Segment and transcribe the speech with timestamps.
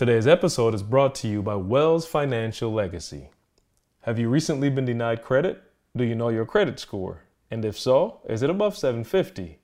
[0.00, 3.28] Today's episode is brought to you by Wells Financial Legacy.
[4.04, 5.62] Have you recently been denied credit?
[5.94, 7.24] Do you know your credit score?
[7.50, 9.58] And if so, is it above 750?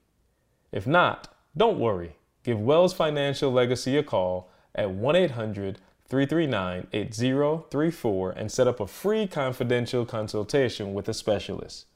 [0.72, 2.16] If not, don't worry.
[2.44, 8.86] Give Wells Financial Legacy a call at 1 800 339 8034 and set up a
[8.86, 11.86] free confidential consultation with a specialist.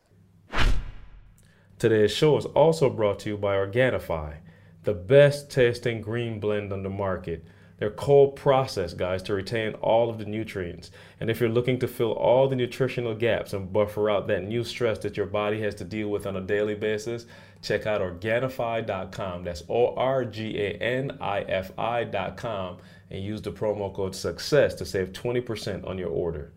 [1.78, 4.36] Today's show is also brought to you by Organifi,
[4.84, 7.44] the best tasting green blend on the market.
[7.80, 10.90] They're cold processed, guys, to retain all of the nutrients.
[11.18, 14.64] And if you're looking to fill all the nutritional gaps and buffer out that new
[14.64, 17.24] stress that your body has to deal with on a daily basis,
[17.62, 19.44] check out Organifi.com.
[19.44, 22.76] That's O R G A N I F I.com
[23.10, 26.52] and use the promo code SUCCESS to save 20% on your order.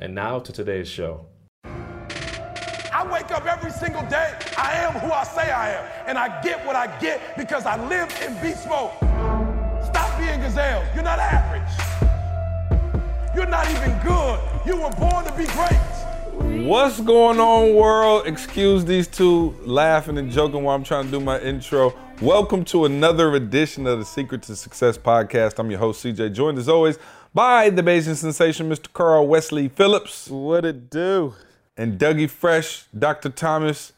[0.00, 1.26] And now to today's show.
[1.64, 4.34] I wake up every single day.
[4.56, 5.90] I am who I say I am.
[6.06, 9.03] And I get what I get because I live in beast mode.
[10.54, 10.94] Stop being gazelles.
[10.94, 11.72] You're not average.
[13.34, 14.40] You're not even good.
[14.64, 16.64] You were born to be great.
[16.64, 18.26] What's going on, world?
[18.26, 21.92] Excuse these two laughing and joking while I'm trying to do my intro.
[22.20, 25.58] Welcome to another edition of the Secret to Success podcast.
[25.58, 26.98] I'm your host, CJ, joined as always
[27.32, 28.92] by the Bayesian sensation, Mr.
[28.92, 30.28] Carl Wesley Phillips.
[30.28, 31.34] What it do?
[31.76, 33.28] And Dougie Fresh, Dr.
[33.30, 33.92] Thomas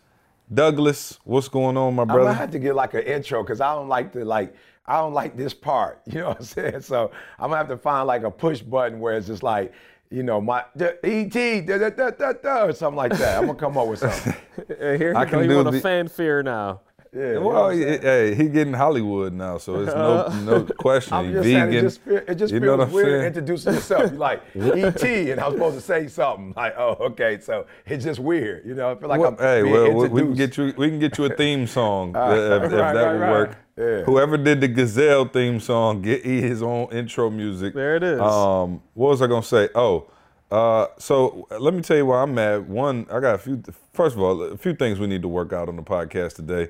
[0.52, 1.18] Douglas.
[1.24, 2.24] What's going on, my I'm brother?
[2.24, 4.54] gonna have to get like an intro because I don't like to like
[4.88, 6.00] I don't like this part.
[6.06, 6.80] You know what I'm saying?
[6.82, 9.72] So I'm gonna have to find like a push button where it's just like,
[10.10, 13.38] you know, my ET da, da, da, da, da, or something like that.
[13.38, 14.34] I'm gonna come up with something.
[14.78, 16.80] Here I I can can do want a the- fanfare now.
[17.12, 17.26] Yeah.
[17.28, 21.14] you know what well, hey, he getting Hollywood now, so it's no no question.
[21.14, 21.74] I'm He just saying, vegan.
[21.78, 23.26] it just, feel, it just you know feels what I'm weird saying?
[23.26, 24.10] introducing yourself.
[24.10, 28.20] You're like ET, and I'm supposed to say something like, "Oh, okay." So it's just
[28.20, 28.92] weird, you know.
[28.92, 30.74] I feel like Well, I'm hey, being well, we- we can get you.
[30.76, 33.30] We can get you a theme song uh, if, if right, that right, would right.
[33.30, 33.56] work.
[33.78, 34.02] Yeah.
[34.04, 37.74] Whoever did the Gazelle theme song, get he his own intro music.
[37.74, 38.20] There it is.
[38.20, 39.68] Um, what was I gonna say?
[39.74, 40.10] Oh,
[40.50, 42.68] uh, so let me tell you why I'm mad.
[42.68, 43.62] One, I got a few.
[43.92, 46.68] First of all, a few things we need to work out on the podcast today,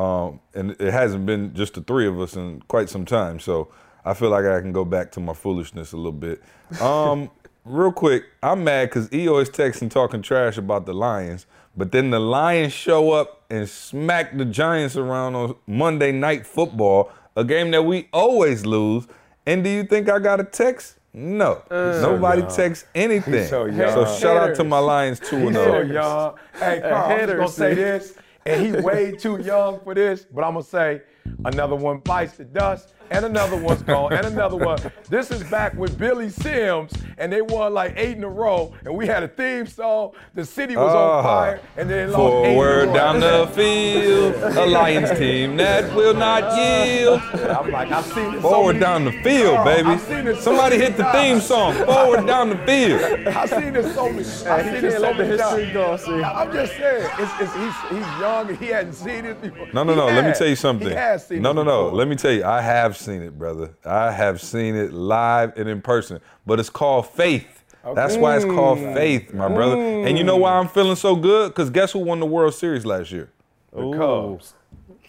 [0.00, 3.38] um, and it hasn't been just the three of us in quite some time.
[3.38, 3.68] So
[4.04, 6.42] I feel like I can go back to my foolishness a little bit.
[6.80, 7.30] Um,
[7.64, 11.44] real quick, I'm mad because E is texting talking trash about the Lions,
[11.76, 17.10] but then the Lions show up and smack the Giants around on Monday Night Football,
[17.36, 19.06] a game that we always lose.
[19.44, 20.96] And do you think I got a text?
[21.12, 23.48] No, nobody texts anything.
[23.48, 23.68] So.
[23.70, 25.82] So shout out to my Lions two and He's so zero.
[25.82, 26.34] young.
[26.54, 28.14] Hey, Carl, I'm gonna say this,
[28.46, 31.02] and he way too young for this, but I'm gonna say
[31.44, 34.78] another one bites the dust, and another one's gone, and another one.
[35.08, 38.96] This is back with Billy Sims, and they won like eight in a row, and
[38.96, 40.12] we had a theme song.
[40.34, 41.18] The city was Ah.
[41.18, 45.18] on fire, and then they lost eight in a Forward down the field, a Lions
[45.18, 47.20] team that will not yield.
[47.34, 49.88] I'm like, I've seen this so Forward many- down the field, Carl, baby.
[49.88, 51.74] I've seen this so Somebody many hit the theme song.
[51.74, 53.00] Forward down the field.
[53.28, 54.18] I've seen this so many.
[54.20, 56.04] I've he seen this so let the many history times.
[56.04, 56.22] go.
[56.24, 59.66] I'm just saying, it's, it's, he's, he's young and he hadn't seen it before.
[59.72, 60.06] No, no, He no.
[60.06, 60.88] Let me tell you something.
[60.88, 61.84] He has seen no, it no, no.
[61.84, 61.98] before.
[61.98, 62.44] Let me tell you.
[62.44, 63.74] I have seen it, brother.
[63.84, 66.20] I have seen it live and in person.
[66.46, 67.64] But it's called faith.
[67.94, 69.76] That's why it's called faith, my brother.
[69.76, 71.48] And you know why I'm feeling so good?
[71.48, 73.30] Because guess who won the World Series last year?
[73.72, 74.54] The Cubs.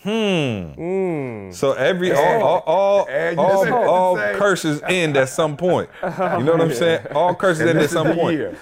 [0.04, 1.52] Hmm.
[1.52, 2.62] So every all all
[3.38, 5.90] all, all, all curses end at some point.
[6.02, 7.06] You know what I'm saying?
[7.12, 8.38] All curses end at some point.
[8.38, 8.58] year.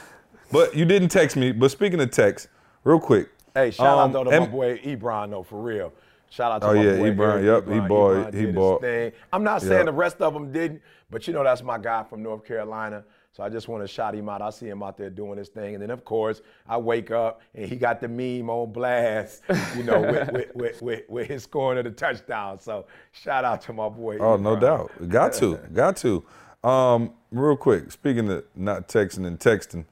[0.52, 1.54] But you didn't text me.
[1.54, 2.50] But speaking of text,
[2.84, 3.30] real quick.
[3.54, 5.94] Hey, shout um, out though to and- my boy Ebron though, for real.
[6.30, 7.88] Shout out to Oh, my yeah, boy Ebron, Eric yup, he Ebron.
[7.88, 9.12] bought- Ebron he bought- thing.
[9.34, 9.86] I'm not saying Yup.
[9.88, 13.04] the rest of them didn't, but you know that's my guy from North Carolina.
[13.32, 14.42] So I just want to shout him out.
[14.42, 17.42] I see him out there doing his thing, and then of course I wake up
[17.56, 19.44] and he got the meme on blast,
[19.78, 22.60] you know, with, with, with, with, with his scoring of the touchdown.
[22.60, 24.18] So shout out to my boy.
[24.18, 24.92] Oh, no doubt.
[25.08, 25.56] Got to.
[25.74, 26.24] Got to.
[26.64, 29.86] Um, real quick, speaking of not texting and texting,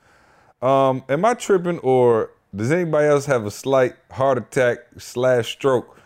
[0.61, 5.96] um, am I tripping or does anybody else have a slight heart attack slash stroke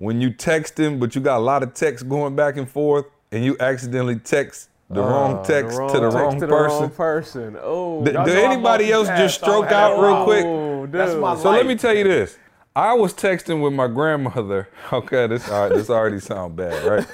[0.00, 3.04] when you text him, but you got a lot of text going back and forth
[3.30, 6.80] and you accidentally text the ah, wrong text to the wrong to the person?
[6.80, 7.56] wrong person.
[7.60, 9.44] Oh, do anybody else just multitask.
[9.44, 10.44] I don't stroke out real quick?
[10.46, 10.86] oh.
[10.86, 12.38] That's my So let me tell you this.
[12.74, 14.68] I was texting with my grandmother.
[14.92, 17.06] Okay, this all right, this already sound bad, right?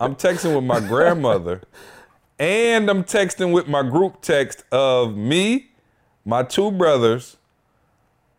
[0.00, 1.60] I'm texting with my grandmother,
[2.38, 5.70] and I'm texting with my group text of me,
[6.24, 7.36] my two brothers,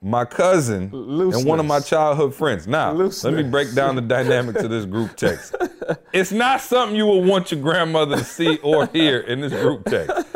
[0.03, 2.67] my cousin, and one of my childhood friends.
[2.67, 5.55] Now, let me break down the dynamics of this group text.
[6.13, 9.83] It's not something you would want your grandmother to see or hear in this group
[9.83, 10.27] text.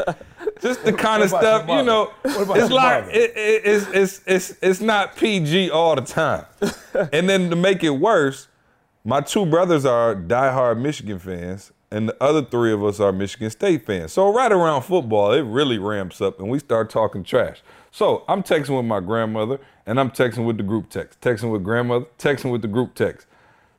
[0.59, 2.11] Just the kind of stuff, you know.
[2.23, 2.39] mother?
[2.39, 6.45] What about It's like it, it, it's, it's it's it's not PG all the time.
[7.13, 8.49] and then to make it worse,
[9.05, 13.49] my two brothers are diehard Michigan fans, and the other three of us are Michigan
[13.49, 14.11] State fans.
[14.11, 17.61] So right around football, it really ramps up, and we start talking trash.
[17.97, 21.63] So I'm texting with my grandmother, and I'm texting with the group text, texting with
[21.63, 23.25] grandmother, texting with the group text.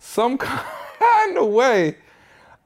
[0.00, 1.98] Some kind of way,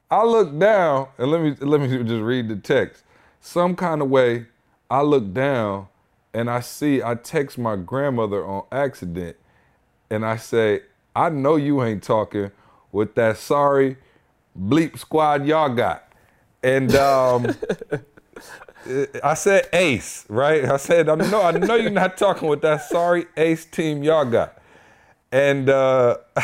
[0.09, 3.03] I look down, and let me let me just read the text.
[3.39, 4.47] Some kind of way,
[4.89, 5.89] I look down,
[6.33, 9.37] and I see I text my grandmother on accident,
[10.09, 10.81] and I say,
[11.15, 12.49] I know you ain't talking
[12.91, 13.97] with that sorry
[14.59, 16.11] bleep squad y'all got.
[16.63, 17.55] And um,
[19.23, 20.65] I said ace, right?
[20.65, 24.25] I said, I know, I know you're not talking with that sorry ace team y'all
[24.25, 24.57] got.
[25.31, 26.17] And uh,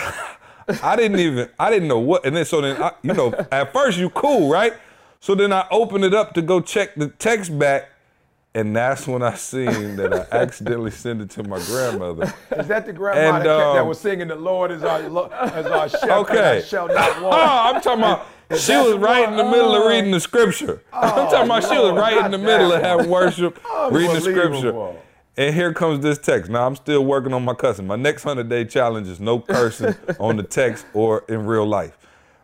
[0.84, 2.26] I didn't even, I didn't know what.
[2.26, 4.74] And then, so then, I, you know, at first you cool, right?
[5.20, 7.90] So then I opened it up to go check the text back.
[8.56, 12.34] And that's when I seen that I accidentally sent it to my grandmother.
[12.58, 15.02] Is that the grandma And, that, kept- that um, was singing "The Lord is our
[15.08, 15.26] lo-
[15.56, 16.58] is our shepherd, Okay.
[16.58, 17.36] I shall not want"?
[17.42, 19.34] Oh, I'm talking about Is she was right one?
[19.40, 19.90] in the middle of Oh.
[19.90, 20.82] reading the scripture.
[20.92, 23.60] I'm talking about she was right in the middle of having worship,
[23.92, 24.94] reading the scripture.
[25.38, 26.50] And here comes this text.
[26.50, 27.86] Now I'm still working on my cussing.
[27.86, 31.96] My next hundred day challenge is no cursing on the text or in real life.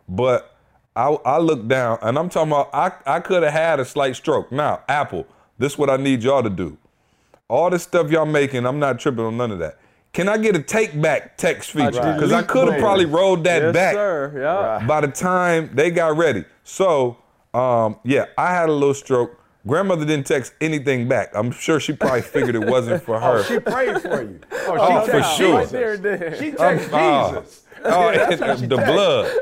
[0.08, 0.54] But
[0.94, 4.14] I, I look down and I'm talking about I, I could have had a slight
[4.16, 4.50] stroke.
[4.52, 5.26] Now, Apple,
[5.58, 6.76] this is what I need y'all to do.
[7.48, 9.78] All this stuff y'all making, I'm not tripping on none of that.
[10.12, 11.90] Can I get a take back text feature?
[11.90, 14.32] Because I could have probably rolled that Yes, back sir.
[14.80, 14.86] Yeah.
[14.86, 16.44] by the time they got ready.
[16.64, 17.18] So,
[17.52, 19.38] um, yeah, I had a little stroke.
[19.66, 21.30] Grandmother didn't text anything back.
[21.34, 23.38] I'm sure she probably figured it wasn't for her.
[23.38, 24.40] Oh, she prayed for you.
[24.52, 25.54] Oh, Oh, for sure.
[25.58, 26.36] Right there, there.
[26.38, 27.65] She texted Oh, Jesus.
[27.88, 28.86] Oh, That's what she the texted.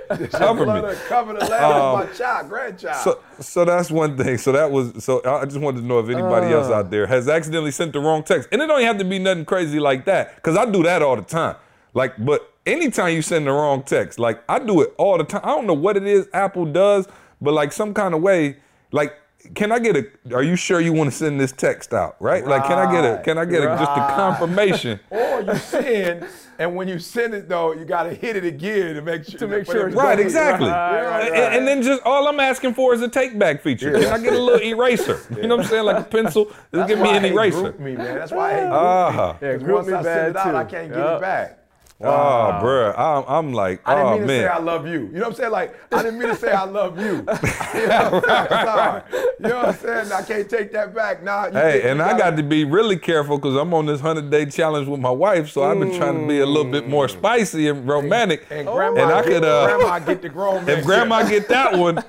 [0.08, 0.90] blood covered Blood me.
[0.90, 3.02] of- Cover the lamb of my child, grandchild.
[3.04, 4.38] So, so that's one thing.
[4.38, 5.04] So that was.
[5.04, 6.74] So I just wanted to know if anybody else Uh.
[6.76, 9.44] out there has accidentally sent the wrong text, and it don't have to be nothing
[9.44, 11.56] crazy like that, because I do that all the time.
[11.94, 15.42] Like, but anytime you send the wrong text, like I do it all the time.
[15.44, 17.06] I don't know what it is Apple does,
[17.40, 18.56] but like some kind of way,
[18.92, 19.12] like.
[19.54, 20.34] Can I get a?
[20.34, 22.16] Are you sure you want to send this text out?
[22.20, 22.46] Right?
[22.46, 23.22] Like, can I get a?
[23.22, 24.98] Can I get a, just a confirmation?
[25.10, 26.26] or you send,
[26.58, 29.46] and when you send it though, you gotta hit it again to make sure To
[29.48, 30.68] make sure it's Right, exactly.
[30.70, 31.52] Right, And- right.
[31.58, 33.92] And, then just all I'm asking for is a take back feature.
[33.92, 35.20] Can I get a little eraser?
[35.36, 35.84] You know what I'm saying?
[35.84, 36.44] Like a pencil.
[36.46, 37.72] Just That's give me why an I hate eraser.
[37.72, 38.14] GroupMe, man.
[38.14, 39.36] That's why I hate group Ah.
[39.40, 39.46] me.
[39.48, 40.56] Yeah, 'Cause group once me I bad send it out, too.
[40.56, 41.16] I can't get Yup.
[41.16, 41.58] it back.
[42.00, 42.98] Oh, bruh.
[42.98, 44.92] I'm, I'm like, I didn't oh mean to say I love you.
[44.92, 45.50] You know what I'm saying?
[45.52, 47.04] Like, I didn't mean to say I love you.
[47.74, 48.48] you know what I'm saying?
[48.50, 49.02] Sorry.
[49.12, 50.12] You know what I'm saying?
[50.12, 51.22] I can't take that back.
[51.22, 54.28] Nah, you Hey, and I got gotta- be really careful because I'm on this 100
[54.28, 57.08] day challenge with my wife, so I've been trying to be a little bit more
[57.08, 58.44] spicy and romantic.
[58.50, 60.78] And grandma, and I get, could, uh, grandma get the grown man.
[60.78, 61.30] if grandma shit.
[61.30, 62.02] get that one,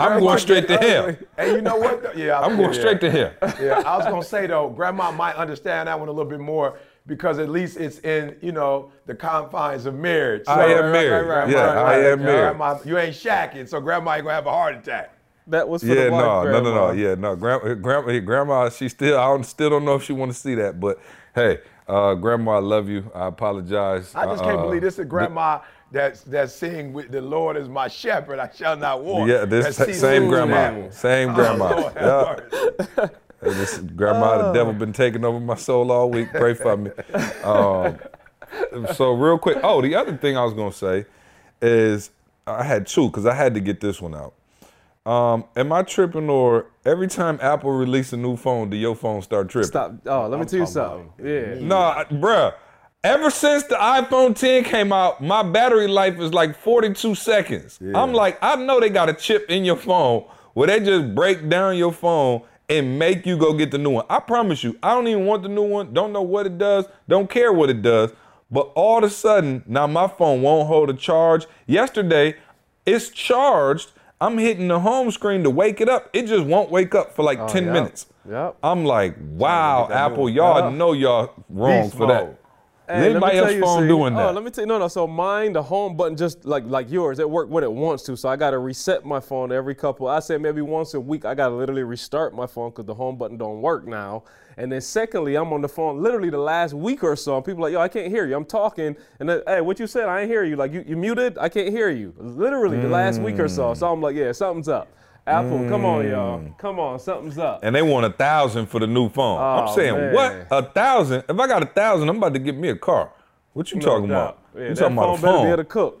[0.00, 1.16] I'm going straight to him.
[1.38, 2.02] And you know what?
[2.02, 2.12] though?
[2.16, 2.80] Yeah, I'm going yeah.
[2.80, 3.32] straight to him.
[3.60, 6.78] Yeah, I was gonna say though, grandma might understand that one a little bit more
[7.06, 10.44] because at least it's in, you know, the confines of marriage.
[10.48, 11.26] I am married.
[11.26, 12.40] Grandma- Yeah, I am yeah, married.
[12.56, 15.10] Grandma, you ain't shacking, so grandma ain't gonna have a heart attack.
[15.46, 16.70] That was for Yeah, the wife, no, no, no, no.
[16.72, 16.90] grandma.
[16.92, 17.36] Yeah, no.
[17.36, 18.68] Grandma, grandma, grandma.
[18.70, 20.98] She still, I don't, still don't know if she want to see that, but
[21.34, 23.10] hey, uh, grandma, I love you.
[23.14, 24.14] I apologize.
[24.14, 25.60] I just can't Uh, believe this is grandma
[25.92, 29.28] that's that's singing with the Lord is my shepherd, I shall not want.
[29.28, 31.90] Yeah, this That's sa- season same grandma, same Oh, grandma.
[32.00, 32.44] Lord
[32.96, 33.08] Yeah.
[33.42, 33.58] mercy.
[33.58, 36.30] This grandma, the devil been taking over my soul all week.
[36.32, 36.90] Pray for me.
[37.42, 37.98] Um,
[38.94, 39.58] so real quick.
[39.62, 41.06] Oh, the other thing I was gonna say
[41.60, 42.10] is
[42.46, 44.34] I had two because I had to get this one out.
[45.10, 49.20] Um, am I tripping or every time Apple release a new phone, do your phone
[49.22, 49.68] start tripping?
[49.68, 49.92] Stop.
[50.06, 51.08] Oh, let me tell you something.
[51.18, 51.66] talking Yeah.
[51.66, 52.54] No, I- bruh.
[53.02, 57.78] Ever since the iPhone 10 came out, my battery life is like 42 seconds.
[57.94, 60.24] I'm like, I know they got a chip in your phone
[60.54, 64.06] where they just break down your phone and make you go get the new one.
[64.08, 65.92] I promise you, I don't even want the new one.
[65.92, 66.86] Don't know what it does.
[67.08, 68.12] Don't care what it does.
[68.50, 71.46] But all of a sudden, now my phone won't hold a charge.
[71.66, 72.36] Yesterday,
[72.86, 73.92] it's charged.
[74.20, 76.08] I'm hitting the home screen to wake it up.
[76.12, 77.72] It just won't wake up for like 10 yep.
[77.72, 78.06] minutes.
[78.28, 78.56] Yep.
[78.62, 80.76] I'm like, wow, Apple, y'all Yeah.
[80.76, 82.26] know y'all wrong Beast for that.
[82.26, 82.30] mode.
[82.30, 82.43] Is
[82.86, 84.34] Hey, anybody else phone see, doing Oh, that?
[84.34, 84.88] let me tell you, no, no.
[84.88, 88.16] So mine, the home button, just like like yours, it work when it wants to.
[88.16, 90.06] So I got to reset my phone every couple.
[90.06, 91.24] I say maybe once a week.
[91.24, 94.24] I got to literally restart my phone because the home button don't work now.
[94.56, 97.36] And then secondly, I'm on the phone literally the last week or so.
[97.36, 98.36] And people like, yo, I can't hear you.
[98.36, 100.08] I'm talking, and then, hey, what you said?
[100.08, 100.56] I ain't hear you.
[100.56, 101.38] Like you, you muted?
[101.38, 102.12] I can't hear you.
[102.18, 103.72] Literally the last week or so.
[103.72, 103.76] Mm.
[103.78, 104.88] So I'm like, yeah, something's up.
[105.26, 106.44] Apple, come on, y'all.
[106.58, 107.60] Come on, something's up.
[107.62, 109.38] and they want a thousand for the new phone.
[109.40, 110.14] I'm Oh, saying, man.
[110.14, 110.46] what?
[110.50, 111.24] A thousand?
[111.28, 113.10] If I got a thousand, I'm about to get me a car.
[113.54, 114.38] What you No talking doubt.
[114.52, 114.60] about?
[114.62, 116.00] Yeah, you that talking about phone a better be able to cook.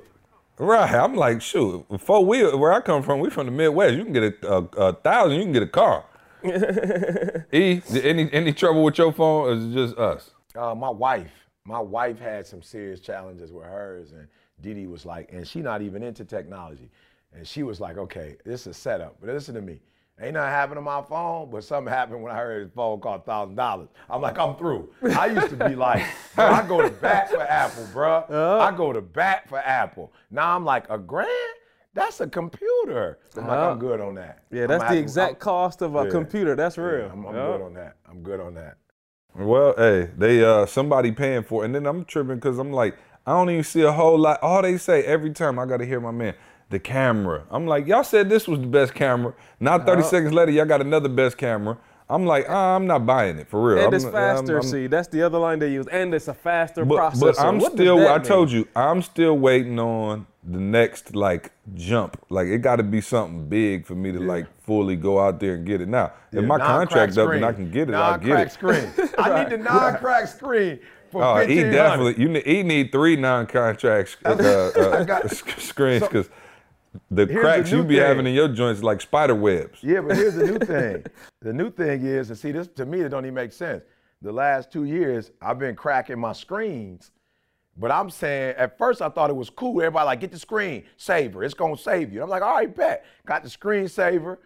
[0.58, 0.92] Right.
[0.94, 3.94] I'm like, shoot, four wheel, where I come from, we from the Midwest.
[3.94, 6.04] You can get a, a, a thousand, you can get a car.
[7.52, 10.30] e, any any trouble with your phone or is it just us?
[10.54, 11.32] Uh, my wife,
[11.64, 14.28] my wife had some serious challenges with hers, and
[14.60, 16.90] Dede was like, and she not even into technology.
[17.34, 19.16] And she was like, okay, this is a setup.
[19.20, 19.80] But listen to me.
[20.20, 23.18] Ain't nothing happened on my phone, but something happened when I heard his phone call
[23.18, 23.88] thousand dollars.
[24.08, 24.88] I'm like, I'm through.
[25.16, 26.04] I used to be like,
[26.38, 28.24] I go to bat for Apple, bro.
[28.60, 30.12] I go to bat for Apple.
[30.30, 31.28] Now I'm like, a grand?
[31.94, 33.18] That's a computer.
[33.36, 34.44] I'm like, I'm good on that.
[34.52, 36.10] Yeah, I'm that's the exact I'm- cost of a Yeah.
[36.10, 36.54] computer.
[36.54, 37.10] That's yeah, real.
[37.12, 37.46] I'm, I'm Yeah.
[37.46, 37.96] good on that.
[38.08, 38.76] I'm good on that.
[39.36, 41.66] Well, hey, they uh somebody paying for it.
[41.66, 44.40] And then I'm tripping because I'm like, I don't even see a whole lot.
[44.42, 46.34] All they say every time I gotta hear my man,
[46.74, 47.44] the camera.
[47.50, 49.32] I'm like, y'all said this was the best camera.
[49.60, 51.78] Now 30 seconds later, y'all got another best camera.
[52.10, 53.76] I'm like, ah, I'm not buying it for real.
[53.78, 54.86] And I'm- it's faster, I'm- I'm- see.
[54.88, 55.86] That's the other line they use.
[55.86, 57.20] And it's a faster but, processor.
[57.20, 58.06] but I'm What still.
[58.08, 58.22] I mean?
[58.22, 62.18] told you, I'm still waiting on the next like jump.
[62.28, 65.54] Like it got to be something big for me to like fully go out there
[65.54, 65.88] and get it.
[65.88, 68.52] Now, if my Non-crack contract up and I can get it, I'll get it.
[68.52, 68.88] screen.
[69.18, 70.80] I need the non-crack screen
[71.16, 72.20] Oh, he definitely.
[72.20, 75.28] You need, he need three non-contract uh, uh,
[75.58, 76.28] screens because
[77.10, 78.04] the the cracks you new be thing.
[78.04, 79.78] having in your joints like spider webs.
[79.82, 81.04] Yeah, but here's the new thing.
[81.40, 83.82] The new thing is, and see, this to me, it don't even make sense.
[84.22, 87.10] The last two years, I've been cracking my screens,
[87.76, 89.80] but I'm saying at first I thought it was cool.
[89.82, 91.44] Everybody like, get the screen saver.
[91.44, 92.22] It's gonna save you.
[92.22, 93.04] I'm like, all right, bet.
[93.26, 94.38] Got the screen saver.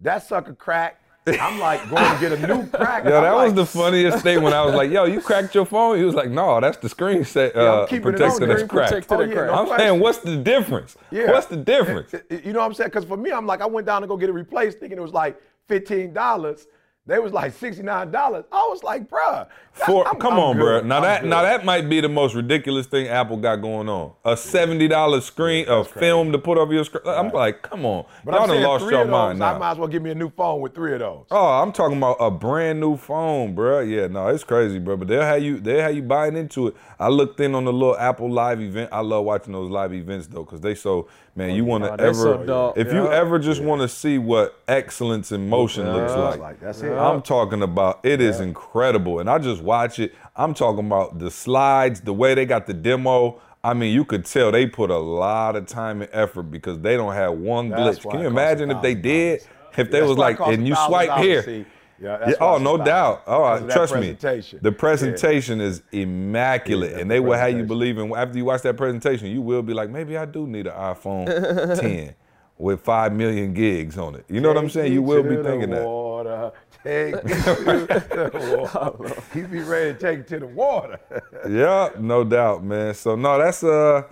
[0.00, 1.02] That sucker cracked.
[1.26, 3.04] I'm like going to get a new crack.
[3.04, 5.66] Yeah, I'm that was the funniest thing when I was like, "Yo, you cracked your
[5.66, 8.62] phone?" He was like, "No, that's the screen set, uh, keeping it on protector that's
[8.70, 9.52] cracked." Protected Oh, yeah, cracked.
[9.52, 9.86] no I'm question.
[9.88, 10.96] saying, what's the difference?
[11.10, 11.32] Yeah.
[11.32, 12.14] What's the difference?
[12.30, 12.88] You know what I'm saying?
[12.90, 15.02] Because for me, I'm like, I went down to go get it replaced, thinking it
[15.02, 16.66] was like fifteen dollars.
[17.06, 18.44] They was like sixty nine dollars.
[18.52, 19.46] I was like, bruh.
[19.84, 20.80] For, I'm- come I'm on, bro.
[20.80, 21.30] Now I'm that good.
[21.30, 24.12] now that might be the most ridiculous thing Apple got going on.
[24.24, 27.02] A seventy dollar screen, a film to put over your screen.
[27.06, 29.72] I'm like, come on, But y'all I'm done lost your of those, mind I might
[29.72, 31.26] as well give me a new phone with three of those.
[31.30, 33.80] Oh, I'm talking about a brand new phone, bro.
[33.80, 34.96] Yeah, no, it's crazy, bro.
[34.96, 36.76] But they'll have you, they'll have you buying into it.
[36.98, 38.88] I looked in on the little Apple Live event.
[38.92, 41.50] I love watching those live events though, because they so man.
[41.50, 44.16] Oh, you want to Oh, ever, so dope, if you ever just want to see
[44.16, 46.92] what excellence in motion looks like, Like, that's it.
[46.96, 50.14] I'm talking about it is incredible, and I just watch it.
[50.34, 53.40] I'm talking about the slides, the way they got the demo.
[53.62, 56.96] I mean, you could tell they put a lot of time and effort because they
[56.96, 58.10] don't have one That's glitch.
[58.10, 59.02] Can you imagine if they $1,000.
[59.02, 59.40] did?
[59.76, 61.42] If they That's was like, and you swipe here.
[61.42, 61.64] see?
[62.00, 63.22] Yeah, Yeah, oh, no doubt.
[63.26, 64.00] Oh, trust me.
[64.14, 64.58] presentation.
[64.62, 64.76] The Yeah.
[64.78, 68.14] presentation is immaculate, Yeah, and the they will have you believing.
[68.14, 71.26] After you watch that presentation, you will be like, maybe I do need an iPhone
[71.80, 72.14] 10
[72.58, 74.24] with five million gigs on it.
[74.28, 74.92] You know what I'm saying?
[74.92, 75.84] You will be thinking that.
[75.86, 76.52] Water.
[76.54, 79.22] Take me to the water.
[79.34, 80.98] You be ready to take it to the water.
[81.48, 82.94] Yeah, no doubt, man.
[82.94, 84.02] So no, that's uh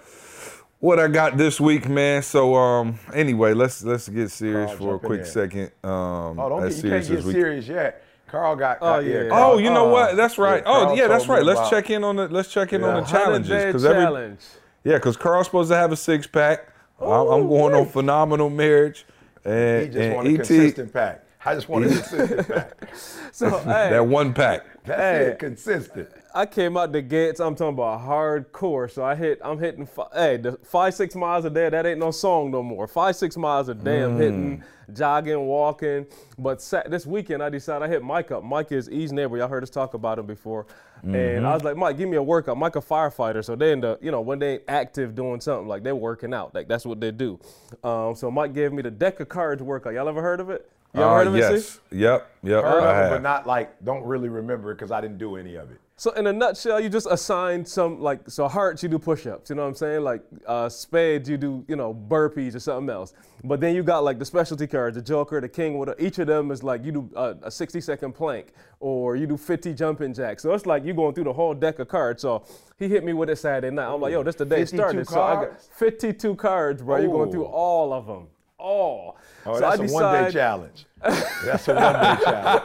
[0.80, 2.22] what I got this week, man.
[2.22, 5.70] So um anyway, let's let's get serious Carl, for a quick second.
[5.82, 8.02] Um Oh, don't as get, you can't get as we serious yet.
[8.28, 8.78] Carl got.
[8.80, 9.22] Oh, yeah.
[9.24, 9.28] yeah.
[9.28, 10.16] Carl- Oh, you know Uh, what?
[10.16, 10.62] That's right.
[10.64, 11.42] yeah, oh, yeah, that's right.
[11.44, 14.40] Let's about- check in on the let's check in on the challenges because every challenge.
[14.84, 16.68] yeah, because Carl's supposed to have a six pack.
[17.00, 19.04] I'm, I'm going on phenomenal marriage,
[19.44, 21.23] and, He just and want a ET consistent pack.
[21.44, 22.88] I just want a consistent pack.
[23.32, 24.62] So, hey, that one pack.
[24.84, 25.26] That's Hey.
[25.32, 26.08] it, consistent.
[26.32, 27.40] I came out the gates.
[27.40, 28.88] I'm talking about hardcore.
[28.90, 29.40] So I hit.
[29.42, 29.86] I'm hitting.
[29.86, 31.68] fi- Hey, the five six miles a day.
[31.68, 32.86] That ain't no song no more.
[32.86, 34.02] Five six miles a day.
[34.04, 36.06] I'm hitting, jogging, walking.
[36.38, 38.44] But sat, this weekend I decided I hit Mike up.
[38.44, 39.36] Mike is E's neighbor.
[39.36, 40.66] Y'all heard us talk about him before.
[41.02, 42.56] And I was like, Mike, give me a workout.
[42.56, 43.44] Mike a firefighter.
[43.44, 46.32] So they end up, you know, when they ain't active doing something like they're working
[46.32, 46.54] out.
[46.54, 47.38] Like that's what they do.
[47.82, 49.92] Um, so Mike gave me the deck of cards workout.
[49.92, 50.70] Y'all ever heard of it?
[50.94, 51.38] You ever Uh, heard of it?
[51.38, 51.50] yes.
[51.50, 51.80] sis?
[51.90, 52.30] Yep.
[52.44, 52.64] Yep.
[52.64, 55.36] Heard I of it, but not like, don't really remember it because I didn't do
[55.36, 55.78] any of it.
[55.96, 59.54] So in a nutshell, you just assign some like so hearts you do push-ups, you
[59.54, 60.02] know what I'm saying?
[60.02, 63.14] Like uh, spades you do you know burpees or something else.
[63.44, 65.78] But then you got like the specialty cards, the Joker, the King.
[65.78, 68.48] With each of them is like you do a, a 60 second plank
[68.80, 70.42] or you do 50 jumping jacks.
[70.42, 72.22] So it's like you're going through the whole deck of cards.
[72.22, 72.42] So
[72.76, 73.86] he hit me with it Saturday night.
[73.86, 75.08] I'm like, yo, this the day 52 started.
[75.08, 75.70] So I got cards?
[75.76, 76.96] 52 cards, bro.
[76.96, 78.26] You're going through all of them,
[78.64, 79.18] all.
[79.46, 80.86] Oh, so I that's a one day challenge.
[81.02, 82.64] That's a one day challenge.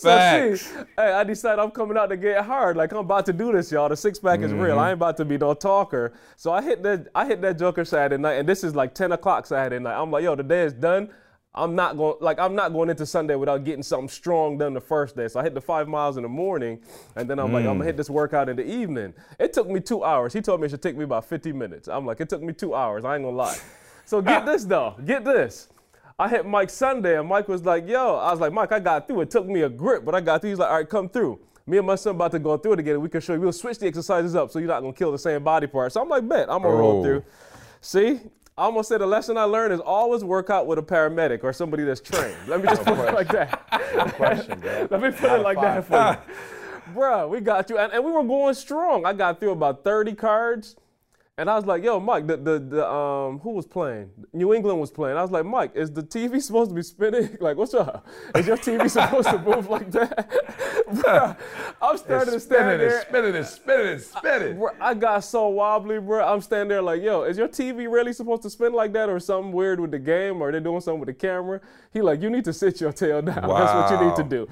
[0.00, 0.62] So Facts.
[0.62, 2.74] see, hey, I decided I'm coming out to get hard.
[2.74, 3.90] Like I'm about to do this, y'all.
[3.90, 4.70] The six pack is real.
[4.70, 4.78] Mm-hmm.
[4.78, 6.14] I ain't about to be no talker.
[6.36, 9.12] So I hit that I hit that Joker Saturday night, and this is like 10
[9.12, 10.00] o'clock Saturday night.
[10.00, 11.10] I'm like, yo, the day is done.
[11.52, 14.80] I'm not going like I'm not going into Sunday without getting something strong done the
[14.80, 15.26] first day.
[15.26, 16.80] So I hit the five miles in the morning,
[17.16, 17.98] and then I'm like, I'm gonna hit mm.
[17.98, 19.14] this workout in the evening.
[19.38, 20.32] It took me two hours.
[20.32, 21.88] He told me it should take me about 50 minutes.
[21.88, 23.04] I'm like, it took me two hours.
[23.04, 23.58] I ain't gonna lie.
[24.04, 24.94] So get this though.
[25.04, 25.68] Get this.
[26.20, 29.08] I hit Mike Sunday, and Mike was like, yo, I was like, Mike, I got
[29.08, 29.22] through.
[29.22, 30.50] It took me a grip, but I got through.
[30.50, 31.40] He's like, all right, come through.
[31.66, 33.00] Me and my son about to go through it again.
[33.00, 33.40] We can show you.
[33.40, 35.92] We'll switch the exercises up so you're not gonna kill the same body part.
[35.92, 37.02] So I'm like, bet, I'm gonna roll Oh.
[37.02, 37.24] through.
[37.80, 38.20] See,
[38.58, 41.52] I almost said the lesson I learned is always work out with a paramedic or
[41.52, 42.36] somebody that's trained.
[42.46, 44.14] Let me just put it like that.
[44.14, 44.88] Question, bro.
[44.90, 46.94] Let me put it like that for you.
[46.94, 47.78] Bruh, we got you.
[47.78, 49.06] And, and we were going strong.
[49.06, 50.76] I got through about 30 cards.
[51.40, 54.10] And I was like, yo, Mike, the, the, the um who was playing?
[54.34, 55.16] New England was playing.
[55.16, 57.30] I was like, Mike, is the TV supposed to be spinning?
[57.40, 58.06] Like, what's up?
[58.34, 60.28] Is your TV supposed to move like that?
[60.90, 61.34] Bruh,
[61.80, 63.00] I'm starting to stand spinning and there.
[63.00, 64.58] spinning and spinning and spinning.
[64.58, 66.22] Bro, I got so wobbly, bro.
[66.22, 69.18] I'm standing there like, yo, is your TV really supposed to spin like that or
[69.18, 71.62] something weird with the game or they're doing something with the camera?
[71.94, 73.48] He like, you need to sit your tail down.
[73.48, 74.46] That's what you need to do.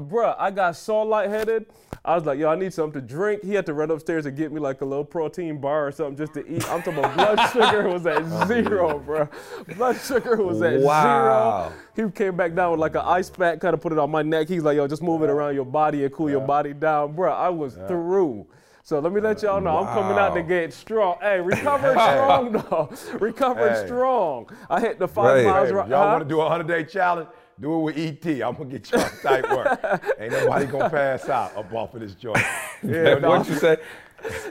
[0.00, 1.66] Bro, I got so lightheaded.
[2.06, 3.42] I was like, yo, I need something to drink.
[3.42, 6.16] He had to run upstairs and get me like a little protein bar or something
[6.16, 6.62] just to eat.
[6.68, 9.26] I'm talking about blood sugar was at oh, zero, bro.
[9.74, 11.02] Blood sugar was at Wow.
[11.02, 11.72] zero.
[12.06, 14.20] He came back down with like an ice pack, kind of put it on my
[14.20, 14.48] neck.
[14.48, 17.14] He's like, yo, just move it around your body and cool your body down.
[17.14, 18.46] Bro, I was through.
[18.82, 20.46] So let me let y'all know I'm coming out the Wow.
[20.46, 21.16] gate strong.
[21.22, 22.90] Hey, recovered strong though.
[23.18, 23.86] Recovered Hey.
[23.86, 24.46] strong.
[24.68, 25.44] I hit the five Right.
[25.44, 25.68] miles.
[25.70, 26.12] Hey, y'all huh?
[26.12, 27.28] want to do a 100 day challenge,
[27.60, 28.42] do it with ET.
[28.42, 30.14] I'm going to get y'all tight work.
[30.18, 32.38] Ain't nobody going to pass out up off of this joint.
[32.82, 33.78] Yeah, what you say?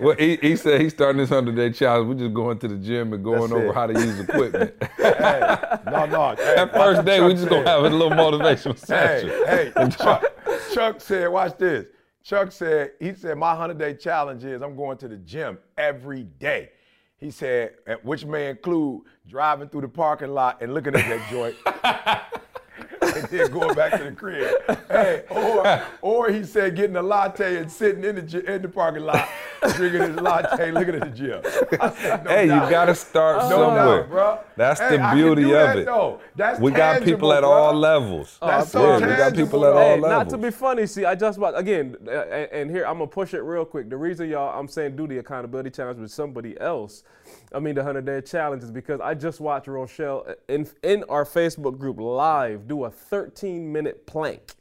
[0.01, 2.07] Well, he, he said he's starting this 100 day challenge.
[2.07, 3.73] We're just going to the gym and going That's over it.
[3.75, 4.73] how to use equipment.
[5.93, 6.29] No, no.
[6.35, 9.29] Hey, that first day, we just going to have a little motivational session.
[9.45, 10.23] Hey, hey, Chuck,
[10.73, 11.85] Chuck said, watch this.
[12.23, 16.23] Chuck said, he said, my 100 day challenge is I'm going to the gym every
[16.23, 16.69] day.
[17.17, 21.55] He said, which may include driving through the parking lot and looking at that joint.
[23.15, 24.53] And then going back to the crib.
[24.89, 29.03] Hey, or, or he said getting a latte and sitting in the, in the parking
[29.03, 29.27] lot,
[29.75, 31.41] drinking his latte, looking at the gym.
[31.79, 34.01] I said, no Hey, you got to start No somewhere.
[34.01, 34.39] doubt, bro.
[34.55, 35.85] That's Hey, the I can beauty do of that, it.
[35.85, 36.19] though.
[36.35, 37.51] That's we got people at bro.
[37.51, 38.37] all levels.
[38.41, 39.77] That's so yeah, we got people at though.
[39.79, 42.85] all Hey, not to be funny, see, I just about again, uh, and, and here
[42.85, 43.89] I'm gonna push it real quick.
[43.89, 47.03] The reason y'all, I'm saying do the accountability challenge with somebody else.
[47.53, 51.25] I mean, the hundred day challenge is because I just watched Rochelle in in our
[51.25, 54.53] Facebook group live do a 13 minute plank.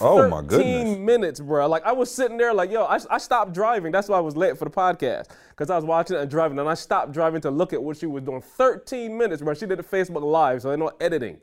[0.00, 0.58] oh my goodness.
[0.58, 1.68] 13 minutes, bro.
[1.68, 3.92] Like I was sitting there, like, yo, I, I stopped driving.
[3.92, 6.58] That's why I was late for the podcast because I was watching it and driving,
[6.58, 8.40] and I stopped driving to look at what she was doing.
[8.40, 9.54] 13 minutes, bro.
[9.54, 11.38] She did a Facebook live, so I know editing.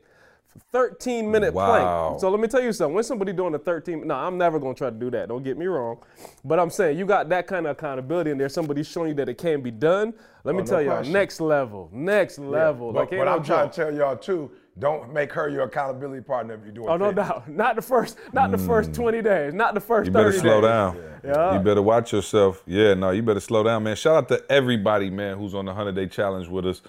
[0.72, 2.08] 13 minute Wow.
[2.08, 2.20] plank.
[2.20, 2.94] So let me tell you something.
[2.94, 5.28] When somebody doing a 13, no, I'm never gonna try to do that.
[5.28, 5.98] Don't get me wrong.
[6.44, 9.28] But I'm saying you got that kind of accountability, and there's somebody showing you that
[9.28, 10.12] it can be done.
[10.44, 12.92] Let me Oh, no tell y'all, next level, next level.
[12.92, 16.22] But, like, but no I'm trying to tell y'all too, don't make her your accountability
[16.22, 17.46] partner if you're doing Oh no doubt.
[17.48, 18.94] Not the first, not the first mm.
[18.94, 20.68] 20 days, not the first You 30 better slow days.
[20.68, 20.96] down.
[21.24, 21.54] Yeah.
[21.54, 22.62] You better watch yourself.
[22.66, 23.94] Yeah, no, you better slow down, man.
[23.96, 26.80] Shout out to everybody, man, who's on the 100 day challenge with us.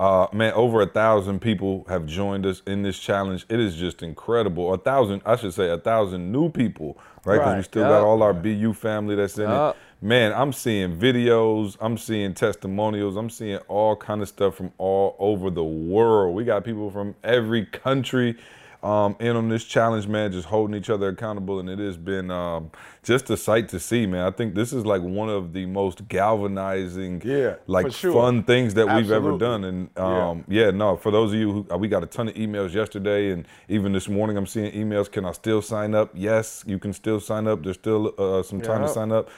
[0.00, 3.44] Uh, man, over a thousand people have joined us in this challenge.
[3.48, 4.72] It is just incredible.
[4.72, 7.38] A thousand, I should say, a thousand new people, right?
[7.38, 7.88] Because we Right, still yeah.
[7.88, 9.70] got all our BU family that's in Yeah.
[9.70, 9.76] it.
[10.00, 15.16] Man, I'm seeing videos, I'm seeing testimonials, I'm seeing all kind of stuff from all
[15.18, 16.36] over the world.
[16.36, 18.36] We got people from every country
[18.82, 22.30] um, in on this challenge, man, just holding each other accountable, and it has been
[22.30, 22.70] um,
[23.02, 24.24] just a sight to see, man.
[24.24, 28.12] I think this is like one of the most galvanizing, Yeah, like sure.
[28.12, 29.64] fun things that we've ever done.
[29.64, 30.70] And um, yeah.
[30.70, 33.92] no, for those of you who we got a ton of emails yesterday, and even
[33.92, 35.10] this morning, I'm seeing emails.
[35.10, 36.10] Can I still sign up?
[36.14, 37.62] Yes, you can still sign up.
[37.64, 39.28] There's still uh, some time to sign up.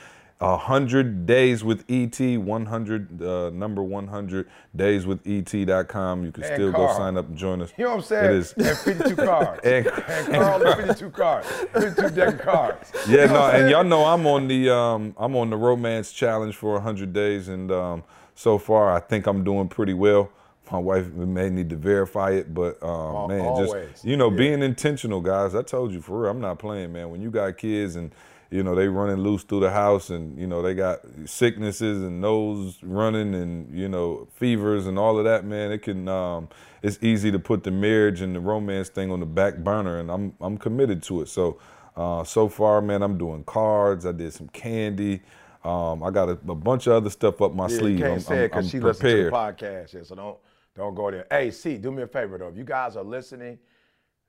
[0.43, 6.25] A hundred days with ET, 100 uh, number 100 days with ET.com.
[6.25, 7.73] You can And still go sign up and join us.
[7.77, 8.25] You know what I'm saying?
[8.25, 8.53] It is.
[8.55, 9.61] And 52 cards.
[9.65, 11.47] And- and Carl, the 52 cards.
[11.75, 12.91] 52 deck cards.
[13.07, 16.11] Yeah, You know no, and y'all know I'm on the um, I'm on the romance
[16.13, 18.03] challenge for 100 days, and um,
[18.35, 20.31] so far I think I'm doing pretty well.
[20.73, 23.71] My wife may need to verify it, but um, man, always.
[23.91, 24.37] just you know, Yeah.
[24.39, 25.55] being intentional, guys.
[25.55, 27.11] I told you for real, I'm not playing, man.
[27.11, 28.13] When you got kids and
[28.51, 32.21] you know they running loose through the house, and you know they got sicknesses and
[32.21, 35.73] nose running, and you know fevers and all of that, man.
[35.73, 36.49] It can um,
[36.83, 40.11] it's easy to put the marriage and the romance thing on the back burner, and
[40.11, 41.29] I'm I'm committed to it.
[41.29, 41.59] So.
[41.97, 44.07] Uh, so far, man, I'm doing cards.
[44.07, 45.21] I did some candy.
[45.65, 47.99] Um, I got a, a bunch of other stuff up my Yeah, sleeve.
[47.99, 49.93] you can't I'm, say it because she listens to the podcast.
[49.95, 50.39] Yeah, so don't
[50.77, 51.27] don't go there.
[51.31, 52.49] Hey, C, do me a favor though.
[52.49, 53.59] If you guys are listening,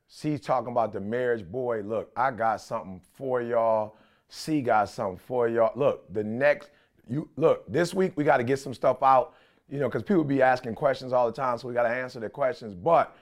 [0.07, 1.49] C's talking about the marriage.
[1.49, 3.95] Boy, look, I got something for y'all.
[4.33, 5.73] C got something for y'all.
[5.75, 6.69] Look, the next
[7.07, 9.35] you look this week we got to get some stuff out.
[9.69, 12.19] You know, because people be asking questions all the time, so we got to answer
[12.19, 12.73] their questions.
[12.73, 13.15] But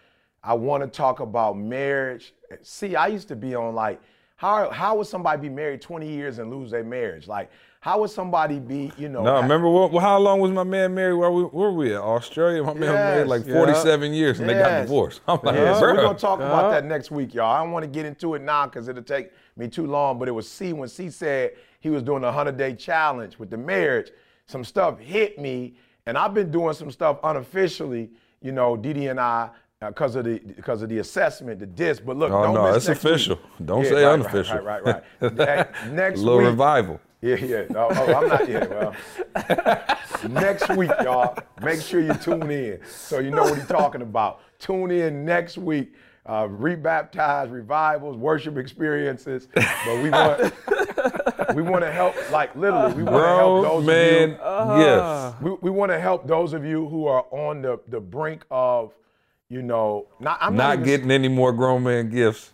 [0.43, 2.33] I want to talk about marriage.
[2.61, 3.99] See, I used to be on like,
[4.35, 7.27] how how would somebody be married 20 years and lose their marriage?
[7.27, 7.49] Like,
[7.81, 9.23] how would somebody be, you know?
[9.23, 11.13] No, ha- remember what, how long was my man married?
[11.13, 12.01] Where, we, were we at?
[12.01, 12.61] Australia?
[12.61, 13.55] My man was married like Yes.
[13.55, 15.21] 47 years and they got divorced.
[15.27, 16.71] I'm like, Yeah, so we're gonna talk about uh-huh.
[16.71, 17.51] that next week, y'all.
[17.51, 20.17] I don't want to get into it now because it'll take me too long.
[20.17, 23.49] But it was C when C said he was doing a hundred day challenge with
[23.49, 24.09] the marriage.
[24.47, 25.75] Some stuff hit me,
[26.07, 28.09] and I've been doing some stuff unofficially.
[28.41, 29.49] You know, Dede and I.
[29.81, 32.63] Uh, because of the because of the assessment, the disc, but look, Oh, don't no,
[32.73, 33.37] miss it's official.
[33.37, 33.65] week.
[33.65, 34.59] Don't Yeah, say right, unofficial.
[34.59, 35.37] Right, right, right.
[35.37, 35.91] right.
[35.93, 36.99] next little week, revival.
[37.21, 37.63] Yeah, yeah.
[37.69, 38.69] No, oh, I'm not yet.
[38.69, 38.93] Well,
[40.29, 41.37] next week, y'all.
[41.61, 44.41] Make sure you tune in so you know what he's talking about.
[44.59, 45.93] Tune in next week.
[46.25, 49.47] Uh, rebaptized revivals, worship experiences.
[49.55, 50.41] But we want
[51.55, 54.85] we want to help, like literally, we want to help those man, of you.
[54.85, 55.33] yes.
[55.41, 58.93] We, we want to help those of you who are on the, the brink of,
[59.49, 62.51] you know, not I'm not, Not even- getting any more grown man gifts.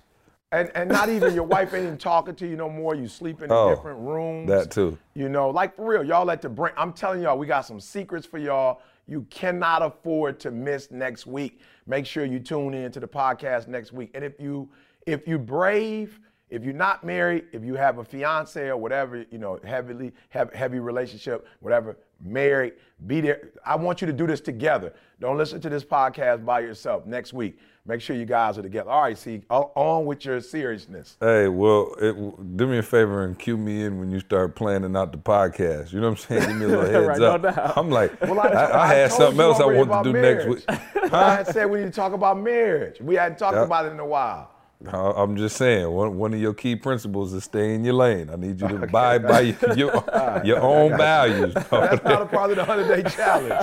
[0.53, 2.95] and and not even your wife ain't even talking to you no more.
[2.95, 4.47] You sleep in Oh, different rooms.
[4.49, 4.97] that too.
[5.15, 6.75] You know, like for real, y'all at the brink.
[6.77, 8.79] I'm telling y'all, we got some secrets for y'all.
[9.07, 11.59] You cannot afford to miss next week.
[11.87, 14.11] Make sure you tune in to the podcast next week.
[14.15, 14.69] And if you
[15.05, 16.19] if you brave,
[16.49, 20.51] if you're not married, if you have a fiance or whatever, you know, heavily have
[20.53, 22.73] heavy relationship, whatever, married,
[23.07, 23.49] be there.
[23.65, 24.93] I want you to do this together.
[25.19, 27.59] Don't listen to this podcast by yourself next week.
[27.87, 28.89] Make sure you guys are together.
[28.89, 31.17] All right, see, on- with your seriousness.
[31.19, 34.95] Hey, well, it, do me a favor and cue me in when you start planning
[34.95, 35.93] out the podcast.
[35.93, 36.47] You know what I'm saying?
[36.47, 37.41] Give me a little heads Right, no up.
[37.43, 37.77] doubt.
[37.77, 40.63] I'm like, Well, I, I had something else I wanted to do marriage.
[40.67, 41.13] next week.
[41.13, 42.99] I had said we need to talk about marriage.
[43.01, 43.65] We hadn't talked Yep.
[43.65, 44.49] about it in a while.
[44.87, 48.29] I'm just saying, one, one of your key principles is stay in your lane.
[48.29, 51.53] I need you to abide by your, your, your own values.
[51.53, 53.53] That's not a part of the 100 day challenge.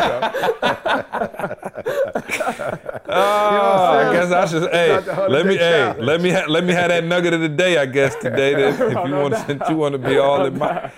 [3.09, 4.71] Oh, I guess I should.
[4.73, 5.57] Hey, not the holiday let me.
[5.57, 6.31] Hey, let me.
[6.31, 7.77] Ha, let me have that nugget of the day.
[7.77, 8.55] I guess today.
[8.55, 10.91] That if you want, since you want to be all in my,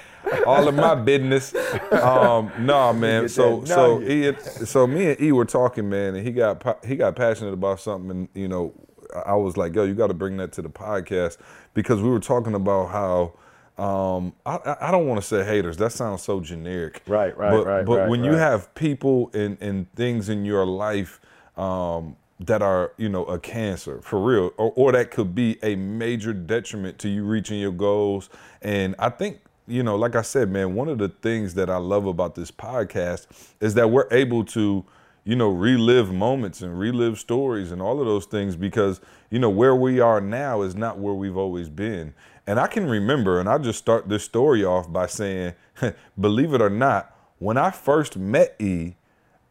[0.46, 1.55] all in my business.
[1.90, 3.29] Um, no, man.
[3.29, 4.33] So, so, he,
[4.64, 8.11] so me and E were talking, man, and he got he got passionate about something,
[8.11, 8.72] and you know,
[9.14, 11.38] I- was like, yo, you got to bring that to the podcast
[11.74, 13.33] because we were talking about how.
[13.77, 15.77] Um, I, I- don't want to say haters.
[15.79, 17.03] That sounds so generic.
[17.09, 20.64] Right, right, but, right, But right, when you have people and, and things in your
[20.64, 21.20] life
[21.57, 25.74] um, that are, you know, a cancer for real, or, or that could be a
[25.74, 28.31] major detriment to you reaching your goals.
[28.62, 31.79] And I think, you know, like I said, man, one of the things that I
[31.79, 33.27] love about this podcast
[33.61, 34.85] is that we're able to,
[35.24, 39.50] you know, relive moments and relive stories and all of those things because, you know,
[39.50, 42.14] where we are now is not where we've always been.
[42.46, 45.54] And I can remember, and I'll just start this story off by saying,
[46.20, 48.96] believe it or not, when I first met E,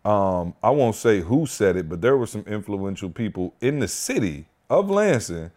[0.05, 3.88] um, I won't say who said it, but there were some influential people in the
[3.88, 5.51] city of Lansing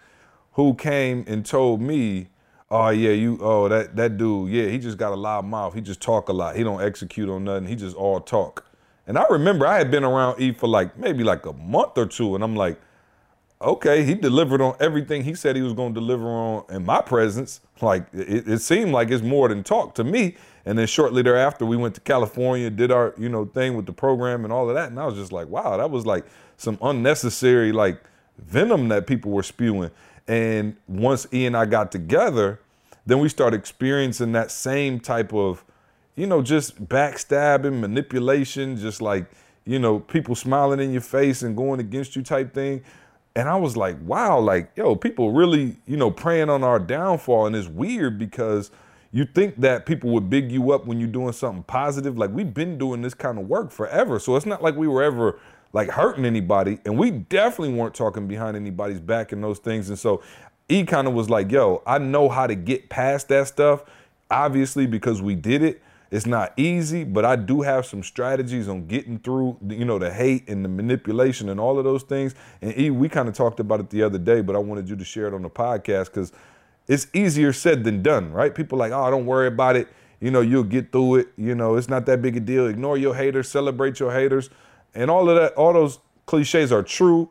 [0.52, 2.28] who came and told me,
[2.70, 5.74] "Oh yeah, you oh that that dude, yeah, he just got a loud mouth.
[5.74, 6.56] He just talk a lot.
[6.56, 7.66] He don't execute on nothing.
[7.66, 8.65] He just all talk."
[9.06, 12.06] And I remember I had been around E for like maybe like a month or
[12.06, 12.80] two, and I'm like,
[13.60, 17.00] okay, he delivered on everything he said he was going to deliver on in my
[17.00, 17.60] presence.
[17.80, 20.36] Like it, it seemed like it's more than talk to me.
[20.64, 23.92] And then shortly thereafter, we went to California, did our you know thing with the
[23.92, 24.90] program and all of that.
[24.90, 28.02] And I was just like, wow, that was like some unnecessary like
[28.38, 29.90] venom that people were spewing.
[30.28, 32.60] And once E and I got together,
[33.06, 35.64] then we started experiencing that same type of
[36.16, 39.26] you know, just backstabbing, manipulation, just like,
[39.64, 42.82] you know, people smiling in your face and going against you type thing.
[43.34, 47.46] And I was like, wow, like, yo, people really, you know, preying on our downfall.
[47.46, 48.70] And it's weird because
[49.12, 52.16] you think that people would big you up when you're doing something positive.
[52.16, 54.18] Like, we've been doing this kind of work forever.
[54.18, 55.38] So it's not like we were ever
[55.74, 56.78] like hurting anybody.
[56.86, 59.90] And we definitely weren't talking behind anybody's back and those things.
[59.90, 60.22] And so
[60.70, 63.84] E kind of was like, yo, I know how to get past that stuff.
[64.30, 65.82] Obviously, because we did it.
[66.10, 70.12] It's not easy, but I do have some strategies on getting through, you know, the
[70.12, 72.34] hate and the manipulation and all of those things.
[72.62, 74.96] And E, we kind of talked about it the other day, but I wanted you
[74.96, 76.32] to share it on the podcast because
[76.86, 78.54] it's easier said than done, right?
[78.54, 79.88] People like, oh, don't worry about it.
[80.20, 81.28] You know, you'll get through it.
[81.36, 82.66] You know, it's not that big a deal.
[82.66, 84.48] Ignore your haters, celebrate your haters.
[84.94, 87.28] And all of that, all those cliches are true,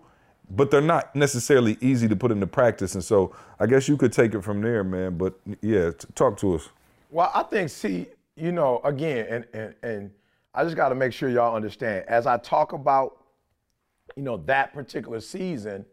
[0.50, 2.94] but they're not necessarily easy to put into practice.
[2.94, 5.18] And so I guess you could take it from there, man.
[5.18, 6.70] But yeah, t- talk to us.
[7.10, 10.12] Well, I think, see, you know, again, and and and
[10.54, 12.06] I just got to make sure y'all understand.
[12.08, 13.18] As I talk about,
[14.16, 15.86] you know, that particular season,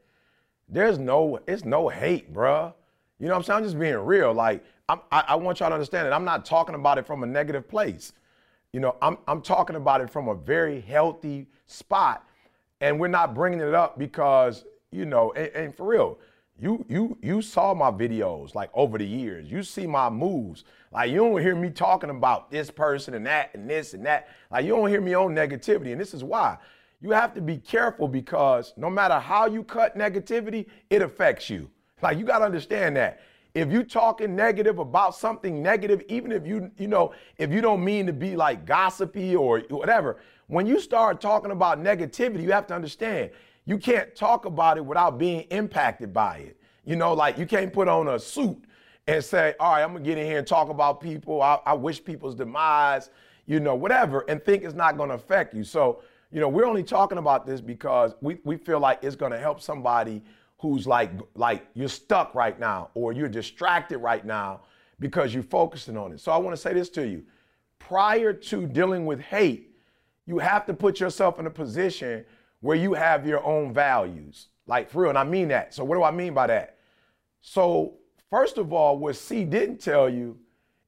[0.68, 2.72] there's no, it's no hate, bruh.
[3.18, 3.57] You know what I'm saying?
[3.59, 4.33] I'm just being real.
[4.33, 7.26] Like, I, I want y'all to understand that I'm not talking about it from a
[7.26, 8.12] negative place.
[8.72, 12.26] You know, I'm I'm talking about it from a very healthy spot,
[12.81, 16.18] and we're not bringing it up because you know, and, and for real,
[16.62, 19.51] you you you saw my videos like over the years.
[19.51, 20.64] You see my moves.
[20.92, 24.29] Like you don't hear me talking about this person and that and this and that.
[24.51, 26.57] Like you don't hear me on negativity, and this is why.
[27.01, 31.68] You have to be careful because no matter how you cut negativity, it affects you.
[32.01, 33.20] Like you got to understand that.
[33.55, 37.85] If you talking negative about something negative, even if you you know if you don't
[37.85, 42.68] mean to be like gossipy or whatever, when you start talking about negativity, you have
[42.68, 43.33] to understand
[43.64, 46.57] you can't talk about it without being impacted by it.
[46.85, 48.59] You know, like you can't put on a suit
[49.07, 51.42] and say, all right, I'm gonna get in here and talk about people.
[51.42, 53.11] I, I wish people's demise,
[53.46, 55.64] you know, whatever, and think it's not gonna affect you.
[55.64, 59.38] So, you know, we're only talking about this because we, we feel like it's gonna
[59.38, 60.22] help somebody
[60.59, 64.61] who's like like you're stuck right now or you're distracted right now
[65.01, 66.20] because you're focusing on it.
[66.20, 67.25] So I want to say this to you.
[67.79, 69.75] Prior to dealing with hate,
[70.27, 72.25] you have to put yourself in a position
[72.62, 74.48] where you have your own values.
[74.66, 75.75] Like for real, and I mean that.
[75.75, 76.79] So what do I mean by that?
[77.42, 77.94] So
[78.31, 80.38] first of all, what C didn't tell you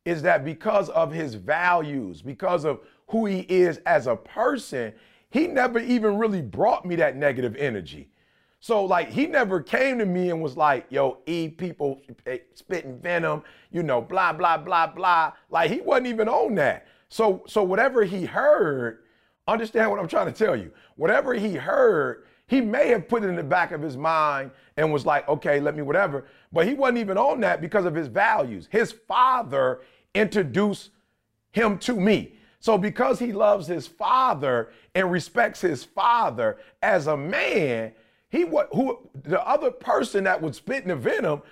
[0.04, 4.92] is that because of his values, because of who he is as a person,
[5.30, 8.08] he never even really brought me that negative energy.
[8.60, 12.98] So like he never came to me and was like, yo, E people eh, spitting
[12.98, 15.32] venom, you know, blah, blah, blah, blah.
[15.50, 16.87] Like he wasn't even on that.
[17.08, 19.03] So so whatever he heard,
[19.46, 20.70] understand what I'm trying to tell you.
[20.96, 24.92] Whatever he heard, he may have put it in the back of his mind and
[24.92, 26.26] was like, okay, let me whatever.
[26.52, 28.68] But he wasn't even on that because of his values.
[28.70, 29.80] His father
[30.14, 30.90] introduced
[31.52, 32.37] him to me.
[32.61, 37.92] So because he loves his father and respects his father as a man,
[38.30, 41.42] he what who the other person that was spitting the venom,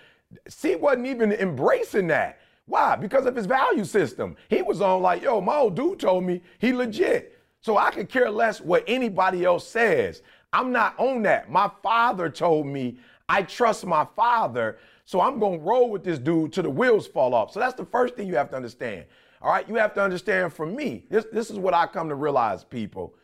[0.49, 2.41] see, wasn't even embracing that.
[2.67, 2.97] Why?
[2.97, 4.37] Because of his value system.
[4.49, 7.39] He was on like, yo, my old dude told me he legit.
[7.63, 10.23] So I could care less what anybody else says.
[10.53, 11.51] I'm not on that.
[11.51, 12.99] My father told me
[13.29, 14.79] I trust my father.
[15.05, 17.53] So I'm going to roll with this dude till the wheels fall off.
[17.53, 19.07] So that's the first thing you have to understand.
[19.41, 19.67] All right.
[19.69, 23.15] You have to understand from me, this, this is what I come to realize, people.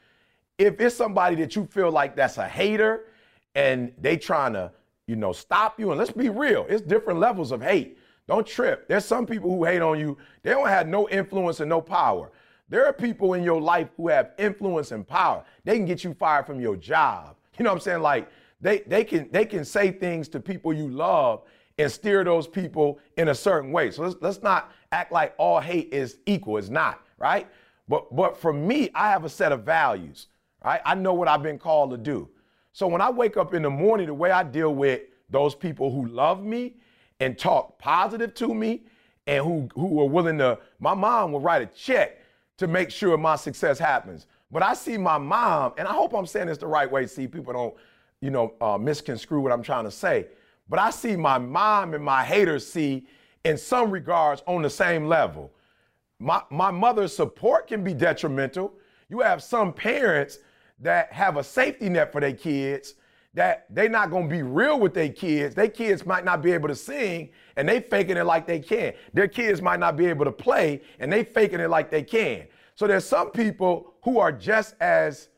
[0.56, 3.04] If it's somebody that you feel like that's a hater,
[3.54, 4.70] and they trying to,
[5.06, 5.90] you know, stop you.
[5.90, 7.98] And let's be real, it's different levels of hate.
[8.28, 8.86] Don't trip.
[8.88, 10.16] There's some people who hate on you.
[10.42, 12.30] They don't have no influence and no power.
[12.68, 15.44] There are people in your life who have influence and power.
[15.64, 17.36] They can get you fired from your job.
[17.58, 18.02] You know what I'm saying?
[18.02, 21.42] Like they they can they can say things to people you love
[21.76, 23.90] and steer those people in a certain way.
[23.90, 26.58] So let's let's not act like all hate is equal.
[26.58, 27.48] It's not, right?
[27.88, 30.28] But but for me, I have a set of values,
[30.64, 30.80] right?
[30.84, 32.28] I know what I've been called to do.
[32.72, 35.00] So when I wake up in the morning, the way I deal with
[35.30, 36.76] those people who love me
[37.18, 38.82] and talk positive to me
[39.26, 42.17] and who, who are willing to, my mom will write a check
[42.58, 44.26] to make sure my success happens.
[44.50, 47.26] But I see my mom, and I hope I'm saying this the right way, see
[47.26, 47.74] people don't,
[48.20, 50.26] you know, uh, misconstrue what I'm trying to say.
[50.68, 53.06] But I see my mom and my haters see
[53.44, 55.52] in some regards on the same level.
[56.18, 58.72] My, my mother's support can be detrimental.
[59.08, 60.38] You have some parents
[60.80, 62.94] that have a safety net for their kids
[63.34, 65.54] that they not gonna be real with their kids.
[65.54, 68.94] Their kids might not be able to sing and they faking it like they can.
[69.12, 72.46] Their kids might not be able to play and they faking it like they can.
[72.74, 75.28] So there's some people who are just as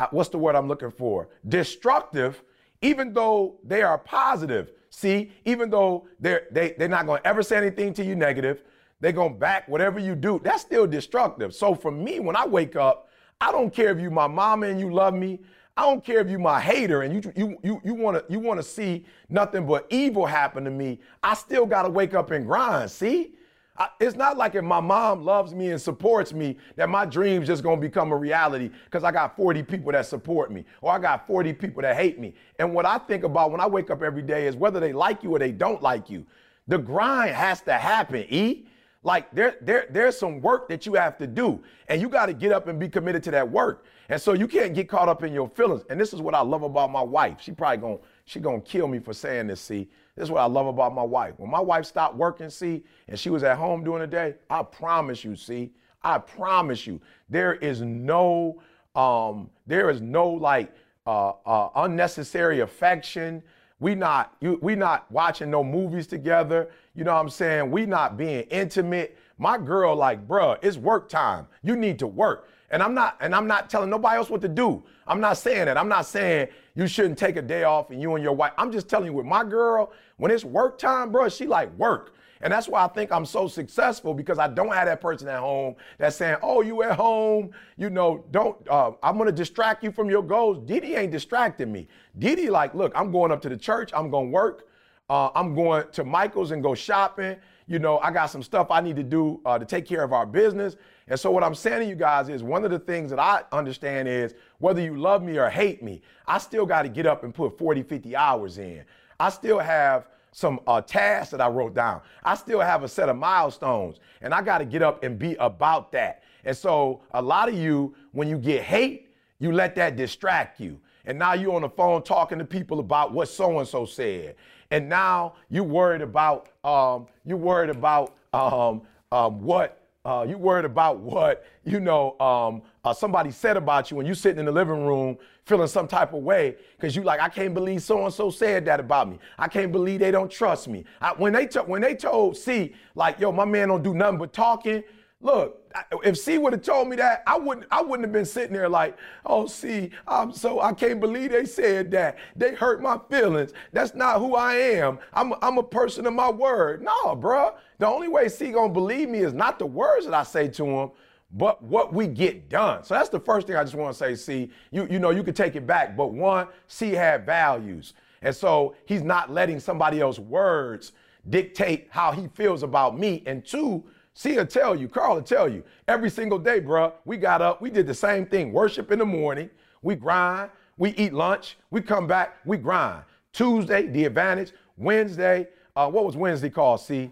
[0.00, 1.28] uh, what's the word I'm looking for?
[1.48, 2.42] Destructive,
[2.80, 4.72] even though they are positive.
[4.90, 8.64] See, even though they're they, they're not gonna ever say anything to you negative,
[9.00, 10.40] they're gonna back whatever you do.
[10.44, 11.54] That's still destructive.
[11.54, 13.08] So for me, when I wake up,
[13.40, 15.40] I don't care if you my mama and you love me.
[15.76, 18.38] I don't care if you my hater and you you you you want to you
[18.38, 21.00] want to see nothing but evil happen to me.
[21.22, 22.90] I still got to wake up and grind.
[22.90, 23.32] See?
[23.78, 27.46] I, it's not like if my mom loves me and supports me that my dreams
[27.46, 30.98] just gonna become a reality because I got 40 people that support me or I
[30.98, 32.34] got 40 people that hate me.
[32.58, 35.22] And what I think about when I wake up every day is whether they like
[35.22, 36.26] you or they don't like you.
[36.68, 38.66] The grind has to happen, E.
[39.04, 42.34] Like there, there, there's some work that you have to do, and you got to
[42.34, 43.84] get up and be committed to that work.
[44.08, 45.82] And so you can't get caught up in your feelings.
[45.90, 47.38] And this is what I love about my wife.
[47.40, 49.60] She probably gonna she gonna kill me for saying this.
[49.60, 51.34] See, this is what I love about my wife.
[51.38, 54.62] When my wife stopped working, see, and she was at home during the day, I
[54.62, 58.60] promise you, see, I promise you, there is no,
[58.94, 60.72] um, there is no like
[61.06, 63.42] uh, uh, unnecessary affection.
[63.82, 66.70] We not you, we not watching no movies together.
[66.94, 67.68] You know what I'm saying?
[67.68, 69.18] We not being intimate.
[69.38, 71.48] My girl, like, bruh, it's work time.
[71.64, 72.48] You need to work.
[72.70, 74.84] And I'm not, and I'm not telling nobody else what to do.
[75.04, 75.76] I'm not saying that.
[75.76, 78.52] I'm not saying you shouldn't take a day off and you and your wife.
[78.56, 82.14] I'm just telling you with my girl, when it's work time, bro, she like work.
[82.42, 85.38] And that's why I think I'm so successful because I don't have that person at
[85.38, 87.52] home that's saying, "Oh, you at home?
[87.76, 88.56] You know, don't.
[88.68, 91.88] Uh, I'm gonna distract you from your goals." Dede ain't distracting me.
[92.18, 93.90] Dede like, look, I'm going up to the church.
[93.94, 94.68] I'm gonna work.
[95.08, 97.36] Uh, I'm going to Michael's and go shopping.
[97.66, 100.12] You know, I got some stuff I need to do uh, to take care of
[100.12, 100.76] our business.
[101.08, 103.42] And so, what I'm saying to you guys is one of the things that I
[103.52, 107.24] understand is whether you love me or hate me, I still got to get up
[107.24, 108.84] and put 40, 50 hours in.
[109.20, 112.00] I still have some uh, tasks that I wrote down.
[112.24, 115.36] I still have a set of milestones, and I got to get up and be
[115.36, 116.22] about that.
[116.44, 120.80] And so, a lot of you, when you get hate, you let that distract you.
[121.04, 124.36] And now you're on the phone talking to people about what so and so said.
[124.70, 130.64] And now you're worried about um, you worried about um, um, what uh, you worried
[130.64, 134.52] about what you know um, uh, somebody said about you when you sitting in the
[134.52, 138.14] living room feeling some type of way because you like I can't believe so and
[138.14, 139.18] so said that about me.
[139.38, 140.84] I can't believe they don't trust me.
[141.00, 144.32] I, when they when they told C like yo my man don't do nothing but
[144.32, 144.82] talking.
[145.20, 145.62] Look,
[146.02, 148.68] if C would have told me that, I wouldn't I wouldn't have been sitting there
[148.68, 152.18] like, oh C, I'm so I can't believe they said that.
[152.34, 153.52] They hurt my feelings.
[153.72, 154.98] That's not who I am.
[155.12, 156.82] I'm I'm a person of my word.
[156.82, 157.54] No, bruh.
[157.78, 160.66] The only way C gonna believe me is not the words that I say to
[160.66, 160.90] him,
[161.32, 162.84] but what we get done.
[162.84, 165.22] So that's the first thing I just want to say, See, You you know you
[165.22, 167.94] could take it back, but one, C had values.
[168.20, 170.92] And so he's not letting somebody else's words
[171.28, 173.22] dictate how he feels about me.
[173.26, 177.16] And two, See, will tell you, Carl will tell you, every single day, bruh, we
[177.16, 178.52] got up, we did the same thing.
[178.52, 179.48] Worship in the morning,
[179.80, 183.04] we grind, we eat lunch, we come back, we grind.
[183.32, 184.52] Tuesday, the advantage.
[184.76, 187.10] Wednesday, uh, what was Wednesday called, see?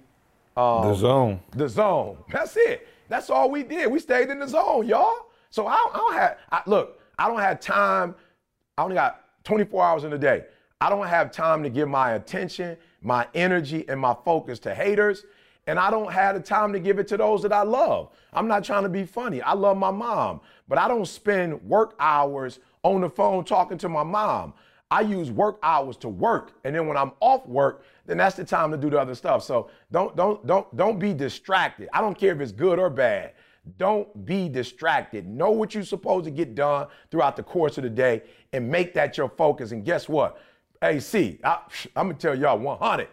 [0.57, 1.41] Um, the zone.
[1.53, 2.19] The zone.
[2.31, 2.87] That's it.
[3.11, 3.93] That's all we did.
[3.93, 5.27] We stayed in the zone, y'all.
[5.51, 8.15] So I don't, I don't have, I, look, I don't have time.
[8.79, 10.47] I only got 24 hours in a day.
[10.81, 15.25] I don't have time to give my attention, my energy, and my focus to haters
[15.67, 18.11] and I don't have the time to give it to those that I love.
[18.33, 19.41] I'm not trying to be funny.
[19.41, 23.89] I love my mom, but I don't spend work hours on the phone talking to
[23.89, 24.55] my mom.
[24.91, 28.45] I use work hours to work, and then when I'm off work, then that's the
[28.45, 29.45] time to do the other stuff.
[29.45, 31.89] So don't don't don't don't be distracted.
[31.93, 33.33] I don't care if it's good or bad.
[33.79, 35.29] Don't be distracted.
[35.29, 38.23] Know what you're supposed to get done throughout the course of the day
[38.53, 39.71] and make that your focus.
[39.71, 40.41] And guess what?
[40.81, 41.61] Hey, see, I,
[41.95, 43.09] I'm gonna tell y'all 100.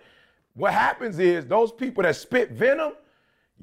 [0.56, 2.94] What happens is those people that spit venom,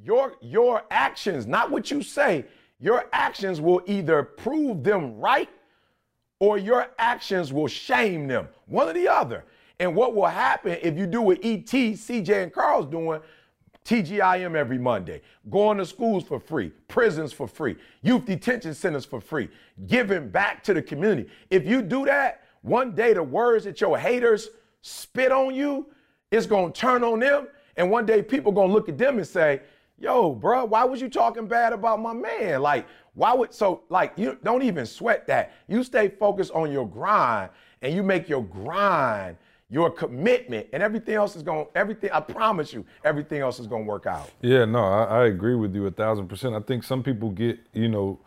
[0.04, 2.44] your your actions, not what you say,
[2.78, 5.48] your actions will either prove them right
[6.44, 8.48] or your actions will shame them.
[8.66, 9.44] One or the other.
[9.80, 13.20] And what will happen if you do what ET, CJ, and Carl's doing?
[13.86, 19.20] TGIM every Monday, going to schools for free, prisons for free, youth detention centers for
[19.20, 19.50] free,
[19.86, 21.28] giving back to the community.
[21.50, 24.48] If you do that, one day the words that your haters
[24.80, 25.86] spit on you,
[26.30, 27.48] it's to turn on them.
[27.76, 29.60] And one day people to look at them and say,
[29.98, 32.62] yo, bro, why was you talking bad about my man?
[32.62, 35.52] Like, why would, so like, you don't even sweat that.
[35.68, 37.50] You stay focused on your grind
[37.82, 39.36] and you make your grind
[39.70, 43.82] your commitment and everything else is going everything i promise you everything else is going
[43.82, 46.84] to work out yeah no I, I, agree with you a thousand percent i think
[46.84, 48.20] some people get you know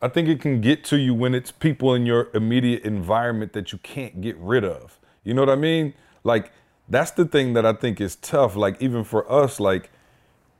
[0.00, 3.70] i think it can get to you when it's people in your immediate environment that
[3.70, 5.92] you can't get rid of you know what i mean
[6.24, 6.52] like
[6.88, 8.56] that's the thing that I think is tough.
[8.56, 9.90] Like even for us, like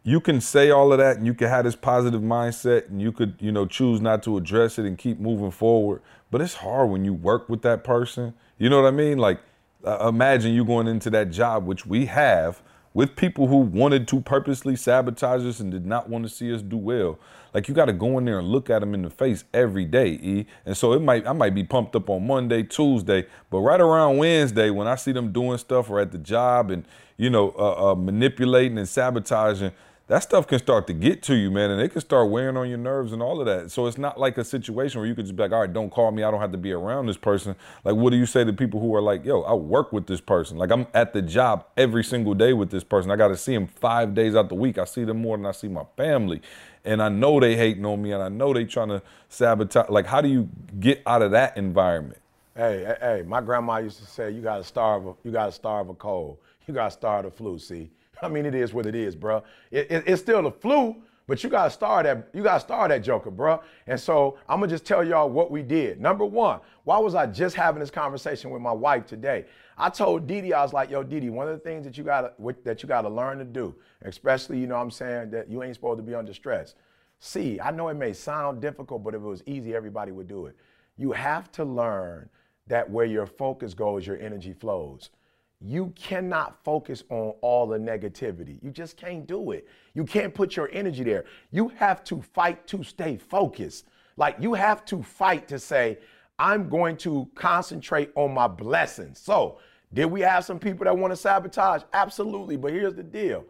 [0.08, 3.12] you can say all of that and you can have this positive mindset and you
[3.12, 6.00] could, you know, choose not to address it and keep moving forward.
[6.30, 8.32] But it's hard when you work with that person.
[8.56, 9.18] You know what I mean?
[9.18, 9.40] Like
[9.84, 12.62] uh, imagine you going into that job, which we have,
[12.94, 16.62] with people who wanted to purposely sabotage us and did not want to see us
[16.62, 17.18] do well.
[17.54, 19.84] Like you got to go in there and look at them in the face every
[19.84, 20.46] day, E.
[20.66, 24.16] And so it might I might be pumped up on Monday, Tuesday, but right around
[24.16, 26.84] Wednesday when I see them doing stuff or at the job and
[27.16, 29.72] you know uh, uh, manipulating and sabotaging,
[30.08, 32.66] that stuff can start to get to you, man, and it can start wearing on
[32.66, 33.70] your nerves and all of that.
[33.70, 35.90] So it's not like a situation where you could just be like, all right, don't
[35.90, 36.22] call me.
[36.22, 37.54] I don't have to be around this person.
[37.84, 40.22] Like, what do you say to people who are like, yo, I work with this
[40.22, 40.56] person.
[40.56, 43.10] Like, I'm at the job every single day with this person.
[43.10, 44.78] I got to see them five days out the week.
[44.78, 46.40] I see them more than I see my family.
[46.86, 49.90] And I know they hating on me and I know they trying to sabotage.
[49.90, 50.48] Like, how do you
[50.80, 52.20] get out of that environment?
[52.56, 55.52] Hey, hey, hey, my grandma used to say, you got to starve, you got to
[55.52, 56.38] starve a cold.
[56.66, 57.90] You got to starve a flu, see?
[58.22, 59.42] I mean, it is what it is, bro.
[59.70, 62.28] It, it, it's still the flu, but you gotta start that.
[62.32, 63.60] You gotta start that Joker, bro.
[63.86, 66.00] And so I'm gonna just tell y'all what we did.
[66.00, 69.44] Number one, why was I just having this conversation with my wife today?
[69.76, 72.32] I told Dede, I was like, yo, Dede, one of the things that you gotta
[72.64, 75.74] that you gotta learn to do, especially, you know, what I'm saying that you ain't
[75.74, 76.74] supposed to be under stress.
[77.20, 80.46] See, I know it may sound difficult, but if it was easy, everybody would do
[80.46, 80.56] it.
[80.96, 82.28] You have to learn
[82.68, 85.10] that where your focus goes, your energy flows
[85.60, 88.62] you cannot focus on all the negativity.
[88.62, 89.66] You just can't do it.
[89.94, 91.24] You can't put your energy there.
[91.50, 93.86] You have to fight to stay focused.
[94.16, 95.98] Like you have to fight to say,
[96.38, 99.18] I'm going to concentrate on my blessings.
[99.18, 99.58] So,
[99.92, 101.82] did we have some people that want to sabotage?
[101.92, 102.56] Absolutely.
[102.56, 103.44] But here's the deal.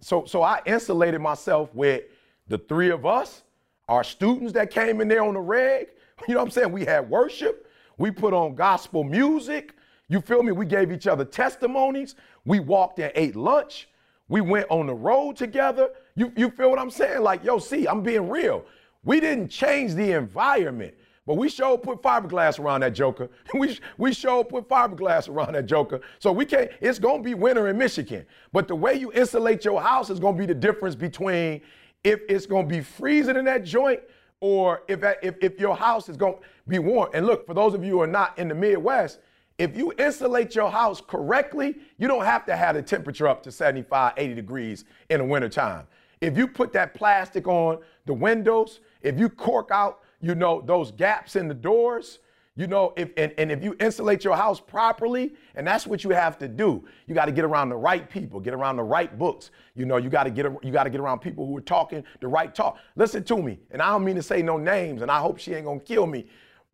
[0.00, 2.04] So, so I insulated myself with
[2.46, 3.42] the three of us,
[3.88, 5.88] our students that came in there on the reg.
[6.28, 6.70] You know what I'm saying?
[6.70, 7.68] We had worship.
[7.98, 9.74] We put on gospel music.
[10.12, 10.52] You feel me?
[10.52, 12.16] We gave each other testimonies.
[12.44, 13.88] We walked and ate lunch.
[14.28, 15.88] We went on the road together.
[16.16, 17.22] You, you feel what I'm saying?
[17.22, 18.66] Like, yo, see, I'm being real.
[19.04, 20.92] We didn't change the environment,
[21.26, 23.30] But we sure put fiberglass around that joker.
[23.54, 26.02] we we sure put fiberglass around that joker.
[26.18, 26.70] So we can't.
[26.82, 28.26] It's gonna be winter in Michigan.
[28.52, 31.62] But the way you insulate your house is gonna be the difference between
[32.04, 34.00] if it's gonna be freezing in that joint
[34.40, 36.36] or if if, if your house is gonna
[36.68, 37.08] be warm.
[37.14, 39.18] And look, for those of you who are not in the Midwest,
[39.58, 43.52] if you insulate your house correctly, you don't have to have the temperature up to
[43.52, 45.86] 75, 80 degrees in the wintertime.
[46.20, 50.92] If you put that plastic on the windows, if you cork out you know, those
[50.92, 52.20] gaps in the doors.
[52.54, 56.10] You know, if and, and if you insulate your house properly, and that's what you
[56.10, 56.84] have to do.
[57.06, 59.50] You got to get around the right people, get around the right books.
[59.74, 62.04] You know, you got to get you got to get around people who are talking
[62.20, 62.78] the right talk.
[62.94, 65.54] Listen to me, and I don't mean to say no names, and I hope she
[65.54, 66.26] ain't gonna kill me.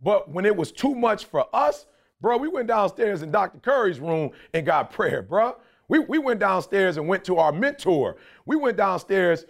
[0.02, 1.86] But when it was too much for us,
[2.20, 3.58] bro, we went downstairs in Dr.
[3.58, 5.56] Curry's room and got prayer, bro.
[5.88, 8.16] We, we went downstairs and went to our mentor.
[8.44, 9.46] We went downstairs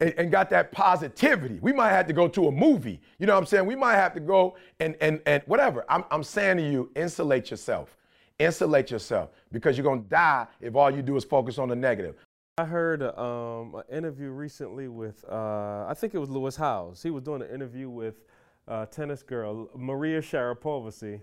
[0.00, 1.58] and, and, got that positivity.
[1.62, 3.00] We might have to go to a movie.
[3.18, 3.66] You know what I'm saying?
[3.66, 5.84] We might have to go and and and whatever.
[5.88, 7.96] I'm, I'm saying to you, insulate yourself.
[8.40, 12.16] Insulate yourself because you're gonna die if all you do is focus on the negative.
[12.58, 17.02] I heard um, an interview recently with uh, I think it was Lewis Howes.
[17.02, 18.22] He was doing an interview with
[18.66, 21.18] uh, tennis girl Maria Sharapova, yeah.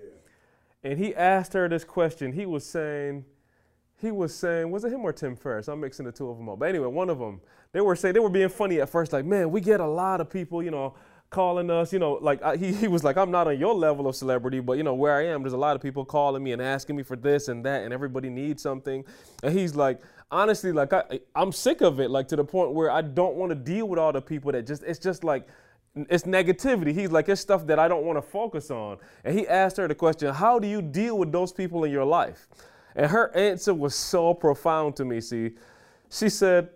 [0.84, 2.34] And he asked her this question.
[2.34, 3.26] He was saying
[4.00, 5.68] he was saying, was it him or Tim Ferriss?
[5.68, 6.60] I'm mixing the two of them up.
[6.60, 9.26] But anyway, one of them, they were saying, they were being funny at first, like,
[9.26, 10.94] man, we get a lot of people, you know,
[11.32, 14.08] calling us, you know, like I, he, he was like, I'm not on your level
[14.08, 16.52] of celebrity, but you know, where I am, there's a lot of people calling me
[16.52, 19.04] and asking me for this and that, and everybody needs something.
[19.42, 20.00] And he's like,
[20.30, 23.50] honestly, like, I, I'm sick of it, like to the point where I don't want
[23.50, 25.48] to deal with all the people that just, it's just like,
[26.10, 26.94] it's negativity.
[26.94, 28.98] He's like, it's stuff that I don't want to focus on.
[29.24, 32.06] And he asked her the question, how do you deal with those people in your
[32.06, 32.48] life?
[32.96, 35.22] And her answer was so profound to me.
[35.22, 35.52] See,
[36.10, 36.70] she said,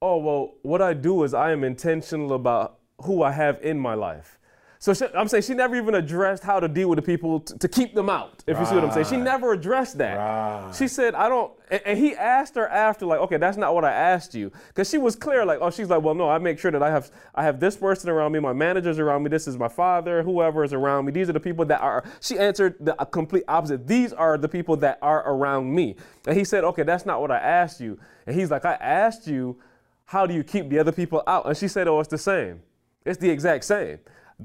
[0.00, 3.94] Oh, well, what I do is I am intentional about who I have in my
[3.94, 4.38] life.
[4.82, 7.56] So she, I'm saying she never even addressed how to deal with the people t-
[7.56, 8.42] to keep them out.
[8.48, 8.62] If right.
[8.62, 10.16] you see what I'm saying, she never addressed that.
[10.16, 10.74] Right.
[10.74, 13.84] She said, "I don't." And, and, he asked her after, like, "Okay, that's not what
[13.84, 16.58] I asked you," because she was clear, like, "Oh, she's like, well, no, I make
[16.58, 19.46] sure that I have I have this person around me, my managers around me, this
[19.46, 21.12] is my father, whoever is around me.
[21.12, 23.86] These are the people that are." She answered the complete opposite.
[23.86, 25.94] These are the people that are around me.
[26.26, 29.28] And he said, "Okay, that's not what I asked you." And he's like, "I asked
[29.28, 29.60] you."
[30.06, 31.46] How do you keep the other people out?
[31.46, 32.60] And she said, Oh, it's the same.
[33.06, 33.98] It's the exact same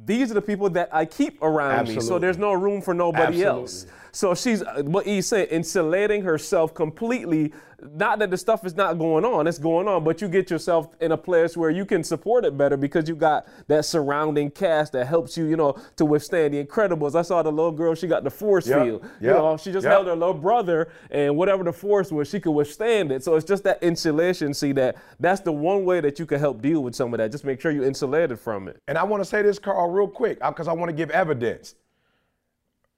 [0.06, 2.04] these are the people that I keep around Absolutely.
[2.04, 2.08] me.
[2.08, 3.46] So there's no room for nobody Absolutely.
[3.46, 3.86] else.
[4.12, 7.54] So she's uh, what he's saying, insulating herself completely.
[7.80, 10.96] Not that the stuff is not going on, it's going on, but you get yourself
[11.00, 14.94] in a place where you can support it better because you got that surrounding cast
[14.94, 17.14] that helps you, you know, to withstand the incredibles.
[17.14, 18.84] I saw the little girl, she got the force yep.
[18.84, 19.04] field.
[19.04, 19.12] Yep.
[19.22, 19.94] You know, she just yep.
[19.94, 23.24] held her little brother, and whatever the force was, she could withstand it.
[23.24, 24.56] So it's just that insulation.
[24.56, 27.32] See that that's the one way that you can help deal with some of that.
[27.32, 28.82] Just make sure you're insulated from it.
[28.88, 31.12] And I want to say this, Carl, real quick, uh, because I want to give
[31.12, 31.76] evidence.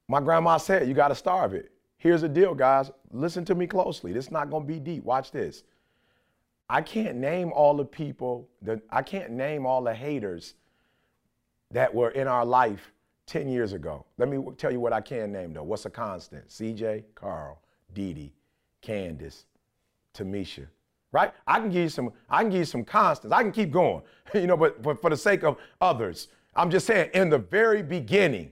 [0.09, 1.71] My grandma said, you got to starve it.
[1.97, 2.91] Here's the deal, guys.
[3.11, 4.11] Listen to me closely.
[4.11, 5.03] This is not going to be deep.
[5.03, 5.63] Watch this.
[6.67, 10.55] I can't name all the people, that, I can't name all the haters
[11.71, 12.91] that were in our life
[13.27, 14.03] 10 years ago.
[14.17, 15.63] Let me tell you what I can name, though.
[15.63, 16.47] What's a constant?
[16.49, 17.61] CJ, Carl,
[17.93, 18.31] Dede,
[18.81, 19.45] Candace,
[20.15, 20.65] Tamisha.
[21.11, 21.31] Right?
[21.45, 23.31] I can give you some, I can give you some constants.
[23.31, 24.01] I can keep going,
[24.33, 27.83] you know, but, but for the sake of others, I'm just saying in the very
[27.83, 28.51] beginning,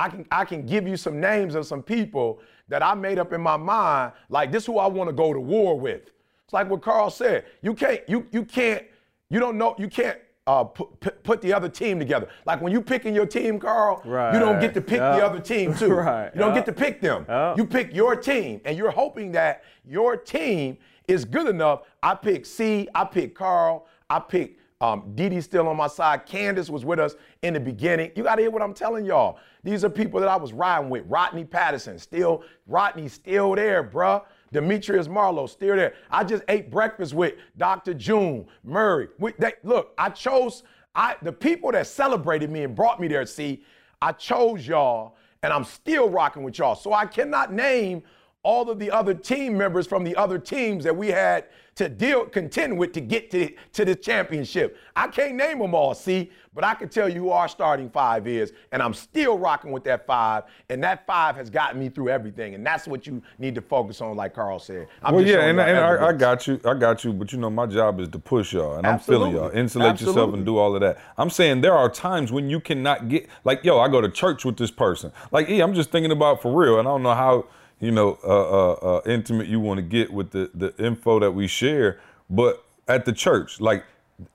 [0.00, 3.34] I can I can give you some names of some people that I made up
[3.34, 6.10] in my mind, like this who I want to go to war with.
[6.44, 7.44] It's like what Carl said.
[7.60, 8.82] You can't you you can't
[9.28, 12.28] you don't know you can't uh, put, put the other team together.
[12.46, 14.32] Like when you picking your team, Carl, right.
[14.32, 15.16] you don't get to pick yep.
[15.16, 15.92] the other team too.
[15.92, 16.30] right.
[16.34, 16.64] You don't yep.
[16.64, 17.26] get to pick them.
[17.28, 17.58] Yep.
[17.58, 20.78] You pick your team, and you're hoping that your team
[21.08, 21.82] is good enough.
[22.02, 22.88] I pick C.
[22.94, 23.86] I pick Carl.
[24.08, 26.26] I pick um, Dee still on my side.
[26.26, 28.12] Candace was with us in the beginning.
[28.14, 29.38] You got to hear what I'm telling y'all.
[29.62, 31.04] These are people that I was riding with.
[31.06, 34.22] Rodney Patterson, still, Rodney's still there, bruh.
[34.52, 35.94] Demetrius Marlowe, still there.
[36.10, 37.94] I just ate breakfast with Dr.
[37.94, 39.08] June, Murray.
[39.18, 40.64] We, they, look, I chose
[40.94, 43.24] I, the people that celebrated me and brought me there.
[43.26, 43.62] See,
[44.02, 46.74] I chose y'all, and I'm still rocking with y'all.
[46.74, 48.02] So I cannot name
[48.42, 52.26] all of the other team members from the other teams that we had to deal
[52.26, 54.76] contend with to get to, to the championship.
[54.96, 58.26] I can't name them all, see, but I can tell you who our starting five
[58.26, 62.08] is, and I'm still rocking with that five, and that five has gotten me through
[62.08, 64.88] everything, and that's what you need to focus on, like Carl said.
[65.02, 67.50] I'm well, yeah, and, and I, I, got you, I got you, but you know
[67.50, 69.26] my job is to push y'all, and Absolutely.
[69.26, 70.20] I'm feeling y'all, insulate Absolutely.
[70.20, 70.98] yourself and do all of that.
[71.16, 74.44] I'm saying there are times when you cannot get, like, yo, I go to church
[74.44, 77.14] with this person, like, yeah, I'm just thinking about for real, and I don't know
[77.14, 77.46] how
[77.80, 81.32] you know, uh, uh, uh, intimate you want to get with the, the info that
[81.32, 81.98] we share.
[82.28, 83.84] But at the church, like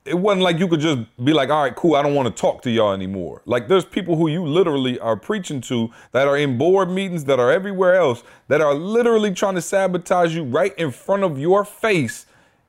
[0.03, 2.41] it wasn't like you could just be like, all right, cool, I don't want to
[2.41, 3.41] talk to y'all anymore.
[3.45, 7.39] Like there's people who you literally are preaching to that are in board meetings, that
[7.39, 11.63] are everywhere else, that are literally trying to sabotage you right in front of your
[11.63, 12.25] face.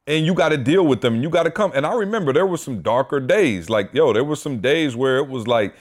[0.09, 1.21] And you got to deal with them.
[1.21, 1.73] You got to come.
[1.75, 3.69] And I remember there was some darker days.
[3.69, 5.75] Like, yo, there was some days where it was like,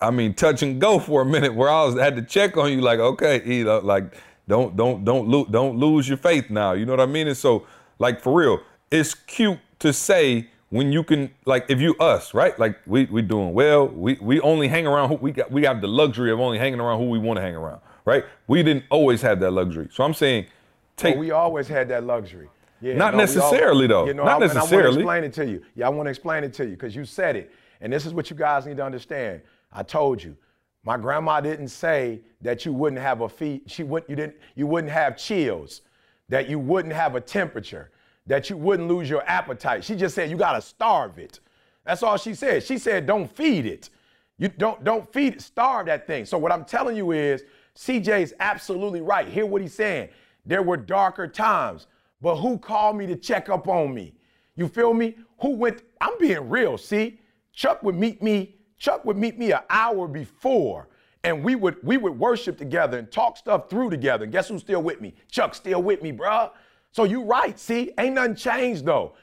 [0.00, 2.72] I mean, touch and go for a minute where I was had to check on
[2.72, 4.14] you, like, okay, know, like,
[4.48, 6.72] don't don't don't lose don't lose your faith now.
[6.72, 7.28] You know what I mean?
[7.28, 7.66] And so,
[7.98, 12.58] like for real, it's cute to say when you can like if you us right
[12.58, 15.80] like we we doing well we we only hang around who we got we have
[15.80, 18.84] the luxury of only hanging around who we want to hang around right we didn't
[18.90, 20.52] always have that luxury so i'm saying oh,
[20.96, 22.48] take But we always had that luxury.
[22.80, 24.06] Yeah, Not necessarily, though.
[24.06, 24.94] You know, Not I, and I want necessarily.
[24.96, 25.62] to explain it to you.
[25.74, 28.12] Yeah, I want to explain it to you because you said it, and this is
[28.12, 29.40] what you guys need to understand.
[29.72, 30.36] I told you,
[30.84, 33.64] my grandma didn't say that you wouldn't have a feet.
[33.66, 34.08] She wouldn't.
[34.08, 34.36] You didn't.
[34.54, 35.82] You wouldn't have chills.
[36.28, 37.90] That you wouldn't have a temperature.
[38.26, 39.84] That you wouldn't lose your appetite.
[39.84, 41.40] She just said you gotta starve it.
[41.84, 42.62] That's all she said.
[42.62, 43.90] She said don't feed it.
[44.38, 45.42] You don't don't feed it.
[45.42, 46.24] Starve that thing.
[46.24, 47.44] So what I'm telling you is,
[47.76, 49.28] CJ's absolutely right.
[49.28, 50.10] Hear what he's saying.
[50.44, 51.88] There were darker times,
[52.20, 54.14] but who called me to check up on me?
[54.54, 55.16] You feel me?
[55.40, 55.82] Who went?
[56.00, 56.78] I'm being real.
[56.78, 57.20] See,
[57.52, 58.55] Chuck would meet me.
[58.78, 60.88] Chuck would meet me an hour before,
[61.24, 64.24] and we would we would worship together and talk stuff through together.
[64.24, 65.14] And guess who's still with me?
[65.30, 66.50] Chuck still with me, bruh.
[66.92, 67.58] So you right.
[67.58, 69.14] See, ain't nothing changed though.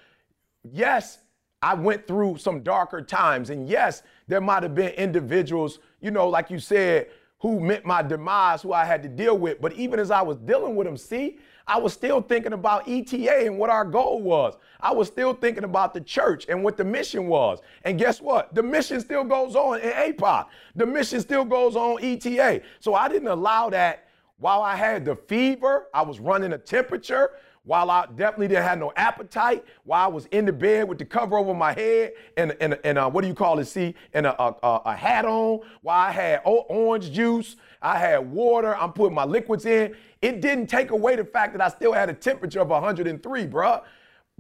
[0.72, 1.20] Yes,
[1.62, 6.28] I went through some darker times, and yes, there might have been individuals, you know,
[6.28, 7.08] like you said,
[7.40, 9.62] who meant my demise, who I had to deal with.
[9.62, 13.46] But even as I was dealing with them, see, I was still thinking about ETA
[13.46, 14.56] and what our goal was.
[14.82, 17.60] I was still thinking about the church and what the mission was.
[17.84, 18.54] And guess what?
[18.54, 20.48] The mission still goes on in APOC.
[20.76, 22.62] The mission still goes on ETA.
[22.80, 24.08] So I didn't allow that
[24.38, 27.32] while I had the fever, I was running a temperature,
[27.66, 31.06] while I definitely didn't have no appetite, while I was in the bed with the
[31.06, 34.26] cover over my head and, and, and uh, what do you call it, see, and
[34.26, 38.92] a, a, a- a hat on, while I had orange juice, I had water, I'm
[38.92, 39.96] putting my liquids in.
[40.24, 43.84] It didn't take away the fact that I still had a temperature of 103, bruh.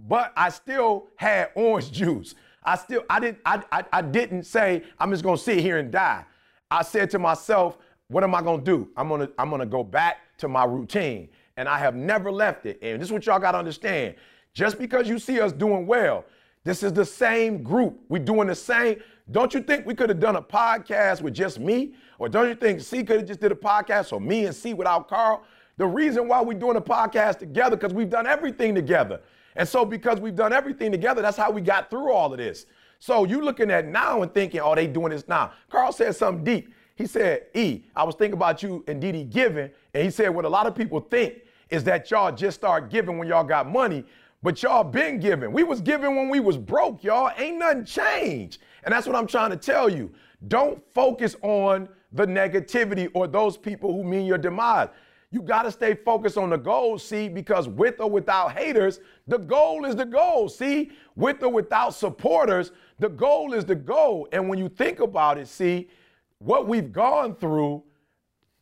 [0.07, 2.35] But I still had orange juice.
[2.63, 5.91] I still, I didn't, I, I, I didn't say, I'm just gonna sit here and
[5.91, 6.23] die.
[6.71, 7.77] I said to myself,
[8.07, 8.87] what am I gonna do?
[8.95, 11.27] I'm gonna I'm gonna go back to my routine.
[11.57, 12.79] And I have never left it.
[12.81, 14.15] And this is what y'all gotta understand.
[14.53, 16.23] Just because you see us doing well,
[16.63, 17.99] this is the same group.
[18.07, 19.01] we doing the same.
[19.31, 21.93] Don't you think we could have done a podcast with just me?
[22.19, 24.73] Or don't you think C could have just did a podcast or me and C
[24.73, 25.43] without Carl?
[25.77, 29.21] The reason why we're doing a podcast together, because we've done everything together.
[29.55, 32.65] And so because we've done everything together, that's how we got through all of this.
[32.99, 35.51] So you looking at now and thinking, oh, they doing this now.
[35.69, 36.73] Carl said something deep.
[36.95, 40.45] He said, E, I was thinking about you and Dede giving, and he said what
[40.45, 44.05] a lot of people think is that y'all just start giving when y'all got money,
[44.43, 45.51] but y'all been giving.
[45.51, 47.31] We was giving when we was broke, y'all.
[47.37, 48.59] Ain't nothing changed.
[48.83, 50.11] And that's what I'm trying to tell you.
[50.47, 54.89] Don't focus on the negativity or those people who mean your demise.
[55.33, 59.39] You got to stay focused on the goal, see, because with or without haters, the
[59.39, 60.91] goal is the goal, see?
[61.15, 64.27] With or without supporters, the goal is the goal.
[64.31, 65.89] And when you think about it, see,
[66.37, 67.83] what we've gone through,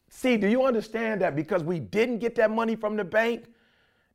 [0.09, 3.47] see, do you understand that because we didn't get that money from the bank,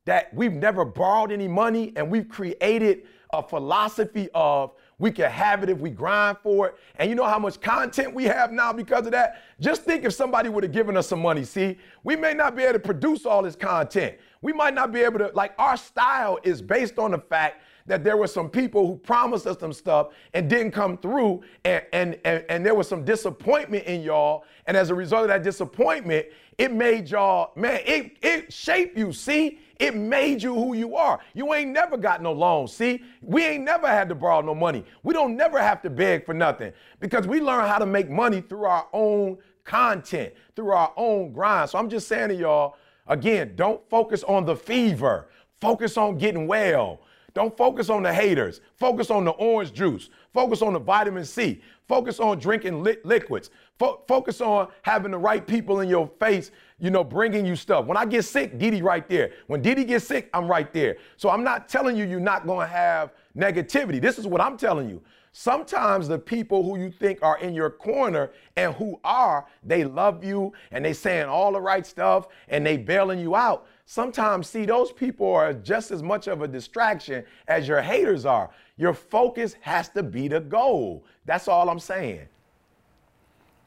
[0.05, 3.03] that we've never borrowed any money and we've created
[3.33, 6.75] a philosophy of we can have it if we grind for it.
[6.95, 9.43] And you know how much content we have now because of that?
[9.59, 12.63] Just think if somebody would have given us some money, see, we may not be
[12.63, 14.17] able to produce all this content.
[14.41, 18.03] We might not be able to, like, our style is based on the fact that
[18.03, 22.19] there were some people who promised us some stuff and didn't come through, and, and,
[22.25, 24.45] and, and there was some disappointment in y'all.
[24.65, 26.25] And as a result of that disappointment,
[26.57, 29.59] it made y'all, man, it, it shaped you, see?
[29.79, 31.19] It made you who you are.
[31.33, 32.73] You ain't never got no loans.
[32.73, 34.83] See, we ain't never had to borrow no money.
[35.03, 38.41] We don't never have to beg for nothing because we learn how to make money
[38.41, 41.69] through our own content, through our own grind.
[41.69, 42.75] So I'm just saying to y'all,
[43.07, 45.29] again, don't focus on the fever.
[45.61, 47.01] Focus on getting well.
[47.33, 48.61] Don't focus on the haters.
[48.77, 50.09] Focus on the orange juice.
[50.33, 51.61] Focus on the vitamin C.
[51.87, 53.51] Focus on drinking li- liquids.
[53.77, 57.85] Fo- focus on having the right people in your face, you know, bringing you stuff.
[57.85, 59.31] When I get sick, Dede right there.
[59.47, 60.97] When Dede gets sick, I'm right there.
[61.17, 63.99] So I'm not telling you you're not going to have negativity.
[63.99, 65.01] This is what I'm telling you.
[65.31, 70.23] Sometimes the people who you think are in your corner and who are, they love
[70.23, 73.67] you and they saying all the right stuff and they bailing you out.
[73.85, 78.49] Sometimes, see, those people are just as much of a distraction as your haters are.
[78.77, 81.05] Your focus has to be the goal.
[81.25, 82.27] That's all I'm saying.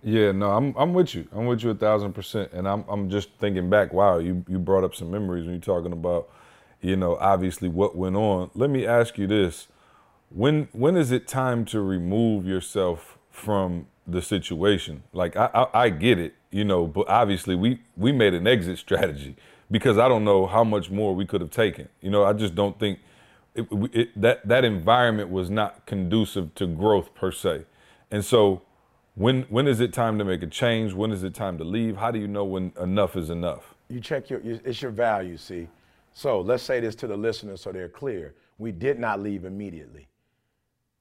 [0.03, 1.29] Yeah, no, I'm I'm with you.
[1.33, 2.53] I'm with you a thousand percent.
[2.53, 5.63] And I'm I'm just thinking back, wow, you you brought up some memories when you're
[5.63, 6.31] talking about,
[6.81, 8.51] you know, obviously what went on.
[8.55, 9.69] Let me ask you this.
[10.35, 15.03] when when is it time to remove yourself from the situation?
[15.13, 18.79] Like I, I, I get it, you know, but obviously we we made an exit
[18.79, 19.37] strategy
[19.71, 21.89] because I don't know how much more we could have taken.
[22.03, 23.01] You know, I just don't think
[23.55, 27.65] it, it, that that environment was not conducive to growth per se.
[28.11, 28.63] And so,
[29.15, 30.93] when when is it time to make a change?
[30.93, 31.97] When is it time to leave?
[31.97, 33.75] How do you know when enough is enough?
[33.89, 35.37] You check your it's your value.
[35.37, 35.69] See,
[36.13, 38.35] so let's say this to the listeners so they're clear.
[38.59, 40.07] We did not leave immediately.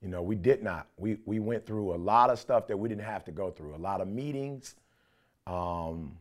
[0.01, 0.88] You know, we did not.
[0.97, 3.76] We we went through a lot of stuff that we didn't have to go through.
[3.76, 4.76] A lot of meetings.
[5.45, 6.18] Um,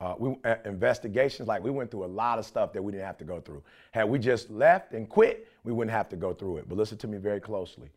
[0.00, 3.04] uh, we, uh, investigations, like we went through a lot of stuff that we didn't
[3.04, 3.62] have to go through.
[3.90, 6.68] Had we just left and quit, we wouldn't have to go through it.
[6.68, 7.90] But listen to me very closely.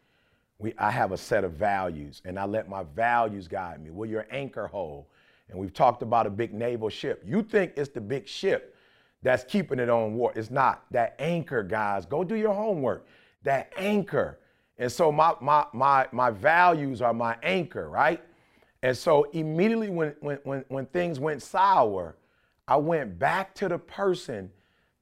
[0.64, 3.89] We, I have a set of values, and I let my values guide me.
[3.89, 5.07] Will your anchor hold?
[5.49, 7.22] And we've talked about a big naval ship.
[7.26, 8.74] You think it's the big ship
[9.24, 10.39] that's keeping it on water.
[10.39, 10.86] It's not.
[10.91, 13.05] That anchor, guys, go do your homework.
[13.43, 14.39] That anchor.
[14.78, 18.24] And so my, my, my, my values are my anchor, right?
[18.84, 22.16] And so immediately when, when, when, when things went sour,
[22.70, 24.49] I went back to the person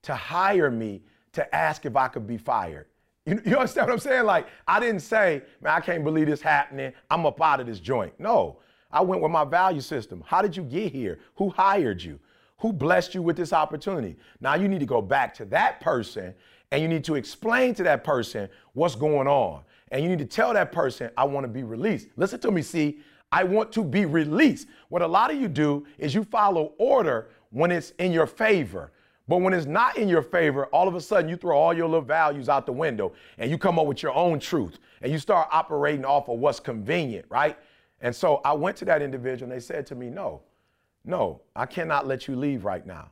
[0.02, 1.04] to hire me
[1.34, 2.88] to ask if I could be fired.
[3.26, 4.26] You, you understand what I'm saying?
[4.26, 6.92] Like, I didn't say, man, I can't believe this happening.
[7.10, 8.14] I'm up out of this joint.
[8.20, 8.58] No,
[8.92, 10.24] I went with my value system.
[10.26, 11.20] How did you get here?
[11.36, 12.20] Who hired you?
[12.60, 14.16] Who blessed you with this opportunity?
[14.40, 16.34] Now you need to go back to that person
[16.72, 19.64] and you need to explain to that person what's going on.
[19.92, 22.08] And you need to tell that person, I want to be released.
[22.16, 23.00] Listen to me, see,
[23.32, 24.68] I want to be released.
[24.90, 28.92] What a lot of you do is you follow order when it's in your favor.
[29.28, 31.88] But when it's not in your favor, all of a sudden you throw all your
[31.88, 35.20] little values out the window and you come up with your own truth and you
[35.20, 37.58] start operating off of what's convenient, right?
[38.02, 40.42] And so I went to that individual and they said to me, No,
[41.06, 43.10] no, I cannot let you leave right now.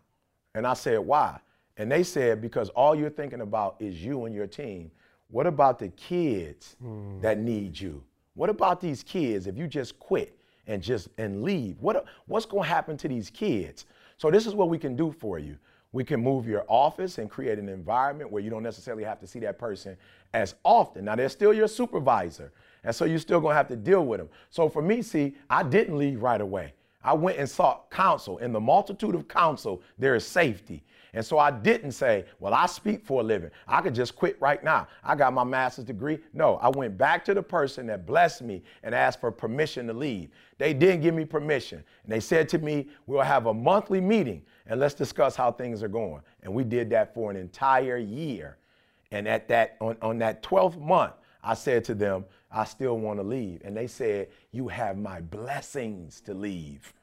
[0.55, 1.39] And I said, Why?
[1.77, 4.91] And they said, Because all you're thinking about is you and your team.
[5.29, 7.21] What about the kids mm.
[7.21, 8.03] that need you?
[8.33, 11.77] What about these kids if you just quit and just and leave?
[11.79, 13.85] What what's going to happen to these kids?
[14.17, 15.57] So this is what we can do for you.
[15.91, 19.27] We can move your office and create an environment where you don't necessarily have to
[19.27, 19.97] see that person
[20.33, 21.05] as often.
[21.05, 22.51] Now they're still your supervisor,
[22.83, 24.29] and so you're still to have to deal with them.
[24.51, 26.73] So for me, see, I didn't leave right away.
[27.03, 28.37] I went and sought counsel.
[28.39, 30.83] In the multitude of counsel, there is safety.
[31.13, 33.49] And so I didn't say, well, I speak for a living.
[33.67, 34.87] I could just quit right now.
[35.03, 36.19] I got my master's degree.
[36.33, 39.93] No, I went back to the person that blessed me and asked for permission to
[39.93, 40.29] leave.
[40.59, 41.83] They didn't give me permission.
[42.03, 45.83] And they said to me, we'll have a monthly meeting and let's discuss how things
[45.83, 46.21] are going.
[46.43, 48.57] And we did that for an entire year.
[49.11, 51.13] And at that, on, on that 12th month,
[51.43, 53.61] I said to them, I still want to leave.
[53.65, 56.93] And they said, You have my blessings to leave.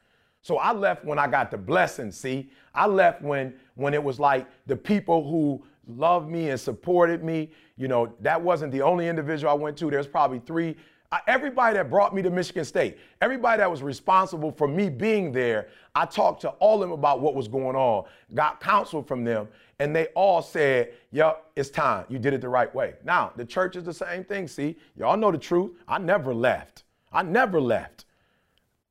[0.41, 2.49] So I left when I got the blessing, see?
[2.73, 7.51] I left when when it was like the people who loved me and supported me,
[7.75, 9.89] you know, that wasn't the only individual I went to.
[9.89, 10.77] There's probably three
[11.27, 15.69] everybody that brought me to Michigan State, everybody that was responsible for me being there,
[15.95, 19.47] I talked to all of them about what was going on, got counsel from them,
[19.79, 22.05] and they all said, Yep, it's time.
[22.09, 22.95] You did it the right way.
[23.03, 24.47] Now, the church is the same thing.
[24.47, 25.71] See, y'all know the truth.
[25.87, 26.83] I never left.
[27.11, 28.05] I never left.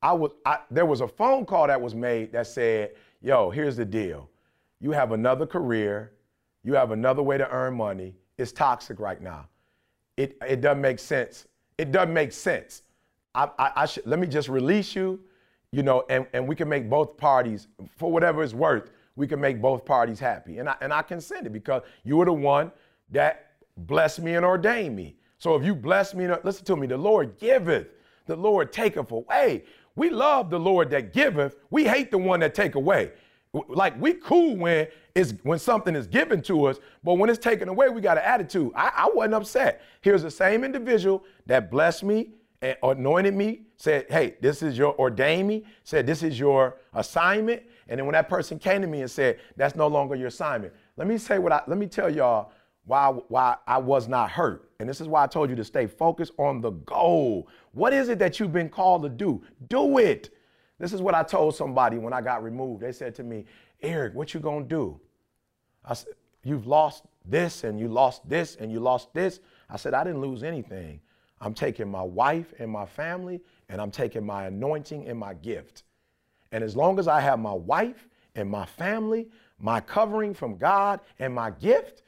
[0.01, 2.91] I was I, there was a phone call that was made that said,
[3.21, 4.29] "Yo, here's the deal.
[4.79, 6.13] You have another career.
[6.63, 8.15] You have another way to earn money.
[8.37, 9.47] It's toxic right now.
[10.15, 11.47] It it doesn't make sense.
[11.77, 12.83] It doesn't make sense.
[13.35, 15.19] I, I, I should let me just release you,
[15.71, 17.67] you know, and, and we can make both parties
[17.97, 18.91] for whatever it's worth.
[19.15, 22.25] We can make both parties happy, and I and I consent it because you were
[22.25, 22.71] the one
[23.09, 25.15] that blessed me and ordained me.
[25.39, 26.87] So if you bless me, listen to me.
[26.87, 27.87] The Lord giveth,
[28.25, 29.65] the Lord taketh away.
[29.95, 31.55] We love the Lord that giveth.
[31.71, 33.11] We hate the one that take away.
[33.67, 37.69] Like we cool when it's when something is given to us, but when it's taken
[37.69, 38.71] away, we got an attitude.
[38.75, 39.81] I, I wasn't upset.
[40.01, 42.31] Here's the same individual that blessed me
[42.61, 47.63] and anointed me, said, "Hey, this is your ordain me," said, "This is your assignment."
[47.87, 50.73] And then when that person came to me and said, "That's no longer your assignment,"
[50.97, 52.51] let me say what I let me tell y'all
[52.87, 54.69] why, why I was not hurt.
[54.79, 57.49] And this is why I told you to stay focused on the goal.
[57.73, 59.43] What is it that you've been called to do?
[59.67, 60.29] Do it.
[60.79, 62.81] This is what I told somebody when I got removed.
[62.81, 63.45] They said to me,
[63.81, 64.99] Eric, what you gonna do?
[65.83, 66.13] I said,
[66.43, 69.41] You've lost this and you lost this and you lost this.
[69.69, 71.01] I said, I didn't lose anything.
[71.41, 75.83] I'm taking my wife and my family and I'm taking my anointing and my gift.
[76.51, 79.27] And as long as I have my wife and my family,
[79.59, 82.03] my covering from God and my gift,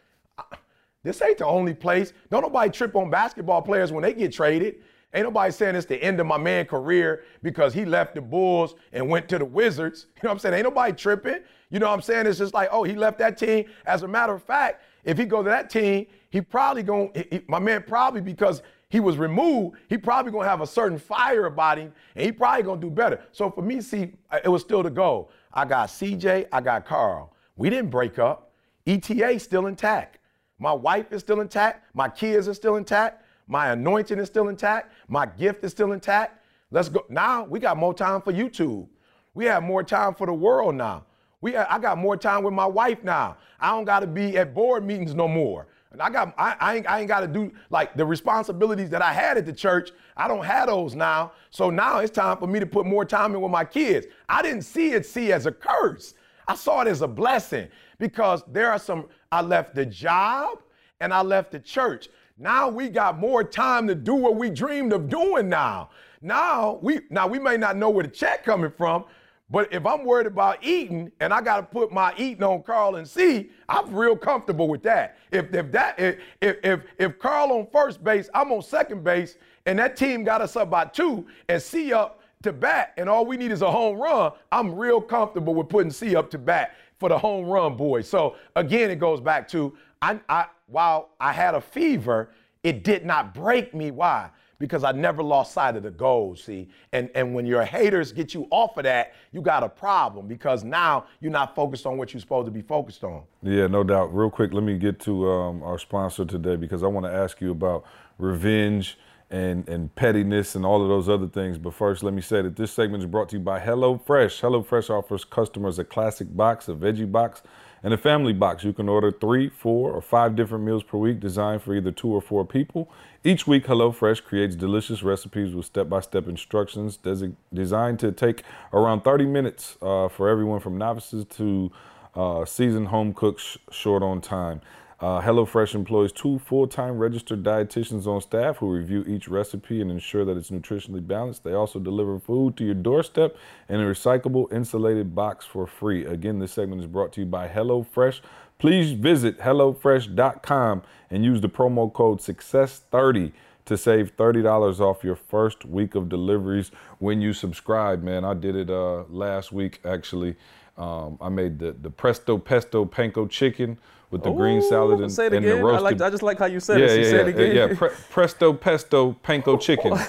[1.04, 2.14] this ain't the only place.
[2.30, 4.76] Don't nobody trip on basketball players when they get traded.
[5.14, 8.76] Ain't nobody saying it's the end of my man career because he left the Bulls
[8.94, 10.06] and went to the Wizards.
[10.16, 10.54] You know what I'm saying?
[10.56, 11.40] Ain't nobody tripping.
[11.72, 12.28] You know what I'm saying?
[12.28, 13.66] It's just like, oh, he left that team.
[13.86, 17.12] As a matter of fact, If he go to that team, he probably going
[17.48, 21.78] my man probably because he was removed, he probably gonna have a certain fire about
[21.78, 23.22] him, and he probably gonna do better.
[23.32, 24.12] So for me, see,
[24.44, 25.32] it was still the goal.
[25.54, 27.34] I got CJ, I got Carl.
[27.56, 28.52] We didn't break up.
[28.86, 30.18] ETA still intact.
[30.58, 31.86] My wife is still intact.
[31.94, 33.19] My kids are still intact.
[33.50, 34.94] My anointing is still intact.
[35.08, 36.46] My gift is still intact.
[36.72, 37.04] Let's go.
[37.10, 38.88] Now we got more time for YouTube.
[39.34, 41.06] We have more time for the world now.
[41.42, 43.38] We, I got more time with my wife now.
[43.60, 45.68] I don't got to be at board meetings no more.
[45.92, 49.02] And I got, I, I ain't, I ain't got to do like the responsibilities that
[49.02, 49.92] I had at the church.
[50.16, 51.32] I don't have those now.
[51.50, 54.06] So now it's time for me to put more time in with my kids.
[54.28, 56.14] I didn't see it see as a curse.
[56.48, 59.08] I saw it as a blessing because there are some.
[59.32, 60.60] I left the job
[61.00, 62.10] and I left the church.
[62.42, 65.90] Now we got more time to do what we dreamed of doing now.
[66.22, 69.04] Now we now we may not know where the check coming from,
[69.50, 72.96] but if I'm worried about eating and I got to put my eating on Carl
[72.96, 75.18] and C, I'm real comfortable with that.
[75.32, 79.36] If if that if if if Carl on first base, I'm on second base,
[79.66, 83.26] and that team got us up by two, and C up to bat, and all
[83.26, 86.76] we need is a home run, I'm real comfortable with putting C up to bat
[87.00, 88.08] for the home run boys.
[88.08, 92.32] So again, it goes back to I, I while I had a fever,
[92.64, 93.92] it did not break me.
[93.92, 94.30] Why?
[94.60, 96.68] because I never lost sight of the goal, see?
[96.92, 100.64] And, and when your haters get you off of that, you got a problem because
[100.64, 103.24] now you're not focused on what you're supposed to be focused on.
[103.42, 104.14] Yeah, no doubt.
[104.14, 107.40] Real quick, let me get to um, our sponsor today because I want to ask
[107.40, 107.86] you about
[108.18, 108.98] revenge
[109.32, 111.58] and, and pettiness and all of those other things.
[111.58, 114.42] But first, let me say that this segment is brought to you by HelloFresh.
[114.42, 117.44] HelloFresh offers customers a classic box, a veggie box,
[117.84, 118.64] and a family box.
[118.64, 122.10] You can order three, four, or five different meals per week designed for either two
[122.10, 122.90] or four people.
[123.24, 128.44] Each week, HelloFresh creates delicious recipes with step by step instructions des- designed to take
[128.74, 131.72] around 30 minutes uh, for everyone from novices to
[132.16, 134.62] uh, seasoned home cooks short on time.
[135.02, 139.90] Uh, HelloFresh employs two full time registered dietitians on staff who review each recipe and
[139.90, 141.46] ensure that it's nutritionally balanced.
[141.46, 143.38] They also deliver food to your doorstep
[143.70, 146.06] in a recyclable, insulated box for free.
[146.06, 148.20] Again, this segment is brought to you by HelloFresh.
[148.58, 153.32] Please visit HelloFresh.com and use the promo code SUCCESS30
[153.64, 158.26] to save $30 off your first week of deliveries when you subscribe, man.
[158.26, 160.36] I did it uh, last week, actually.
[160.78, 163.78] Um, I made the, the Presto Pesto Panko chicken
[164.12, 165.58] with the Ooh, green salad and, say it and again.
[165.58, 165.80] the roasted.
[165.80, 166.90] I, like, I just like how you said yeah, it.
[166.90, 167.78] So yeah, yeah, it yeah.
[167.78, 169.92] Pre- presto pesto panko chicken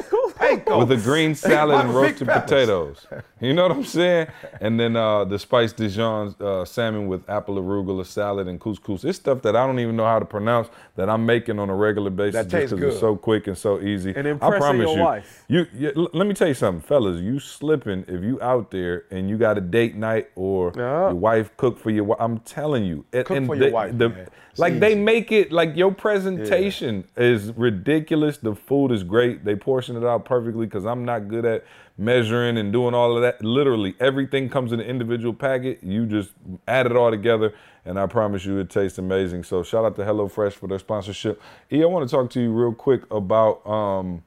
[0.78, 3.06] with a green salad and roasted potatoes.
[3.40, 4.28] You know what I'm saying?
[4.60, 9.04] And then uh, the spiced Dijon uh, salmon with apple arugula salad and couscous.
[9.04, 11.74] It's stuff that I don't even know how to pronounce that I'm making on a
[11.74, 14.12] regular basis that just because it's so quick and so easy.
[14.14, 15.44] And impressing I promise your you, wife.
[15.48, 17.20] You, you, let me tell you something, fellas.
[17.20, 21.08] You slipping if you out there and you got a date night or yeah.
[21.08, 22.04] your wife cook for your.
[22.04, 22.18] Wife.
[22.20, 23.89] I'm telling you, cook and for your wife.
[23.98, 27.24] The, like they make it like your presentation yeah.
[27.24, 28.38] is ridiculous.
[28.38, 29.44] The food is great.
[29.44, 31.64] They portion it out perfectly because I'm not good at
[31.96, 33.42] measuring and doing all of that.
[33.44, 35.82] Literally everything comes in an individual packet.
[35.82, 36.30] You just
[36.66, 39.44] add it all together, and I promise you it tastes amazing.
[39.44, 41.40] So shout out to HelloFresh for their sponsorship.
[41.72, 44.22] E, I want to talk to you real quick about um,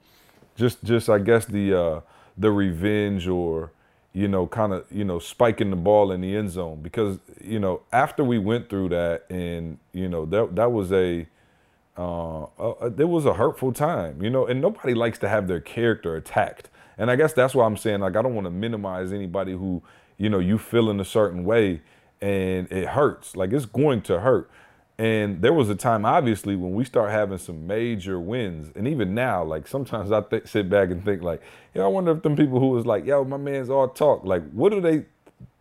[0.56, 2.02] just just I guess the uh,
[2.38, 3.72] the revenge or
[4.14, 7.60] you know, kind of, you know, spiking the ball in the end zone because, you
[7.60, 11.28] know, after we went through that and, you know, that that was a
[11.98, 15.60] uh, uh, there was a hurtful time, you know, and nobody likes to have their
[15.60, 16.70] character attacked.
[16.98, 19.82] And I guess that's why I'm saying like I don't want to minimize anybody who,
[20.18, 21.82] you know, you feel in a certain way
[22.22, 23.36] and it hurts.
[23.36, 24.50] Like it's going to hurt.
[24.98, 29.16] And there was a time, obviously, when we start having some major wins, and even
[29.16, 31.42] now, like sometimes I th- sit back and think, like,
[31.74, 34.48] yeah, I wonder if them people who was like, yo, my man's all talk, like,
[34.52, 35.06] what do they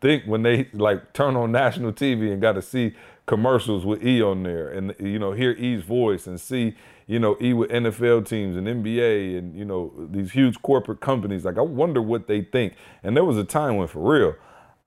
[0.03, 2.95] think when they like turn on national TV and got to see
[3.27, 6.77] commercials with E on there, and you know, hear E's voice and see,
[7.07, 11.47] you know, E with NFL teams and NBA and you know these huge corporate companies.
[11.47, 12.75] Like, I wonder what they think.
[13.03, 14.35] And there was a time when, for real,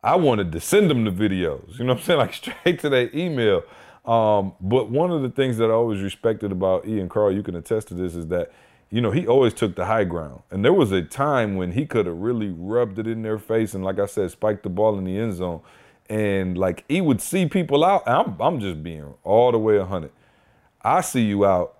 [0.03, 1.79] I wanted to send them the videos.
[1.79, 2.19] You know what I'm saying?
[2.25, 3.63] Like straight to their email
[4.07, 7.55] um, but one of the things that I always respected about Ian Carl, you can
[7.55, 8.51] attest to this, is that
[8.89, 10.41] you know he always took the high ground.
[10.51, 13.73] And there was a time when he could have really rubbed it in their face
[13.73, 15.61] and, like I said, spiked the ball in the end zone.
[16.07, 18.03] And like he would see people out.
[18.07, 20.11] I'm I'm just being all the way hundred.
[20.81, 21.77] I see you out.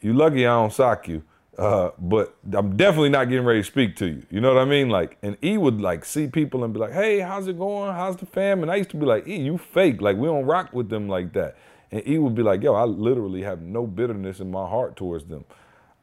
[0.00, 1.24] You lucky I don't sock you.
[1.58, 4.22] Uh, but I'm definitely not getting ready to speak to you.
[4.30, 4.90] You know what I mean?
[4.90, 7.94] Like, and E would like see people and be like, "Hey, how's it going?
[7.94, 10.02] How's the fam?" And I used to be like, "E, you fake.
[10.02, 11.56] Like, we don't rock with them like that."
[11.90, 15.24] And E would be like, "Yo, I literally have no bitterness in my heart towards
[15.26, 15.46] them.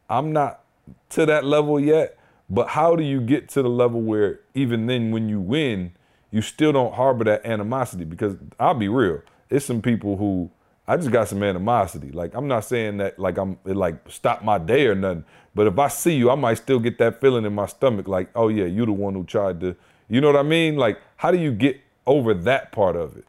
[0.10, 0.62] I'm not
[1.10, 2.18] to that level yet,
[2.50, 5.92] but how do you get to the level where even then, when you win,
[6.32, 8.06] you still don't harbor that animosity?
[8.06, 10.50] Because I'll be real, it's some people who
[10.88, 12.12] I just got some animosity.
[12.12, 15.26] Like I'm not saying that like I'm it like stop my day or nothing.
[15.56, 18.30] But if I see you, I might still get that feeling in my stomach, like,
[18.36, 19.76] oh yeah, you the one who tried to,
[20.10, 20.78] you know what I mean?
[20.78, 23.26] Like, how do you get over that part of it?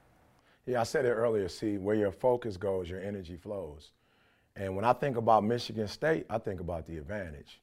[0.66, 1.48] Yeah, I said it earlier.
[1.48, 3.90] See, where your focus goes, your energy flows.
[4.56, 7.60] And when I think about Michigan State, I think about the advantage.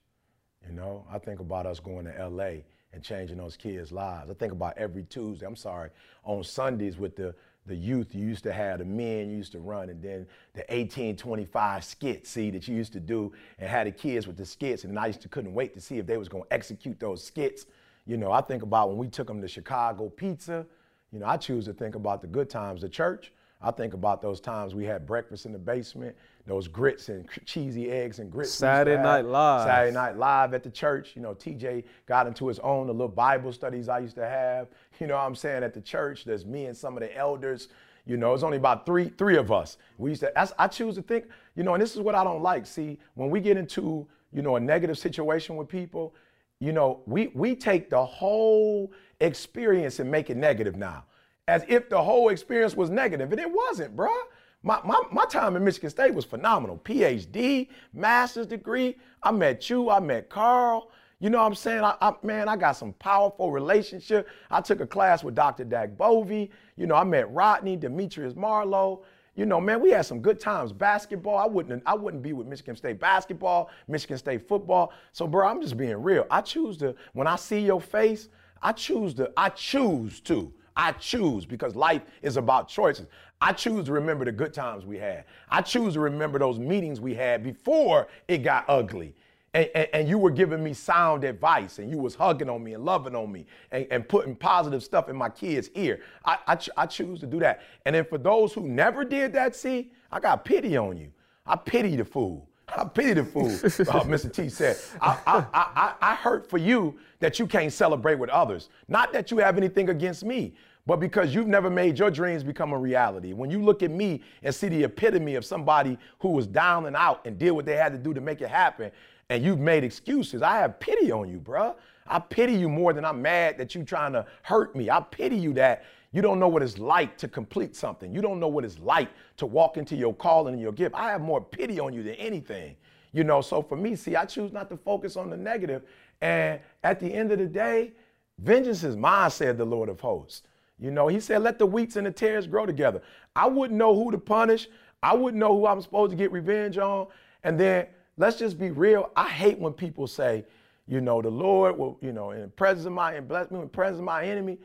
[0.68, 2.62] You know, I think about us going to LA
[2.94, 4.30] and changing those kids' lives.
[4.30, 5.90] I think about every Tuesday, I'm sorry,
[6.24, 7.34] on Sundays with the
[7.68, 10.62] the youth you used to have, the men you used to run, and then the
[10.70, 14.84] 1825 skits, see, that you used to do, and had the kids with the skits,
[14.84, 17.66] and I used to couldn't wait to see if they was gonna execute those skits.
[18.06, 20.66] You know, I think about when we took them to Chicago Pizza.
[21.12, 23.32] You know, I choose to think about the good times, the church.
[23.62, 26.16] I think about those times we had breakfast in the basement,
[26.48, 28.52] those grits and cheesy eggs and grits.
[28.52, 29.68] Saturday Night Live.
[29.68, 31.12] Saturday Night Live at the church.
[31.16, 34.68] You know, TJ got into his own, the little Bible studies I used to have.
[35.00, 35.64] You know what I'm saying?
[35.64, 37.70] At the church, there's me and some of the elders.
[38.06, 39.78] You know, it's only about three three of us.
[39.98, 40.62] We used to.
[40.62, 41.26] I choose to think.
[41.56, 42.68] You know, and this is what I don't like.
[42.68, 46.14] See, when we get into you know a negative situation with people,
[46.60, 51.06] you know, we we take the whole experience and make it negative now,
[51.48, 54.16] as if the whole experience was negative, and it wasn't, bruh.
[54.64, 56.80] My, my, my time in Michigan State was phenomenal.
[56.84, 58.96] PhD, master's degree.
[59.24, 60.92] I met you, I met Carl.
[61.20, 61.84] You know what I'm saying?
[61.84, 64.28] I, I, man, I got some powerful relationship.
[64.50, 65.64] I took a class with Dr.
[65.64, 66.52] Dak Bovey.
[66.78, 69.04] You know, I met Rodney, Demetrius Marlowe.
[69.36, 70.74] You know, man, we had some good times.
[70.74, 74.94] Basketball, I wouldn't, I wouldn't be with Michigan State basketball, Michigan State football.
[75.14, 76.26] So, bro, I'm just being real.
[76.30, 78.30] I choose to, when I see your face,
[78.62, 80.52] I choose to, I choose to.
[80.82, 83.06] I choose because life is about choices.
[83.40, 85.26] I choose to remember the good times we had.
[85.48, 89.14] I choose to remember those meetings we had before it got ugly
[89.54, 92.74] and, and, and, you were giving me sound advice and you was hugging on me
[92.74, 96.00] and loving on me and, and putting positive stuff in my kids' ear.
[96.26, 97.62] I, I, ch- I choose to do that.
[97.86, 101.12] And then for those who never did that, see, I got pity on you.
[101.46, 102.48] I pity the fool.
[102.70, 103.50] I pity the fool, uh,
[104.06, 104.32] Mr.
[104.32, 104.78] T said.
[105.02, 108.70] I, I, I, I hurt for you that you can't celebrate with others.
[108.88, 110.54] Not that you have anything against me,
[110.88, 113.34] but because you've never made your dreams become a reality.
[113.34, 116.96] When you look at me and see the epitome of somebody who was down and
[116.96, 118.92] out and did what they had to do to make it happen,
[119.30, 120.42] and you've made excuses.
[120.42, 121.76] I have pity on you, bruh.
[122.06, 124.90] I pity you more than I'm mad that you trying to hurt me.
[124.90, 128.14] I pity you that you don't know what it's like to complete something.
[128.14, 129.08] You don't know what it's like
[129.38, 130.96] to walk into your calling and your gift.
[130.96, 132.76] I have more pity on you than anything.
[133.14, 135.84] You know, so for me, see, I choose not to focus on the negative.
[136.20, 137.94] And at the end of the day,
[138.40, 140.44] vengeance is mine, said the Lord of hosts.
[140.82, 143.02] You know, he said, let the wheats and the tares grow together.
[143.36, 144.68] I wouldn't know who to punish.
[145.04, 147.08] I wouldn't know who I'm supposed to get revenge on.
[147.44, 147.86] And then
[148.18, 149.12] let's just be real.
[149.16, 150.44] I hate when people say,
[150.88, 153.58] you know, the Lord will, you know, in the presence of my and bless me
[153.58, 154.58] in the presence of my enemy.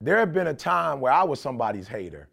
[0.00, 2.28] There have been a time where I was somebody's hater.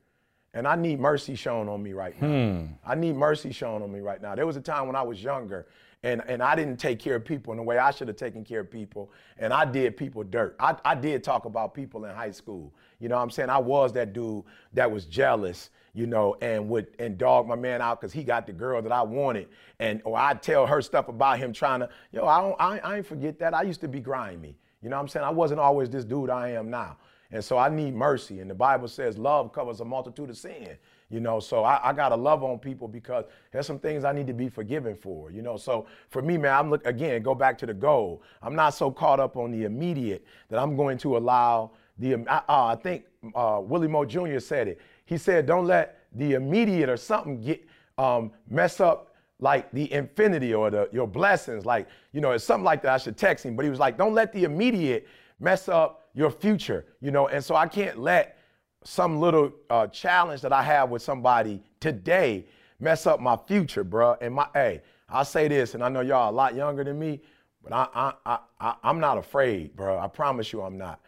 [0.54, 2.28] And I need mercy shown on me right now.
[2.28, 2.66] Hmm.
[2.86, 4.36] I need mercy shown on me right now.
[4.36, 5.68] There was a time when I was younger
[6.04, 8.44] and, and I didn't take care of people in the way I should have taken
[8.44, 9.12] care of people.
[9.38, 10.56] And I did people dirt.
[10.60, 12.72] I, I did talk about people in high school.
[13.00, 13.50] You know what I'm saying?
[13.50, 14.44] I was that dude
[14.74, 18.46] that was jealous you know, and would and dog my man out because he got
[18.46, 19.48] the girl that I wanted,
[19.80, 22.98] and or I'd tell her stuff about him trying to, yo, I don't, I, I
[22.98, 23.54] ain't forget that.
[23.54, 24.58] I used to be grimy.
[24.82, 25.26] You know what I'm saying?
[25.26, 26.98] I wasn't always this dude I am now.
[27.32, 28.40] And so I need mercy.
[28.42, 30.78] And the Bible says love covers a multitude of sin.
[31.10, 34.28] You know, so I, I gotta love on people because there's some things I need
[34.28, 35.32] to be forgiven for.
[35.32, 38.22] You know, so for me, man, I'm look again, go back to the goal.
[38.42, 42.16] I'm not so caught up on the immediate that I'm going to allow the.
[42.28, 44.40] Uh, I think uh, Willie Moore Jr.
[44.40, 44.82] said it.
[45.06, 47.66] He said, don't let the immediate or something get
[47.98, 51.66] um, mess up like the infinity or the your blessings.
[51.66, 52.94] Like, you know, it's something like that.
[52.94, 53.56] I should text him.
[53.56, 55.08] But he was like, don't let the immediate
[55.40, 57.28] mess up your future, you know.
[57.28, 58.38] And so I can't let
[58.84, 62.46] some little uh, challenge that I have with somebody today
[62.80, 64.16] mess up my future, bro.
[64.22, 67.22] And my hey, I'll say this, and I know y'all a lot younger than me,
[67.64, 70.00] but I, I, I, I I'm not afraid, bro.
[70.00, 71.02] I promise you I'm not.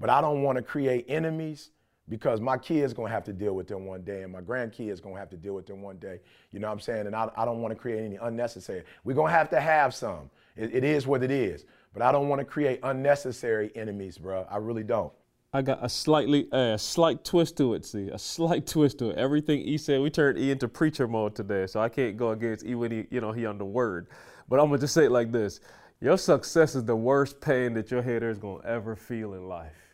[0.00, 1.70] But I don't want to create enemies
[2.08, 5.18] because my kids gonna have to deal with them one day and my grandkids gonna
[5.18, 6.20] have to deal with them one day.
[6.52, 7.06] You know what I'm saying?
[7.06, 8.84] And I, I don't want to create any unnecessary.
[9.04, 10.30] We're gonna have to have some.
[10.56, 11.64] It, it is what it is.
[11.92, 14.46] But I don't want to create unnecessary enemies, bro.
[14.50, 15.12] I really don't.
[15.52, 17.84] I got a slightly uh, a slight twist to it.
[17.84, 19.16] See, a slight twist to it.
[19.16, 22.64] Everything E said, we turned E into preacher mode today, so I can't go against
[22.66, 24.08] E when he, you know, he on the word.
[24.48, 25.60] But I'm gonna just say it like this:
[26.00, 29.87] Your success is the worst pain that your hater is gonna ever feel in life.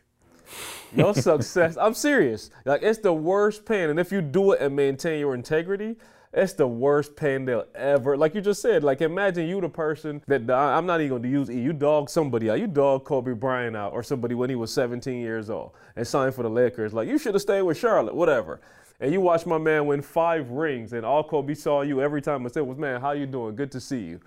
[0.92, 2.50] Your success, I'm serious.
[2.64, 3.90] Like it's the worst pain.
[3.90, 5.96] And if you do it and maintain your integrity,
[6.32, 8.16] It's the worst pain they'll ever.
[8.16, 11.28] Like you just said, like imagine you the person that I'm not even going to
[11.28, 11.60] use E.
[11.60, 12.58] You dog somebody out.
[12.60, 16.34] You dog Kobe Bryant out or somebody when he was 17 years old and signed
[16.34, 16.92] for the Lakers.
[16.92, 18.60] Like you should have stayed with Charlotte, whatever.
[19.00, 22.46] And you watch my man win five rings, and all Kobe saw you every time
[22.46, 23.54] I said was, "Man, how you doing?
[23.56, 24.20] Good to see you."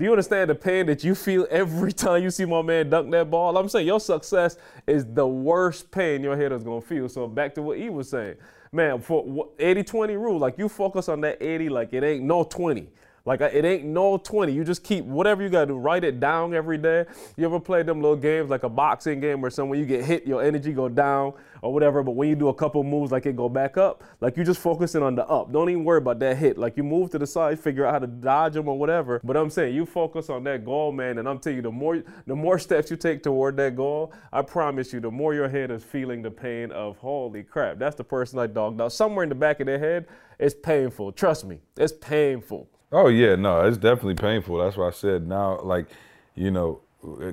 [0.00, 3.10] Do you understand the pain that you feel every time you see my man dunk
[3.10, 3.58] that ball?
[3.58, 7.06] I'm saying your success is the worst pain your head is gonna feel.
[7.06, 8.36] So back to what he was saying
[8.72, 12.44] man, for 80 20 rule, like you focus on that 80 like it ain't no
[12.44, 12.88] 20.
[13.24, 14.52] Like it ain't no 20.
[14.52, 17.04] You just keep whatever you gotta do, write it down every day.
[17.36, 20.26] You ever play them little games like a boxing game where somewhere you get hit,
[20.26, 23.36] your energy go down or whatever, but when you do a couple moves, like it
[23.36, 25.52] go back up, like you just focusing on the up.
[25.52, 26.58] Don't even worry about that hit.
[26.58, 29.20] Like you move to the side, figure out how to dodge them or whatever.
[29.22, 32.02] But I'm saying you focus on that goal, man, and I'm telling you, the more
[32.26, 35.70] the more steps you take toward that goal, I promise you, the more your head
[35.70, 37.78] is feeling the pain of holy crap.
[37.78, 38.92] That's the person I dogged out.
[38.92, 40.06] Somewhere in the back of their head,
[40.38, 41.12] it's painful.
[41.12, 42.68] Trust me, it's painful.
[42.92, 44.58] Oh yeah, no, it's definitely painful.
[44.58, 45.86] That's why I said now, like,
[46.34, 46.80] you know,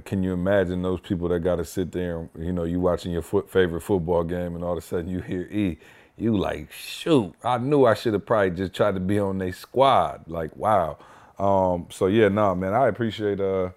[0.06, 3.12] can you imagine those people that got to sit there and you know you watching
[3.12, 5.78] your foot, favorite football game and all of a sudden you hear E,
[6.16, 9.54] you like shoot, I knew I should have probably just tried to be on their
[9.54, 10.24] squad.
[10.28, 10.98] Like wow.
[11.40, 13.70] Um, so yeah, no, man, I appreciate uh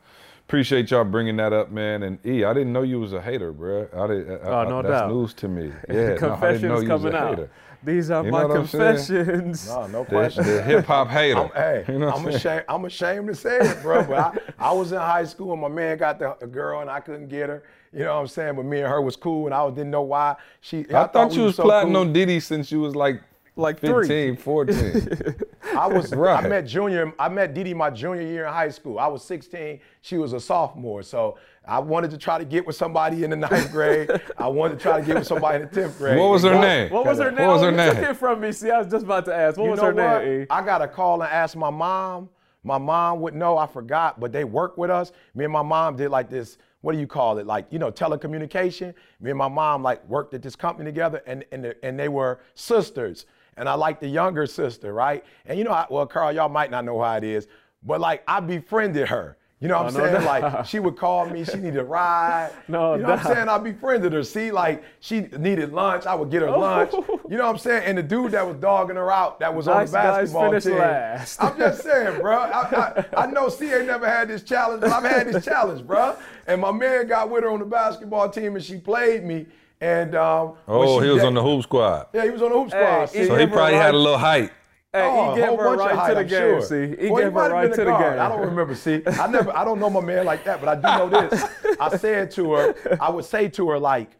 [0.47, 2.03] appreciate y'all bringing that up, man.
[2.03, 3.89] And E, I didn't know you was a hater, bro.
[3.97, 4.31] I did.
[4.31, 4.89] I, oh, no I, doubt.
[4.89, 5.73] That's news to me.
[5.89, 7.31] Yeah, Confessions no, I didn't know you coming was a out.
[7.31, 7.51] hater.
[7.83, 8.97] These are You my know what I'm saying?
[8.97, 9.67] confessions.
[9.69, 10.45] No, no question.
[10.45, 11.39] the hip hop hater.
[11.39, 12.65] I'm, hey, You know I'm I'm ashamed.
[12.69, 14.05] I'm ashamed to say it, bro.
[14.05, 14.19] But
[14.59, 17.01] I, I was in high school and my man got the, the girl and I
[17.01, 17.63] couldn't get her.
[17.93, 18.57] You know what I'm saying?
[18.57, 20.37] But me and her was cool and I didn't know why.
[20.61, 20.85] She.
[20.95, 22.03] I, thought we you was so plotting cool.
[22.03, 23.23] on Dede since you was like
[23.57, 24.37] Like three.
[24.37, 25.35] 14.
[25.77, 26.13] I was.
[26.15, 26.45] Right.
[26.45, 27.13] I met junior.
[27.19, 28.99] I met Dede my junior year in high school.
[28.99, 29.81] I was 16.
[30.03, 31.03] She was a sophomore.
[31.03, 31.39] So
[31.71, 34.11] I wanted to try to get with somebody in the ninth grade.
[34.37, 36.19] I wanted to try to get with somebody in the tenth grade.
[36.19, 36.91] What was her God- name?
[36.91, 37.35] What was her name?
[37.35, 37.49] What name?
[37.49, 37.95] was her you name?
[37.95, 38.51] took it from me.
[38.51, 39.57] See, I was just about to ask.
[39.57, 40.25] What you was know her what?
[40.25, 40.43] name?
[40.43, 40.47] E?
[40.51, 42.29] I got a call and asked my mom.
[42.65, 43.57] My mom would know.
[43.57, 45.13] I forgot, but they worked with us.
[45.35, 46.59] Me and my mom did like this.
[46.81, 47.47] What do you call it?
[47.47, 48.93] Like you know, telecommunication.
[49.21, 52.09] Me and my mom like worked at this company together, and and the- and they
[52.09, 53.27] were sisters.
[53.57, 55.25] And I like the younger sister, right?
[55.47, 57.47] And you know, I, well, Carl, y'all might not know how it is,
[57.85, 59.37] but like I befriended her.
[59.63, 60.25] You know what I'm Oh, no saying?
[60.25, 60.43] doubt.
[60.57, 62.51] Like she would call me, she needed a ride.
[62.67, 63.49] No you know what I'm saying?
[63.51, 64.23] I befriended her.
[64.25, 66.59] See, like she needed lunch, I would get her Oh.
[66.61, 66.93] lunch.
[66.93, 67.85] You know what I'm saying?
[67.85, 69.93] And the dude that was dogging her out, that was Nice on the guys
[70.33, 70.79] basketball finish team.
[70.79, 71.43] last.
[71.43, 72.39] I'm just saying, bro.
[72.39, 75.87] I, I, I know C ain't never had this challenge, but I've had this challenge,
[75.87, 76.17] bro.
[76.47, 79.47] And my man got with her on the basketball team, and she played me.
[79.83, 82.07] And um, Oh, she he was did- on the hoop squad.
[82.15, 83.09] Yeah, he was on the hoop squad.
[83.11, 83.27] Hey.
[83.27, 84.53] So he probably a had a little height.
[84.93, 86.39] Hey, Oh, he gave whole her a bunch of right height, to the I'm game.
[86.41, 86.63] sure.
[86.63, 88.15] See, he Well, gave might her right to the the guard.
[88.17, 88.23] game.
[88.23, 88.75] I don't remember.
[88.75, 91.45] See, I never, I don't know my man like that, but I do know this.
[91.79, 94.17] I said to her, I would say to her like,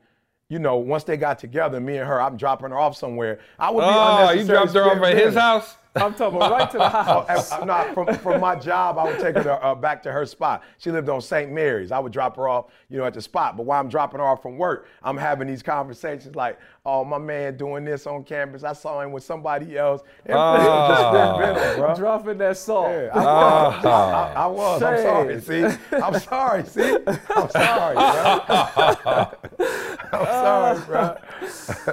[0.49, 3.41] you know, once they got together, me and her, I'm dropping her off somewhere.
[3.59, 5.77] I would be Oh, you dropped her off at his house?
[5.97, 7.51] I'm talking about right to the house.
[7.53, 10.25] Uh, no, from, from my job, I would take her to, uh, back to her
[10.25, 10.63] spot.
[10.79, 11.51] She lived on St.
[11.51, 11.91] Mary's.
[11.91, 13.57] I would drop her off, you know, at the spot.
[13.57, 17.19] But while I'm dropping her off from work, I'm having these conversations like, "Oh, my
[17.19, 18.65] man doing this on campus.
[18.65, 21.39] I saw him with somebody else." And Ah.
[21.41, 21.95] just been bro.
[21.97, 22.89] Dropping that salt.
[22.91, 23.85] Yeah, I was.
[23.85, 24.33] Ah.
[24.35, 24.83] I, I was.
[24.83, 25.41] I'm sorry.
[25.41, 26.65] See, I'm sorry.
[26.65, 29.27] See, I'm sorry, bro.
[30.13, 31.17] I'm sorry, bro.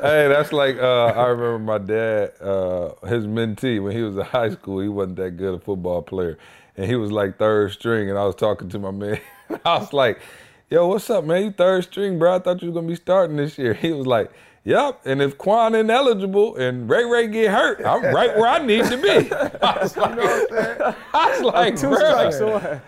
[0.02, 4.24] hey, that's like uh, I remember my dad, uh, his mentee when he was in
[4.24, 4.80] high school.
[4.82, 6.38] He wasn't that good a football player,
[6.76, 8.10] and he was like third string.
[8.10, 9.20] And I was talking to my man.
[9.66, 10.20] I was like,
[10.70, 11.44] "Yo, what's up, man?
[11.44, 12.36] You third string, bro?
[12.36, 14.32] I thought you was gonna be starting this year." He was like.
[14.68, 18.84] Yep, and if Quan ineligible and Ray Ray get hurt, I'm right where I need
[18.84, 19.32] to be.
[19.62, 20.20] I was like,
[21.14, 22.82] I was like, Two strikes away.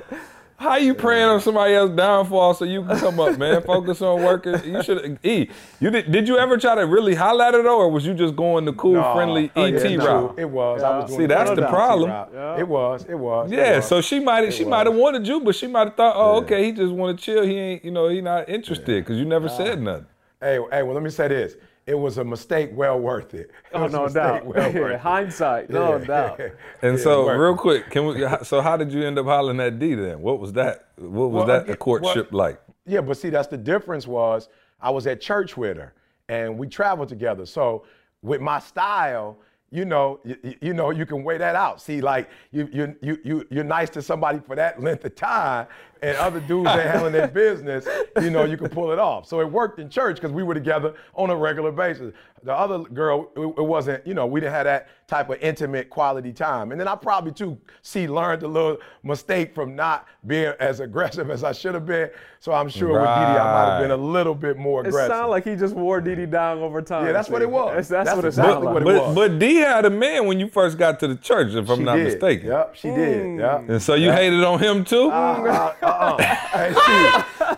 [0.57, 3.61] How you praying on somebody else's downfall so you can come up, man?
[3.61, 4.61] Focus on working.
[4.65, 5.47] You should E.
[5.79, 6.11] You did?
[6.11, 8.95] Did you ever try to really highlight it, or was you just going the cool,
[8.95, 9.13] No.
[9.13, 10.35] friendly Oh, ET yeah, no, route?
[10.37, 10.83] It was.
[10.83, 12.09] I was doing See, that's the problem.
[12.09, 12.59] route.
[12.59, 13.05] It was.
[13.07, 13.49] It was.
[13.49, 13.87] it Yeah, was.
[13.87, 16.61] so she might she might have wanted you, but she might have thought, oh, okay,
[16.65, 17.43] he just want to chill.
[17.45, 20.07] He ain't, you know, he not interested because you never said nothing.
[20.41, 21.55] Hey, hey, well, let me say this.
[21.89, 23.49] It was a mistake well worth it.
[23.73, 24.45] It Oh, no doubt.
[24.45, 24.99] Well worth it.
[24.99, 26.05] hindsight, no Yeah.
[26.05, 26.39] doubt.
[26.83, 27.57] And Yeah, so, real it.
[27.57, 28.23] quick, can we?
[28.43, 30.21] So, how did you end up hollering at D then?
[30.21, 30.89] What was that?
[30.97, 32.61] What was Well, that The courtship well- like?
[32.85, 35.93] Yeah, but see, that's the difference was I was at church with her
[36.27, 37.45] and we traveled together.
[37.47, 37.85] So
[38.21, 39.37] with my style,
[39.71, 41.81] you know, you, you know, you can weigh that out.
[41.81, 45.67] See, like you, you, you, you, you're nice to somebody for that length of time,
[46.01, 47.87] and other dudes ain't handling their business,
[48.21, 49.27] you know, you can pull it off.
[49.27, 52.13] So it worked in church because we were together on a regular basis.
[52.43, 55.89] The other girl, it, it wasn't, you know, we didn't have that type of intimate
[55.89, 56.71] quality time.
[56.71, 61.29] And then I probably too see learned a little mistake from not being as aggressive
[61.29, 62.09] as I should have been.
[62.41, 64.85] So I'm sure with Dede I might have been a little bit more aggressive.
[64.85, 65.11] It aggressive.
[65.13, 67.05] sounded like he just wore Dede down over time.
[67.05, 67.75] Yeah, that's what it was.
[67.75, 69.15] That's, that's, That's what it exactly sounded what it But was.
[69.15, 71.83] but D had a man when you first got to the church, if I'm She
[71.83, 72.05] not did.
[72.05, 72.47] mistaken.
[72.47, 73.25] Yep, she did.
[73.25, 73.39] Mm.
[73.39, 73.69] Yep.
[73.69, 75.09] And so you hated on him too?
[75.11, 76.17] Uh, uh-uh.
[76.23, 76.71] hey,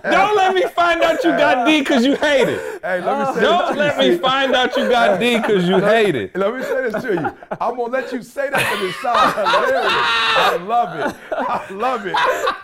[0.12, 2.82] Don't let me find out you got D because you hate it.
[2.84, 3.34] hey, let me oh.
[3.36, 6.36] say Don't this let me find out you got D because you hate it.
[6.42, 7.58] Let me say this to you.
[7.60, 9.94] I'm gonna let you say that because it sounds hilarious.
[9.94, 11.16] I love it.
[11.32, 12.16] I love it.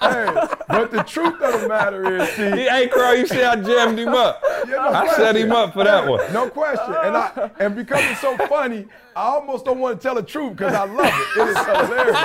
[0.01, 3.99] Hey, but the truth of the matter is, see, Hey, Carl, you see I jammed
[3.99, 4.41] him up.
[4.43, 5.25] Yeah, no I question.
[5.25, 6.33] set him up for that one.
[6.33, 6.93] No question.
[7.03, 8.87] And I and because it's so funny,
[9.17, 11.41] I almost don't want to tell the truth because I love it.
[11.41, 12.17] It is hilarious.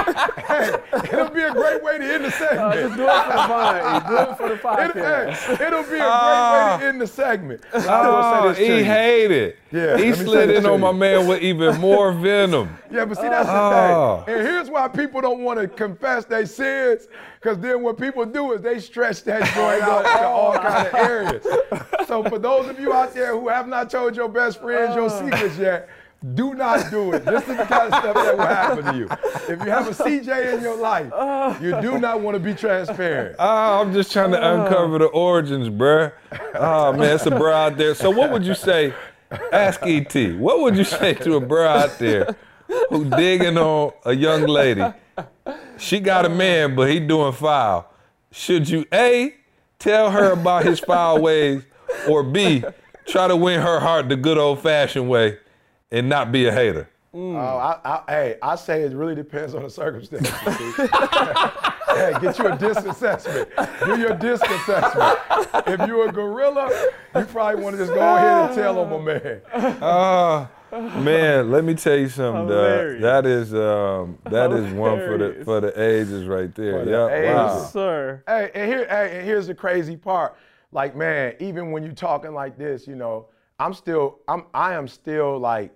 [0.46, 2.60] Hey, it'll be a great way to end the segment.
[2.60, 4.02] Oh, just do it for the vine.
[4.12, 5.56] Do it for the It, podcast.
[5.56, 7.62] hey, it'll be a great way to end the segment.
[7.72, 7.78] Oh.
[7.88, 8.12] I Oh,
[8.46, 8.84] will say this he you.
[8.84, 9.56] hated.
[9.70, 12.76] Yeah, he let me say slid in on my man with even more venom.
[12.90, 14.18] Yeah, but see, that's Oh.
[14.18, 14.34] the thing.
[14.36, 17.08] And here's why people don't want to confess their sins,
[17.40, 20.94] because then what people do is they stretch that joint out to all kind of
[20.94, 21.46] areas.
[22.06, 25.08] So for those of you out there who have not told your best friends your
[25.10, 25.20] oh.
[25.24, 25.88] secrets yet,
[26.34, 27.24] do not do it.
[27.24, 29.08] This is the kind of stuff that will happen to you.
[29.52, 31.10] If you have a CJ in your life,
[31.60, 33.36] you do not want to be transparent.
[33.38, 36.12] Oh, I'm just trying to uncover the origins, bruh.
[36.54, 37.94] Oh man, it's a bro out there.
[37.94, 38.94] So what would you say?
[39.52, 40.14] Ask ET.
[40.36, 42.36] What would you say to a bro out there
[42.90, 44.84] who digging on a young lady?
[45.78, 47.90] She got a man, but he doing foul.
[48.30, 49.34] Should you A,
[49.78, 51.64] tell her about his foul ways,
[52.08, 52.62] or B,
[53.06, 55.38] try to win her heart the good old fashioned way
[55.92, 56.88] and not be a hater?
[57.14, 60.30] Oh, I, I, hey, I say it really depends on the circumstances.
[61.94, 63.50] hey, get you a DISC assessment.
[63.84, 65.18] Do your DISC assessment.
[65.66, 66.70] If you're a gorilla,
[67.14, 69.42] you probably want to just go ahead and tell on my man.
[69.82, 72.46] Ah, man, let me tell you something.
[72.46, 72.48] dog.
[72.48, 73.02] Hilarious.
[73.02, 76.86] That is um, that is one for the for the ages right there.
[76.86, 77.58] The Yeah, wow.
[77.58, 78.22] Yes, sir.
[78.26, 80.34] Hey, and here, hey, and here's the crazy part.
[80.70, 83.26] Like, man, even when you're talking like this, you know,
[83.58, 85.70] I'm still, I'm, I am still like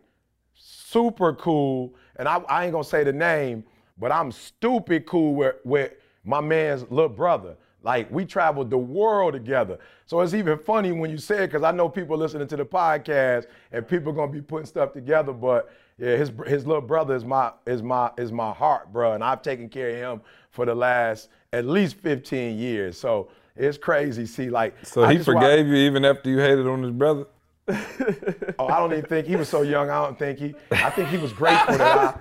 [0.93, 3.64] super cool, and I, I ain't gonna say the name,
[3.99, 5.93] but I'm stupid cool with with
[6.24, 7.57] my man's little brother.
[7.82, 9.78] Like we traveled the world together.
[10.07, 12.64] So it's even funny when you say it, because I know people listening to the
[12.64, 15.32] podcast and people gonna be putting stuff together.
[15.32, 19.22] But yeah, his his little brother is my is my is my heart, bro, and
[19.22, 20.20] I've taken care of him
[20.51, 22.99] for the last at least 15 years.
[22.99, 24.26] So it's crazy.
[24.26, 27.26] See, like So I he forgave you even after you hated on his brother?
[27.68, 29.90] Oh, I don't even think he was so young.
[29.90, 30.54] I don't think he.
[30.70, 32.20] I think he was grateful that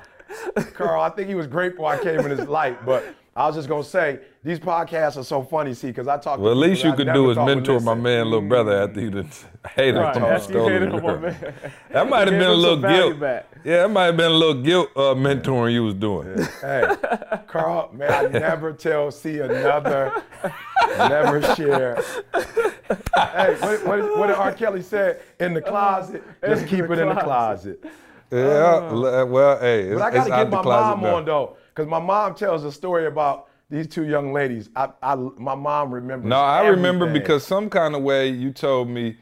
[0.57, 1.01] I, Carl.
[1.01, 2.77] I think he was grateful I came in his life.
[2.85, 3.03] But
[3.37, 5.73] I was just gonna say these podcasts are so funny.
[5.73, 6.39] See, because I talk.
[6.39, 9.11] Well, at least you I could do is mentor my man, little brother, after you
[9.11, 9.29] done
[9.75, 10.23] hated Right, him.
[10.33, 11.19] you stolen hated his girl.
[11.19, 11.53] man.
[11.91, 13.19] That might have been a little guilt.
[13.19, 13.47] back.
[13.65, 16.47] Yeah, that might have been a little guilt uh, mentoring you was doing.
[16.61, 16.85] Hey,
[17.47, 20.23] Carl, man, I never tell see another,
[20.97, 22.01] never share.
[22.33, 24.53] hey, what, what, what did R.
[24.53, 25.21] Kelly said?
[25.41, 27.83] In the closet, just keep it in the closet.
[28.31, 28.89] Yeah, uh.
[28.91, 31.15] l- well, hey, it's, But I got to get my mom now.
[31.15, 34.69] on though, because my mom tells a story about these two young ladies.
[34.75, 36.29] I, I, my mom remembers.
[36.29, 39.17] No, I remember because some kind of way you told me.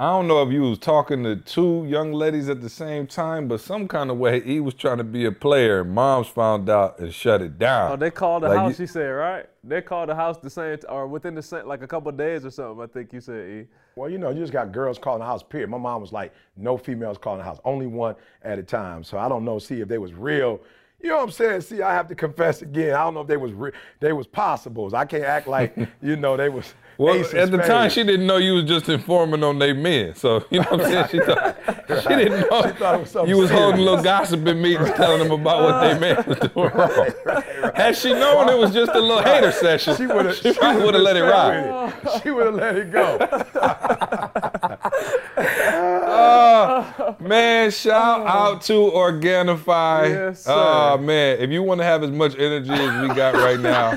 [0.00, 3.48] I don't know if you was talking to two young ladies at the same time,
[3.48, 5.84] but some kind of way he was trying to be a player.
[5.84, 7.92] Moms found out and shut it down.
[7.92, 8.78] Oh, they called the Like house.
[8.78, 9.44] you- You said right?
[9.62, 12.16] They called the house the same, t- or within the same, like a couple of
[12.16, 12.82] days or something.
[12.82, 13.46] I think you said.
[13.50, 13.66] E.
[13.94, 15.42] Well, you know, you just got girls calling the house.
[15.42, 15.68] Period.
[15.68, 19.04] My mom was like, no females calling the house, only one at a time.
[19.04, 19.58] So I don't know.
[19.58, 20.62] See if they was real.
[21.02, 21.60] You know what I'm saying?
[21.62, 22.94] See, I have to confess again.
[22.94, 24.94] I don't know if they was re- they was possibles.
[24.94, 26.72] I can't act like you know they was.
[27.00, 30.14] Well, at the time, she didn't know you was just informing on their men.
[30.16, 31.06] So, you know what I'm saying?
[31.10, 31.56] She thought,
[32.02, 35.30] she didn't know She thought it was you was holding little gossiping meetings telling them
[35.30, 37.72] about what they man was doing wrong.
[37.74, 40.36] Had she known it was just a little hater session, She would have.
[40.36, 41.94] she would have let it ride.
[42.22, 43.18] She would have let it go.
[46.12, 50.08] Oh, man, shout out to Organifi.
[50.10, 50.52] Yes, sir.
[50.54, 53.92] Oh, man, if you want to have as much energy as we got right now,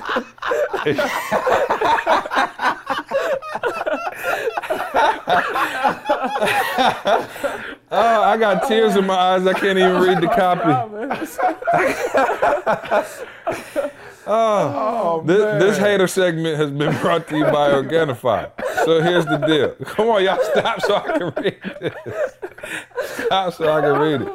[7.92, 9.46] oh, I got tears in my eyes.
[9.48, 10.70] I can't even read the copy.
[14.26, 15.60] Oh, This, man.
[15.60, 18.50] this hater segment has been brought to you by Organifi.
[18.86, 19.76] So here's the deal.
[19.86, 21.94] Come on, y'all stop so I can read this.
[23.26, 24.30] Stop so I can read it.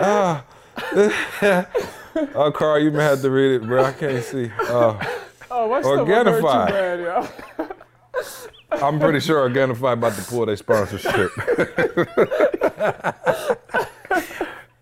[0.00, 0.44] Ah.
[2.34, 3.84] oh, Carl, you may have to read it, bro.
[3.84, 4.50] I can't see.
[4.62, 4.98] Oh,
[5.50, 6.68] Oh my stomach hurt too Organifi.
[6.68, 7.26] bad, yo.
[8.86, 11.12] I'm pretty sure Organifi about to pull their sponsorship.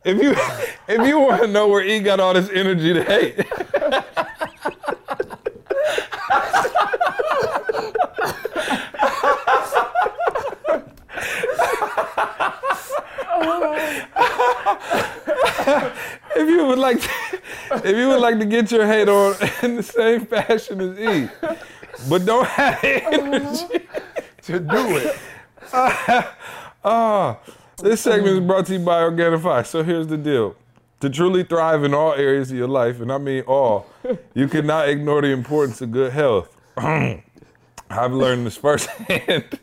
[0.05, 0.35] if you
[0.89, 3.39] if you want to know where E got all this energy to hate,
[16.37, 17.09] if you would like to,
[17.85, 21.29] if you would like to get your hate on in the same fashion as E,
[22.09, 23.89] but don't have the energy
[24.43, 25.17] To do it.
[26.89, 27.39] Ah,
[27.83, 29.67] this segment is brought to you by Organifi.
[29.67, 30.55] So here's the deal.
[31.01, 33.87] To truly thrive in all areas of your life, and I mean all,
[34.35, 36.57] you cannot ignore the importance of good health.
[36.77, 39.59] I've learned this firsthand.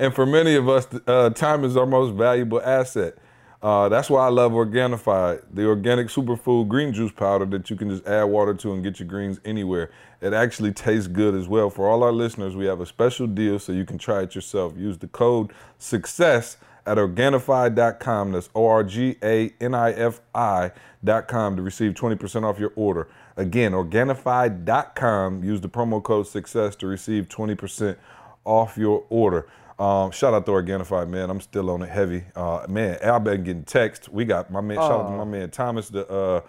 [0.00, 3.14] And for many of us, uh, time is our most valuable asset.
[3.62, 7.90] Uh, that's why I love Organifi, the organic superfood green juice powder that you can
[7.90, 9.90] just add water to and get your greens anywhere.
[10.22, 11.68] It actually tastes good as well.
[11.68, 14.72] For all our listeners, we have a special deal so you can try it yourself.
[14.78, 16.56] Use the code SUCCESS
[16.86, 18.32] at Organifi.com.
[18.32, 23.08] That's O R G A N I F I.com to receive 20% off your order.
[23.36, 25.44] Again, Organifi.com.
[25.44, 27.96] Use the promo code SUCCESS to receive 20%
[28.46, 29.46] off your order.
[29.80, 31.30] Um, shout out to Organifi, man.
[31.30, 32.24] I'm still on it heavy.
[32.36, 34.08] Uh, man, I've been getting texts.
[34.10, 36.42] We got my man, shout out to my man Thomas, the uh,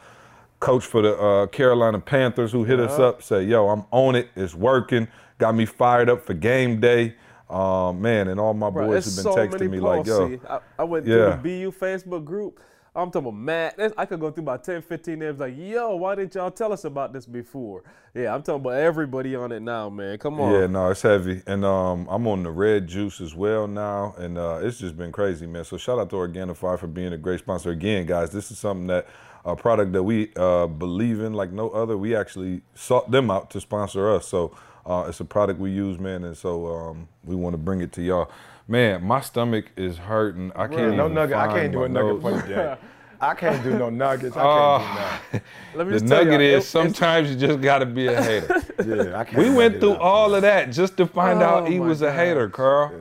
[0.59, 4.27] coach for the uh, Carolina Panthers, who hit us up, say, yo, I'm on it.
[4.35, 5.07] It's working.
[5.37, 7.15] Got me fired up for game day.
[7.49, 10.09] Um, man, and all my Bro, boys have so been texting many me posts.
[10.09, 11.37] like, yo, See, I, I went Yeah.
[11.37, 12.59] through the BU Facebook group.
[12.93, 13.93] I'm talking about Matt.
[13.97, 16.84] I could go through about 10, 15 names like, yo, why didn't y'all tell us
[16.84, 17.84] about this before?
[18.13, 20.18] Yeah, I'm talking about everybody on it now, man.
[20.18, 20.53] Come on.
[20.53, 24.38] Yeah, no, it's heavy, and um, I'm on the red juice as well now, and
[24.38, 25.63] uh, it's just been crazy, man.
[25.63, 28.31] So shout out to Organifi for being a great sponsor again, guys.
[28.31, 29.07] This is something that
[29.45, 31.97] a product that we uh, believe in like no other.
[31.97, 34.53] We actually sought them out to sponsor us, so
[34.85, 37.93] uh, it's a product we use, man, and so um, we want to bring it
[37.93, 38.30] to y'all.
[38.67, 40.51] Man, my stomach is hurting.
[40.55, 41.35] I can't No even nugget.
[41.38, 42.47] I can't do my a nugget for notes.
[42.47, 42.75] you, Jay.
[43.19, 44.35] I can't do no nuggets.
[44.35, 45.21] I Oh, can't do ah.
[45.33, 45.41] nothing.
[45.75, 48.07] Let me the just tell nugget y'all, is it- sometimes you just got to be
[48.07, 48.61] a hater.
[48.85, 49.38] Yeah, I can't.
[49.38, 49.99] we went through out.
[50.01, 52.91] all of that just to find out Oh he my was a hater, Carl.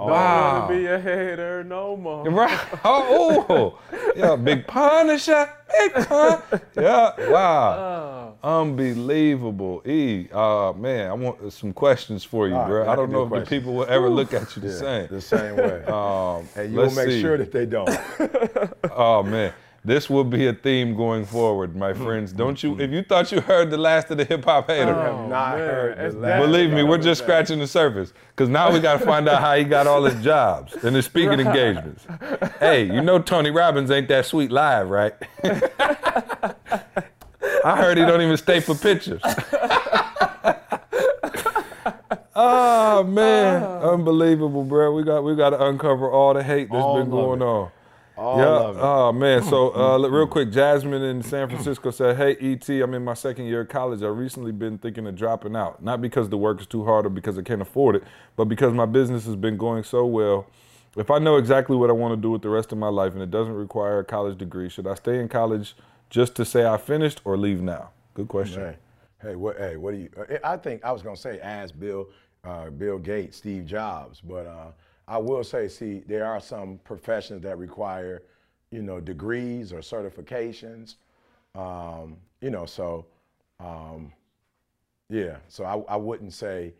[0.00, 0.60] Don't Wow.
[0.62, 2.24] wanna be a hater no more.
[2.24, 2.58] Right.
[2.84, 3.78] Oh, oh.
[4.16, 5.48] yeah, big punisher.
[5.78, 6.42] Big pun.
[6.74, 7.12] Yeah.
[7.30, 8.34] Wow.
[8.42, 9.82] Unbelievable.
[9.86, 10.28] E.
[10.32, 12.88] Uh man, I want some questions for you, All right, bro.
[12.88, 14.74] I I don't know do if the people will ever look at you the Yeah,
[14.86, 15.08] same.
[15.08, 15.84] the same way.
[15.90, 17.20] Um, and you will make see.
[17.20, 17.90] sure that they don't.
[18.96, 19.52] Oh man.
[19.82, 22.32] This will be a theme going forward, my friends.
[22.32, 22.78] Don't you?
[22.78, 25.56] If you thought you heard the last of the hip hop hater, I have not
[25.56, 27.02] man, heard the last Believe me, we're it.
[27.02, 28.12] just scratching the surface.
[28.36, 31.06] Because now we got to find out how he got all his jobs and his
[31.06, 32.06] speaking engagements.
[32.58, 35.14] Hey, you know Tony Robbins ain't that sweet live, right?
[37.64, 39.22] I heard he don't even stay for pictures.
[42.34, 43.92] oh man, ah.
[43.92, 44.92] unbelievable, bro.
[44.94, 47.70] We got we got to uncover all the hate that's All been going on.
[48.20, 48.80] All yeah.
[48.82, 49.42] Oh man.
[49.42, 53.46] So uh, real quick, Jasmine in San Francisco said, "Hey ET, I'm in my second
[53.46, 54.02] year of college.
[54.02, 57.08] I've recently been thinking of dropping out, not because the work is too hard or
[57.08, 58.04] because I can't afford it,
[58.36, 60.46] but because my business has been going so well.
[60.98, 63.14] If I know exactly what I want to do with the rest of my life
[63.14, 65.74] and it doesn't require a college degree, should I stay in college
[66.10, 67.88] just to say I finished or leave now?
[68.12, 68.60] Good question.
[68.60, 68.76] Hey,
[69.22, 69.56] hey, what?
[69.56, 70.10] Hey, what do you?
[70.44, 72.08] I think I was gonna say ask Bill,
[72.44, 74.72] uh, Bill Gates, Steve Jobs, but uh,
[75.10, 78.22] I will say, see, there are some professions that require,
[78.70, 80.94] you know, degrees or certifications.
[81.56, 83.06] Um, you know, so
[83.58, 84.12] um,
[85.08, 86.74] yeah, so I, I wouldn't say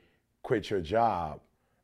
[0.44, 1.40] quit your job.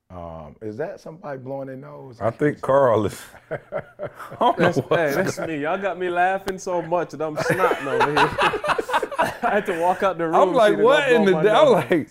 [0.09, 2.21] Um, is that somebody blowing their nose?
[2.21, 3.21] I think Carl is.
[3.51, 5.63] I That's, hey, that's me.
[5.63, 8.37] Y'all got me laughing so much that I'm snotting over here.
[9.43, 10.37] I had to walk out the room.
[10.37, 11.33] I'm like, what in the?
[11.33, 11.51] my day?
[11.51, 12.09] I'm like,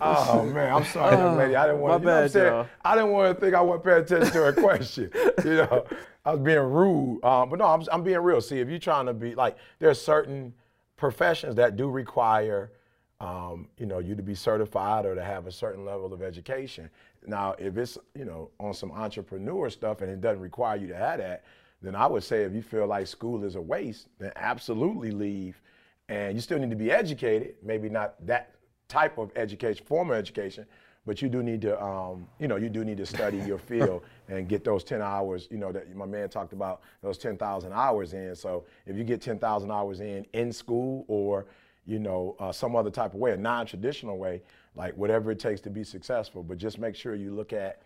[0.00, 1.56] Oh man, I'm sorry, young lady.
[1.56, 2.02] I didn't want my to.
[2.02, 2.66] You know I'm bad, saying?
[2.84, 5.10] I didn't want to think I wasn't paying attention to her question.
[5.44, 5.84] You know,
[6.24, 7.24] I was being rude.
[7.24, 8.40] Um, but no, I'm, I'm being real.
[8.40, 10.54] See, if you're trying to be like, there's certain
[10.96, 12.72] professions that do require,
[13.20, 16.90] um, you know, you to be certified or to have a certain level of education.
[17.26, 20.96] Now, if it's you know on some entrepreneur stuff and it doesn't require you to
[20.96, 21.44] have that,
[21.80, 25.60] then I would say if you feel like school is a waste, then absolutely leave.
[26.08, 28.54] And you still need to be educated, maybe not that
[28.92, 30.66] type of education, formal education,
[31.06, 34.02] but you do need to, um, you know, you do need to study your field
[34.28, 38.12] and get those 10 hours, you know, that my man talked about, those 10,000 hours
[38.12, 38.36] in.
[38.36, 41.46] So if you get 10,000 hours in in school or,
[41.86, 44.42] you know, uh, some other type of way, a non-traditional way,
[44.76, 47.80] like whatever it takes to be successful, but just make sure you look at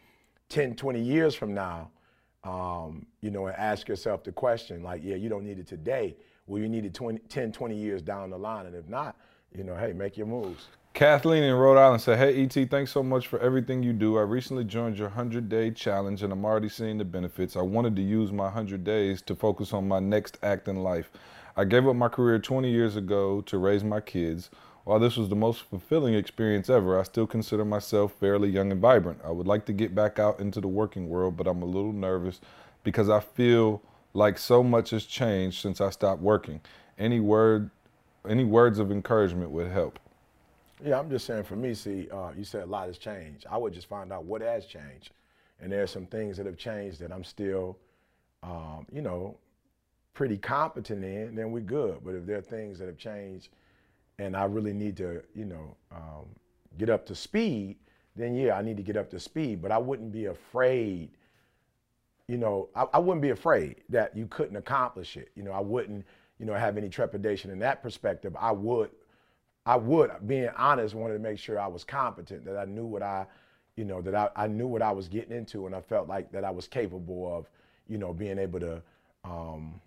[0.49, 1.89] 10, 20 years from now,
[2.43, 6.17] um, you know, and ask yourself the question, like, yeah, you don't need it today.
[6.49, 8.67] Will you need it 20, 10, 20 years down the line?
[8.67, 9.17] And if not,
[9.57, 10.69] you know, hey, make your moves.
[10.97, 14.17] Kathleen in Rhode Island said, Hey, ET, thanks so much for everything you do.
[14.17, 17.55] I recently joined your 100 day challenge and I'm already seeing the benefits.
[17.55, 21.11] I wanted to use my 100 days to focus on my next act in life.
[21.55, 24.49] I gave up my career 20 years ago to raise my kids.
[24.85, 28.81] While this was the most fulfilling experience ever, I still consider myself fairly young and
[28.81, 29.21] vibrant.
[29.23, 31.93] I would like to get back out into the working world, but I'm a little
[31.93, 32.41] nervous
[32.85, 33.83] because I feel
[34.15, 36.63] like so much has changed since I stopped working.
[36.99, 37.69] Any word,
[38.27, 39.99] any words of encouragement would help.
[40.85, 43.47] Yeah, I'm just saying for me, see, uh, you said a lot has changed.
[43.51, 45.11] I would just find out what has changed.
[45.61, 47.79] And there are some things that have changed that I'm still,
[48.43, 49.39] um, you know,
[50.13, 52.01] pretty competent in, then we're good.
[52.05, 53.49] But if there are things that have changed
[54.19, 56.27] and I really need to, you know, um,
[56.79, 57.77] get up to speed,
[58.15, 59.63] then yeah, I need to get up to speed.
[59.63, 61.11] But I wouldn't be afraid,
[62.29, 65.31] you know, I, I wouldn't be afraid that you couldn't accomplish it.
[65.35, 66.05] You know, I wouldn't,
[66.39, 68.37] you know, have any trepidation in that perspective.
[68.39, 68.91] I would,
[69.67, 73.03] I would, being honest, wanted to make sure I was competent, that I knew what
[73.03, 73.27] I,
[73.75, 76.31] you know, that I, I knew what I was getting into and I felt like
[76.31, 77.51] that I was capable of,
[77.89, 78.81] you know, being able to,
[79.25, 79.81] um,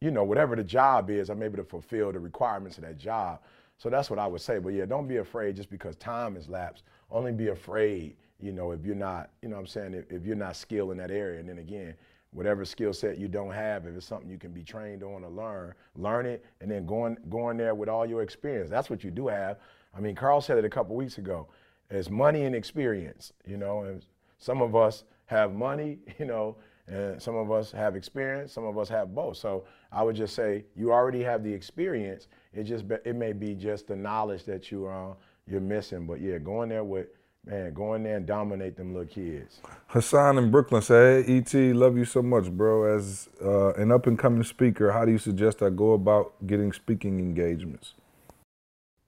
[0.00, 3.40] you know, whatever the job is, I'm able to fulfill the requirements of that job.
[3.78, 4.58] So that's what I would say.
[4.58, 6.82] But yeah, don't be afraid just because time has lapsed.
[7.10, 10.26] Only be afraid, you know, if you're not, you know what I'm saying, if, if
[10.26, 11.38] you're not skilled in that area.
[11.38, 11.94] And then again,
[12.32, 15.30] whatever skill set you don't have, if it's something you can be trained on or
[15.30, 18.70] learn, learn it and then going going there with all your experience.
[18.70, 19.58] That's what you do have.
[19.96, 21.48] I mean, Carl said it a couple weeks ago.
[21.90, 24.04] It's money and experience, you know, and
[24.38, 26.56] some of us have money, you know,
[26.88, 29.36] and some of us have experience, some of us have both.
[29.36, 32.28] So I would just say you already have the experience.
[32.52, 35.14] It just it may be just the knowledge that you are uh,
[35.48, 36.06] you're missing.
[36.06, 37.08] But yeah, going there with
[37.46, 39.60] man, go in there and dominate them little kids.
[39.86, 42.84] Hassan in Brooklyn said, hey, ET, love you so much, bro.
[42.96, 46.72] As uh, an up and coming speaker, how do you suggest I go about getting
[46.72, 47.94] speaking engagements?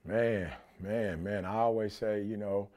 [0.05, 0.51] Man,
[0.81, 2.69] man, man, I always say, you know,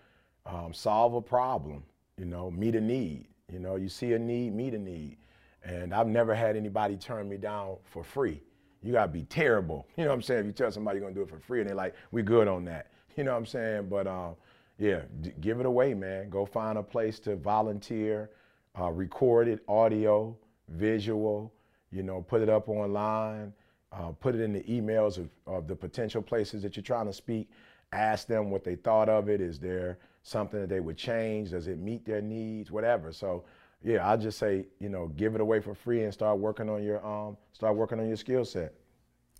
[0.45, 1.83] um, solve a problem,
[2.17, 3.27] you know, meet a need.
[3.51, 5.17] You know, you see a need, meet a need.
[5.63, 8.41] And I've never had anybody turn me down for free.
[8.81, 9.87] You gotta be terrible.
[9.97, 10.39] You know what I'm saying?
[10.41, 12.47] If you tell somebody you're gonna do it for free and they're like, we good
[12.47, 12.87] on that.
[13.17, 13.89] You know what I'm saying?
[13.89, 14.35] But um,
[14.81, 15.01] yeah,
[15.41, 16.31] give it away, man.
[16.31, 18.31] Go find a place to volunteer,
[18.79, 20.35] uh, record it, audio,
[20.69, 21.53] visual,
[21.91, 23.53] you know, put it up online,
[23.91, 27.13] uh, put it in the emails of, of the potential places that you're trying to
[27.13, 27.51] speak.
[27.93, 29.39] Ask them what they thought of it.
[29.39, 31.51] Is there something that they would change?
[31.51, 32.71] Does it meet their needs?
[32.71, 33.11] Whatever.
[33.11, 33.43] So
[33.83, 36.81] yeah, I'll just say, you know, give it away for free and start working on
[36.81, 38.73] your um start working on your skill set.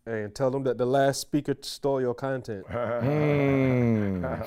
[0.05, 2.65] And tell them that the last speaker stole your content.
[2.67, 4.45] mm.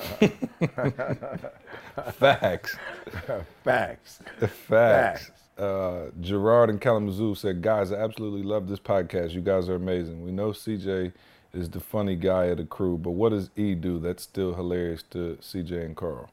[2.13, 2.75] Facts.
[3.63, 4.19] Facts.
[4.19, 4.19] Facts.
[4.67, 5.31] Facts.
[5.57, 9.31] Uh, Gerard and Kalamazoo said, guys, I absolutely love this podcast.
[9.31, 10.21] You guys are amazing.
[10.25, 11.13] We know CJ
[11.53, 15.03] is the funny guy of the crew, but what does E do that's still hilarious
[15.11, 16.29] to CJ and Carl?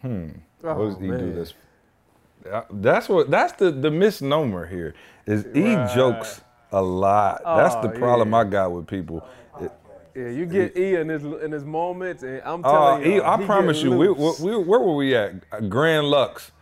[0.00, 0.30] Hmm.
[0.64, 1.18] Oh, what does E man.
[1.18, 1.54] do that's
[2.50, 4.94] uh, that's what that's the the misnomer here
[5.26, 5.56] is right.
[5.56, 6.40] E jokes
[6.76, 7.42] a lot.
[7.44, 8.38] Oh, that's the problem yeah.
[8.38, 9.26] I got with people.
[9.60, 9.72] It,
[10.14, 13.24] yeah, you get E in his in his moments, and I'm telling uh, you, e,
[13.24, 15.68] I promise you, we, we, where were we at?
[15.68, 16.52] Grand Lux.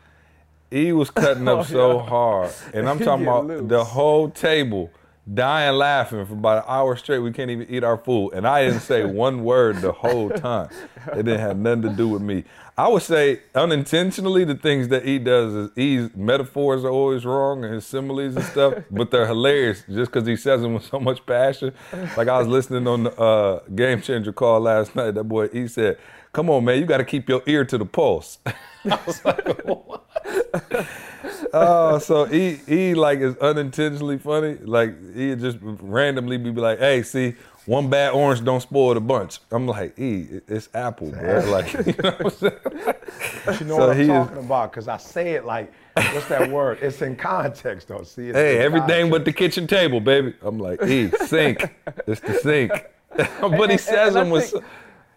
[0.73, 2.07] E was cutting up oh, so yeah.
[2.07, 3.69] hard, and I'm talking about loose.
[3.69, 4.91] the whole table
[5.33, 7.21] dying laughing for about an hour straight.
[7.21, 8.33] We can't even eat our food.
[8.33, 10.69] And I didn't say one word the whole time.
[11.13, 12.45] It didn't have nothing to do with me.
[12.77, 17.65] I would say unintentionally the things that he does is he's metaphors are always wrong
[17.65, 20.99] and his similes and stuff, but they're hilarious just because he says them with so
[20.99, 21.73] much passion.
[22.17, 25.13] Like I was listening on the uh, Game Changer call last night.
[25.13, 25.99] That boy, he said,
[26.33, 29.65] "Come on, man, you got to keep your ear to the pulse." I was like,
[29.65, 30.05] "What?"
[31.53, 34.57] oh, so he he like is unintentionally funny.
[34.57, 37.35] Like he just randomly be like, "Hey, see,
[37.67, 41.95] one bad orange don't spoil the bunch." I'm like, "E, it's apple, bro." Like, you
[42.03, 42.53] know what I'm saying?
[43.45, 44.71] But you know so what I'm talking is, about?
[44.71, 46.79] Because I say it like, what's that word?
[46.81, 48.03] It's in context, though.
[48.03, 49.11] See, hey, everything context.
[49.11, 50.35] but the kitchen table, baby.
[50.43, 51.75] I'm like, E, sink.
[52.07, 52.73] it's the sink.
[53.41, 54.55] but he says them with.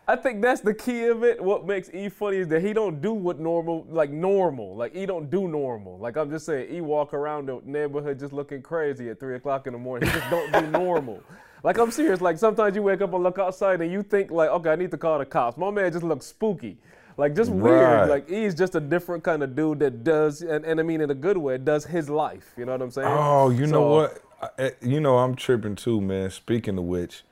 [0.09, 1.43] I think that's the key of it.
[1.43, 4.73] What makes E funny is that he don't do what normal, like normal.
[4.75, 5.97] Like E don't do normal.
[5.97, 9.67] Like I'm just saying, E walk around the neighborhood just looking crazy at three o'clock
[9.67, 10.09] in the morning.
[10.09, 11.21] He just don't do normal.
[11.61, 12.21] Like I'm serious.
[12.21, 14.91] Like sometimes you wake up and look outside and you think like, okay, I need
[14.91, 15.57] to call the cops.
[15.57, 16.77] My man just looks spooky.
[17.17, 17.61] Like just right.
[17.61, 18.09] weird.
[18.09, 21.11] Like E's just a different kind of dude that does, and, and I mean in
[21.11, 22.53] a good way, does his life.
[22.55, 23.09] You know what I'm saying?
[23.09, 24.23] Oh, you so, know what?
[24.41, 26.29] I, eh, you know I'm tripping too, man.
[26.29, 27.23] Speaking of which,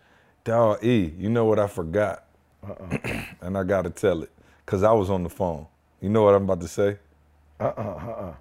[0.44, 2.25] dog E, you know what I forgot?
[2.70, 3.22] Uh-uh.
[3.42, 4.32] and I got to tell it
[4.66, 5.68] because I was on the phone.
[6.02, 6.98] You know what I'm about to say?
[7.60, 8.34] Uh-uh, uh-uh.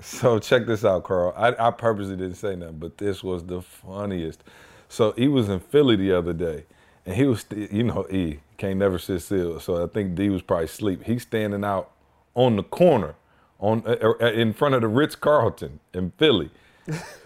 [0.00, 1.32] So check this out, Carl.
[1.36, 4.44] I, I purposely didn't say nothing, but this was the funniest.
[4.88, 6.64] So he was in Philly the other day,
[7.06, 9.60] and he was, you know, E can't never sit still.
[9.60, 11.04] So I think D was probably asleep.
[11.04, 11.90] He's standing out
[12.34, 13.14] on the corner,
[13.58, 16.50] on uh, uh, in front of the Ritz Carlton in Philly,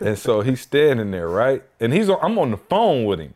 [0.01, 1.62] and so he's standing there, right?
[1.81, 3.35] And he's on, I'm on the phone with him.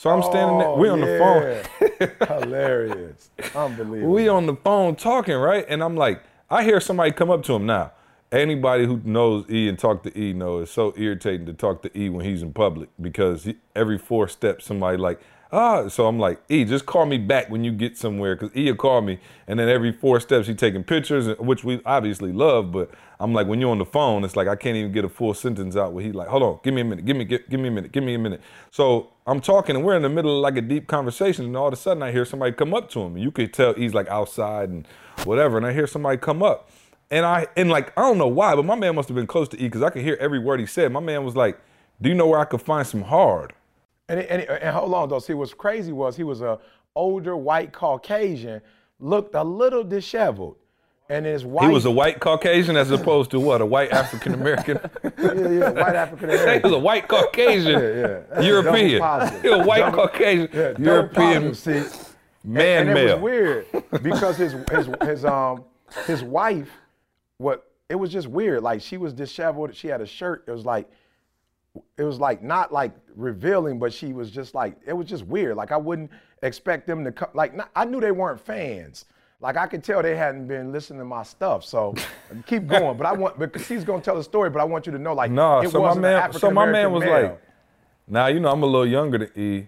[0.00, 0.70] So I'm standing there.
[0.76, 2.08] We on the phone.
[2.26, 2.42] phone.
[2.42, 3.28] Hilarious.
[3.54, 4.14] Unbelievable.
[4.14, 5.66] We on the phone talking, right?
[5.68, 7.92] And I'm like, I hear somebody come up to him now.
[8.32, 11.98] Anybody who knows E and talk to E knows it's so irritating to talk to
[11.98, 15.20] E when he's in public because he, every four steps somebody like,
[15.52, 15.86] ah.
[15.88, 18.78] So I'm like, E, just call me back when you get somewhere because E will
[18.78, 19.20] call me.
[19.48, 22.72] And then every four steps he taking pictures, which we obviously love.
[22.72, 25.10] But I'm like, when you're on the phone, it's like I can't even get a
[25.10, 27.46] full sentence out where he like, hold on, give me a minute, give me, give,
[27.50, 28.40] give me a minute, give me a minute.
[28.70, 31.68] So I'm talking and we're in the middle of like a deep conversation, and all
[31.68, 33.16] of a sudden I hear somebody come up to him.
[33.16, 34.88] You could tell he's like outside and
[35.24, 36.68] whatever, and I hear somebody come up.
[37.12, 39.48] And I and like I don't know why, but my man must have been close
[39.50, 40.90] to E because I could hear every word he said.
[40.90, 41.60] My man was like,
[42.02, 43.52] "Do you know where I could find some hard?"
[44.08, 45.20] And, and, and hold on though.
[45.20, 46.58] See, what's crazy was he was a
[46.96, 48.60] older white Caucasian,
[48.98, 50.56] looked a little disheveled,
[51.10, 51.66] and his wife.
[51.66, 53.60] He was a white Caucasian as opposed to what?
[53.60, 54.78] A white African American.
[55.04, 55.10] yeah,
[55.50, 56.54] yeah, white African American.
[56.54, 58.40] he was a white Caucasian Yeah, yeah.
[58.40, 58.88] European.
[59.42, 61.82] He was a white Double- Caucasian Yeah, European see.
[62.44, 63.66] man and, and it was weird
[64.02, 65.64] because his his his um
[66.06, 66.70] his wife,
[67.38, 68.62] what it was just weird.
[68.62, 69.74] Like she was disheveled.
[69.74, 70.44] She had a shirt.
[70.46, 70.88] It was like
[71.98, 75.56] it was like not like revealing, but she was just like it was just weird.
[75.56, 76.10] Like I wouldn't
[76.44, 77.30] expect them to come.
[77.34, 79.06] Like not, I knew they weren't fans.
[79.40, 81.64] Like I could tell they hadn't been listening to my stuff.
[81.64, 81.94] So
[82.46, 82.96] keep going.
[82.96, 84.50] But I want because he's gonna tell the story.
[84.50, 86.92] But I want you to know like No, it so my man, so my man
[86.92, 87.22] was male.
[87.22, 87.42] like,
[88.06, 89.66] now you know I'm a little younger than E,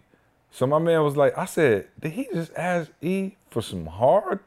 [0.50, 4.40] so my man was like, I said, did he just ask E for some hard?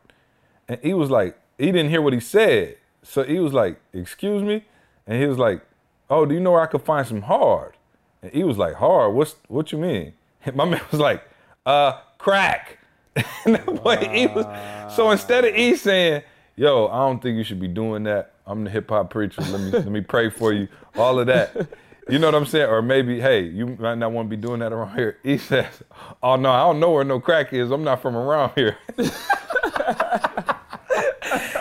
[0.67, 4.43] And E was like, he didn't hear what he said, so he was like, excuse
[4.43, 4.65] me,
[5.07, 5.61] and he was like,
[6.09, 7.73] oh, do you know where I could find some hard?
[8.21, 9.13] And he was like, hard?
[9.13, 10.13] What's what you mean?
[10.47, 11.23] And my man was like,
[11.65, 12.77] uh, crack.
[13.45, 16.23] and that boy, was, so instead of E saying,
[16.55, 18.33] yo, I don't think you should be doing that.
[18.45, 19.41] I'm the hip hop preacher.
[19.41, 20.67] Let me let me pray for you.
[20.95, 21.69] All of that.
[22.07, 22.69] You know what I'm saying?
[22.69, 25.17] Or maybe, hey, you might not want to be doing that around here.
[25.23, 25.81] He says,
[26.21, 27.71] oh no, I don't know where no crack is.
[27.71, 28.77] I'm not from around here.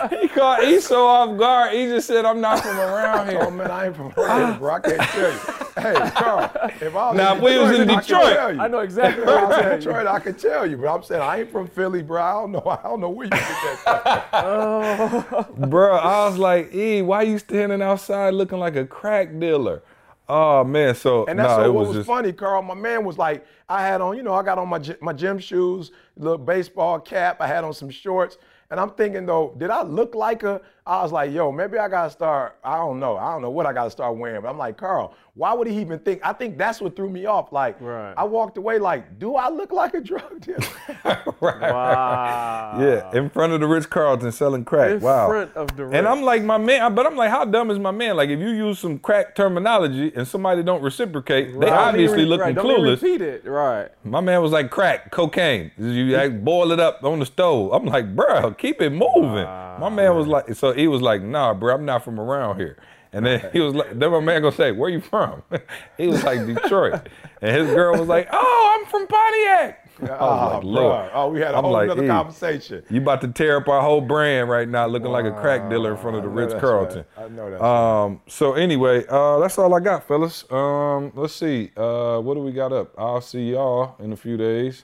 [0.21, 1.73] he caught he so off guard.
[1.73, 3.51] He just said, I'm not from around here." Oh here.
[3.51, 4.73] man, I ain't from around here, bro.
[4.75, 5.39] I can't tell you.
[5.77, 6.51] Hey, Carl,
[6.81, 8.61] if I was Now, in if we was in I Detroit, tell you.
[8.61, 9.79] I know exactly If what I I'm was in saying.
[9.79, 12.21] Detroit, I could tell you, but I'm saying I ain't from Philly, bro.
[12.21, 12.63] I don't know.
[12.65, 14.29] I don't know where you get that.
[14.31, 14.31] from.
[14.31, 15.47] Oh.
[15.67, 19.83] Bro, I was like, E, why you standing outside looking like a crack dealer?
[20.27, 22.61] Oh man, so And that's no, so it what was, was just funny, Carl.
[22.63, 25.37] My man was like, I had on, you know, I got on my my gym
[25.37, 27.41] shoes, little baseball cap.
[27.41, 28.37] I had on some shorts,
[28.71, 30.61] and I'm thinking though, did I look like a?
[30.85, 32.57] I was like, yo, maybe I gotta start.
[32.63, 33.17] I don't know.
[33.17, 34.41] I don't know what I gotta start wearing.
[34.41, 36.21] But I'm like, Carl, why would he even think?
[36.23, 37.51] I think that's what threw me off.
[37.51, 38.13] Like, Right.
[38.15, 40.59] I walked away like, do I look like a drug dealer?
[41.41, 41.59] right.
[41.73, 42.77] Wow.
[42.79, 44.91] yeah, in front of the Ritz Carlton selling crack.
[44.91, 45.27] In wow.
[45.27, 47.91] front of the And I'm like, my man, but I'm like, how dumb is my
[47.91, 48.15] man?
[48.15, 52.29] Like, if you use some crack terminology and somebody don't reciprocate, they Don't obviously even-
[52.29, 53.01] looking right, don't clueless.
[53.01, 53.45] repeat it.
[53.45, 53.89] Right.
[54.05, 55.71] My man was like, crack, cocaine.
[55.77, 57.73] You like, boil it up on the stove.
[57.73, 59.43] I'm like, bro, keep it moving.
[59.43, 62.77] My man was like, so he was like, nah, bro, I'm not from around here.
[63.15, 65.41] And then he was like, then my man gonna say, where you from?
[65.97, 67.07] he was like, Detroit.
[67.41, 69.81] And his girl was like, oh, I'm from Pontiac.
[70.19, 70.63] Oh, like.
[70.65, 71.09] Lord.
[71.13, 72.83] oh, we had a I'm whole like, other "E, conversation.
[72.89, 75.91] You about to tear up our whole brand right now, looking like a crack dealer
[75.91, 77.05] in front of the Ritz Carlton.
[77.17, 77.25] right.
[77.25, 77.61] I know right.
[78.05, 80.43] Um, so anyway, uh, that's all I got, fellas.
[80.51, 81.71] Um, let's see.
[81.77, 82.93] Uh, what do we got up?
[82.97, 84.83] I'll see y'all in a few days.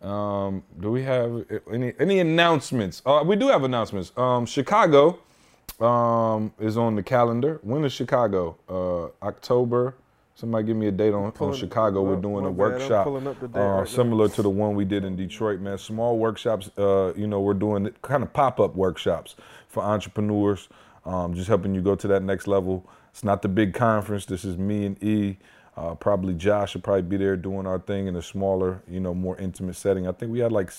[0.00, 3.02] Um, do we have any any announcements?
[3.04, 4.12] Uh, we do have announcements.
[4.16, 5.18] Um, Chicago
[5.80, 7.60] um, is on the calendar.
[7.62, 8.56] When is Chicago?
[8.68, 9.96] Uh, October.
[10.36, 12.02] Somebody give me a date on, on Chicago.
[12.02, 13.84] We're doing a workshop up the uh, right now.
[13.84, 15.78] similar to the one we did in Detroit, man.
[15.78, 16.70] Small workshops.
[16.76, 19.36] Uh, you know, we're doing kind of pop up workshops
[19.68, 20.68] for entrepreneurs,
[21.04, 22.84] um, just helping you go to that next level.
[23.10, 24.26] It's not the big conference.
[24.26, 25.38] This is me and E.
[25.76, 29.14] Uh, probably Josh will probably be there doing our thing in a smaller, you know,
[29.14, 30.08] more intimate setting.
[30.08, 30.72] I think we had like,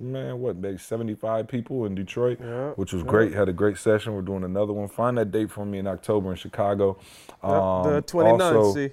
[0.00, 3.32] man, what, maybe 75 people in Detroit, Yeah, which was great.
[3.32, 4.14] Had a great session.
[4.14, 4.88] We're doing another one.
[4.88, 6.98] Find that date for me in October in Chicago.
[7.42, 8.92] Um, the 29th, also- see.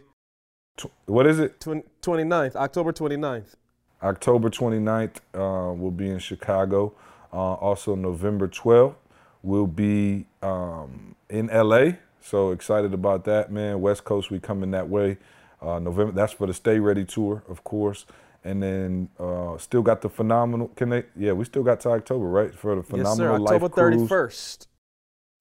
[0.77, 1.59] tw- what is it?
[1.59, 3.55] Twen- 29th, October 29th.
[4.01, 6.93] October 29th, uh, we'll be in Chicago.
[7.31, 8.95] Uh, also, November 12th,
[9.41, 11.93] we'll be um, in LA.
[12.21, 13.81] So excited about that, man.
[13.81, 15.17] West Coast, we coming that way.
[15.61, 18.05] Uh, November, that's for the Stay Ready tour, of course.
[18.43, 20.69] And then uh, still got the phenomenal.
[20.69, 21.03] Can they?
[21.15, 22.53] Yeah, we still got to October, right?
[22.55, 23.37] For the Yes, sir.
[23.37, 23.63] phenomenal life cruise.
[23.63, 24.67] October cruise thirty-first.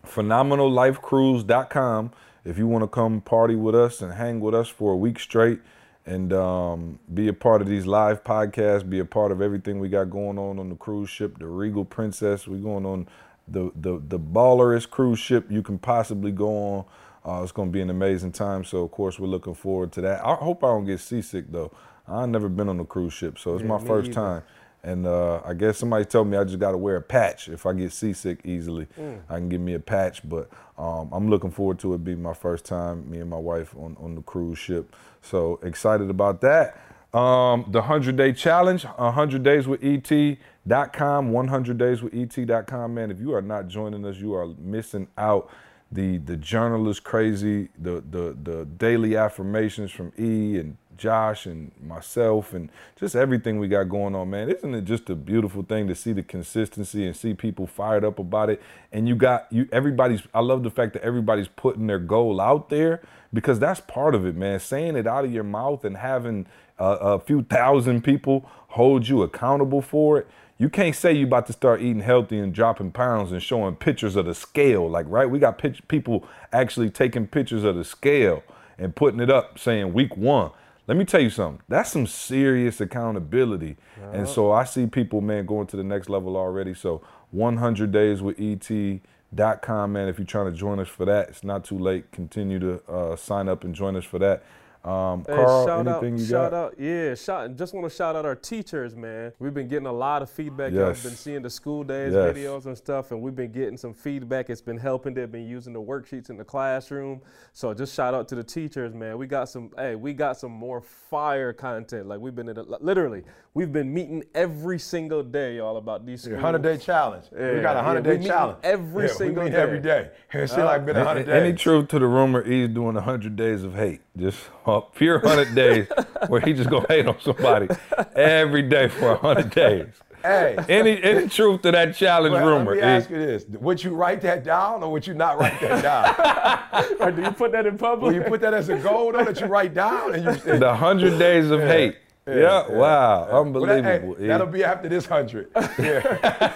[0.07, 2.12] phenomenallifecruise.com
[2.45, 5.19] if you want to come party with us and hang with us for a week
[5.20, 5.61] straight
[6.07, 9.89] and um, be a part of these live podcasts, be a part of everything we
[9.89, 12.49] got going on on the cruise ship, the Regal Princess.
[12.49, 13.07] We're going on
[13.49, 16.85] the the the ballerest cruise ship you can possibly go on.
[17.24, 18.65] Uh, it's going to be an amazing time.
[18.65, 20.24] So of course we're looking forward to that.
[20.24, 21.70] I hope I don't get seasick though.
[22.12, 24.14] I've never been on a cruise ship, so it's Yeah, my first either.
[24.14, 24.43] time.
[24.84, 27.66] And uh, I guess somebody told me I just got to wear a patch if
[27.66, 28.89] I get seasick easily.
[28.98, 29.20] Mm.
[29.28, 32.34] I can give me a patch, but um, I'm looking forward to it being my
[32.34, 34.94] first time, me and my wife on, on the cruise ship.
[35.20, 36.80] So excited about that.
[37.16, 42.94] Um, the 100 day challenge, 100 days with ET.com, 100 days with ET.com.
[42.94, 45.48] Man, if you are not joining us, you are missing out.
[45.93, 52.55] The the journalist crazy, the the the daily affirmations from E and Josh and myself
[52.55, 54.51] and just everything we got going on, man.
[54.51, 58.19] Isn't it just a beautiful thing to see the consistency and see people fired up
[58.19, 58.62] about it?
[58.93, 62.69] And you got you everybody's I love the fact that everybody's putting their goal out
[62.69, 63.02] there
[63.32, 64.60] because that's part of it, man.
[64.60, 66.47] Saying it out of your mouth and having
[66.78, 70.28] a, a few thousand people hold you accountable for it.
[70.62, 74.14] You can't say you about to start eating healthy and dropping pounds and showing pictures
[74.14, 74.89] of the scale.
[74.89, 75.28] Like, right?
[75.28, 78.44] We got pitch, people actually taking pictures of the scale
[78.78, 80.52] and putting it up saying week one.
[80.86, 81.64] Let me tell you something.
[81.68, 83.76] That's some serious accountability.
[84.12, 86.74] And so I see people, man, going to the next level already.
[86.74, 87.02] So
[87.32, 90.06] 100 days with ET.com, man.
[90.06, 92.12] If you're trying to join us for that, it's not too late.
[92.12, 94.44] Continue to uh, sign up and join us for that.
[94.84, 96.56] Um, Hey, Carl, shout out, anything you shout got?
[96.56, 97.54] out, yeah, shout.
[97.56, 99.32] Just want to shout out our teachers, man.
[99.38, 100.72] We've been getting a lot of feedback.
[100.72, 100.96] Yes.
[100.98, 102.34] I've been seeing the school days Yes.
[102.36, 104.50] videos and stuff, and we've been getting some feedback.
[104.50, 105.14] It's been helping.
[105.14, 107.20] They've been using the worksheets in the classroom.
[107.52, 109.18] So just shout out to the teachers, man.
[109.18, 109.70] We got some.
[109.76, 112.09] Hey, we got some more fire content.
[112.09, 113.22] Like we've been in a, literally,
[113.54, 116.22] we've been meeting every single day, y'all, about these.
[116.22, 116.42] The schools.
[116.42, 117.26] 100 day challenge.
[117.32, 118.59] Yeah, we got a 100 we day challenge.
[118.64, 119.62] every yeah, single we meet day.
[119.62, 120.10] every day.
[120.32, 121.34] It seems like been 100 days.
[121.34, 124.00] Any truth to the rumor he's doing 100 days of hate?
[124.16, 125.86] Just a pure 100 days
[126.28, 127.68] where he just gonna hate on somebody
[128.14, 129.86] every day for 100 days.
[130.22, 130.56] Hey.
[130.68, 132.76] Any any truth to that challenge Well, rumor?
[132.76, 135.39] Let me is- ask you this: Would you write that down, or would you not
[135.40, 136.94] write that down?
[137.01, 138.12] Or do you put that in public?
[138.12, 140.14] Will you put that as a goal though, that you write down?
[140.14, 141.97] And you, the 100 days of hate.
[142.26, 144.16] Yeah, wow, Well, that- hey, unbelievable.
[144.22, 144.26] E.
[144.28, 145.48] that'll be after this hundred.
[145.78, 146.52] Yeah.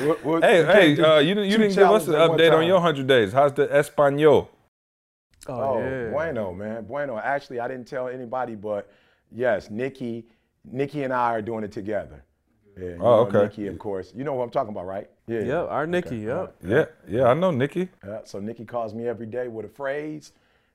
[0.00, 2.76] We'll- we'll- hey, hey, uh, you, didn't- you didn't give us an update on your
[2.76, 3.32] 100 days.
[3.32, 4.48] How's the Espanol?
[5.48, 6.10] Oh, Oh, yeah.
[6.10, 7.18] bueno, man, bueno.
[7.18, 8.90] Actually, I didn't tell anybody, but
[9.32, 10.26] yes, Nikki,
[10.64, 12.24] Nikki and I are doing it together.
[12.76, 13.42] Yeah, you Oh, okay.
[13.42, 14.12] Nikki, of course.
[14.14, 15.10] You know what I'm talking about, right?
[15.26, 15.40] Yeah.
[15.40, 16.18] Yep, our Nikki.
[16.18, 16.56] Yep.
[16.64, 17.88] Yeah, yeah, I know Nikki.
[18.06, 20.32] Yeah, so Nikki calls me every day with a phrase,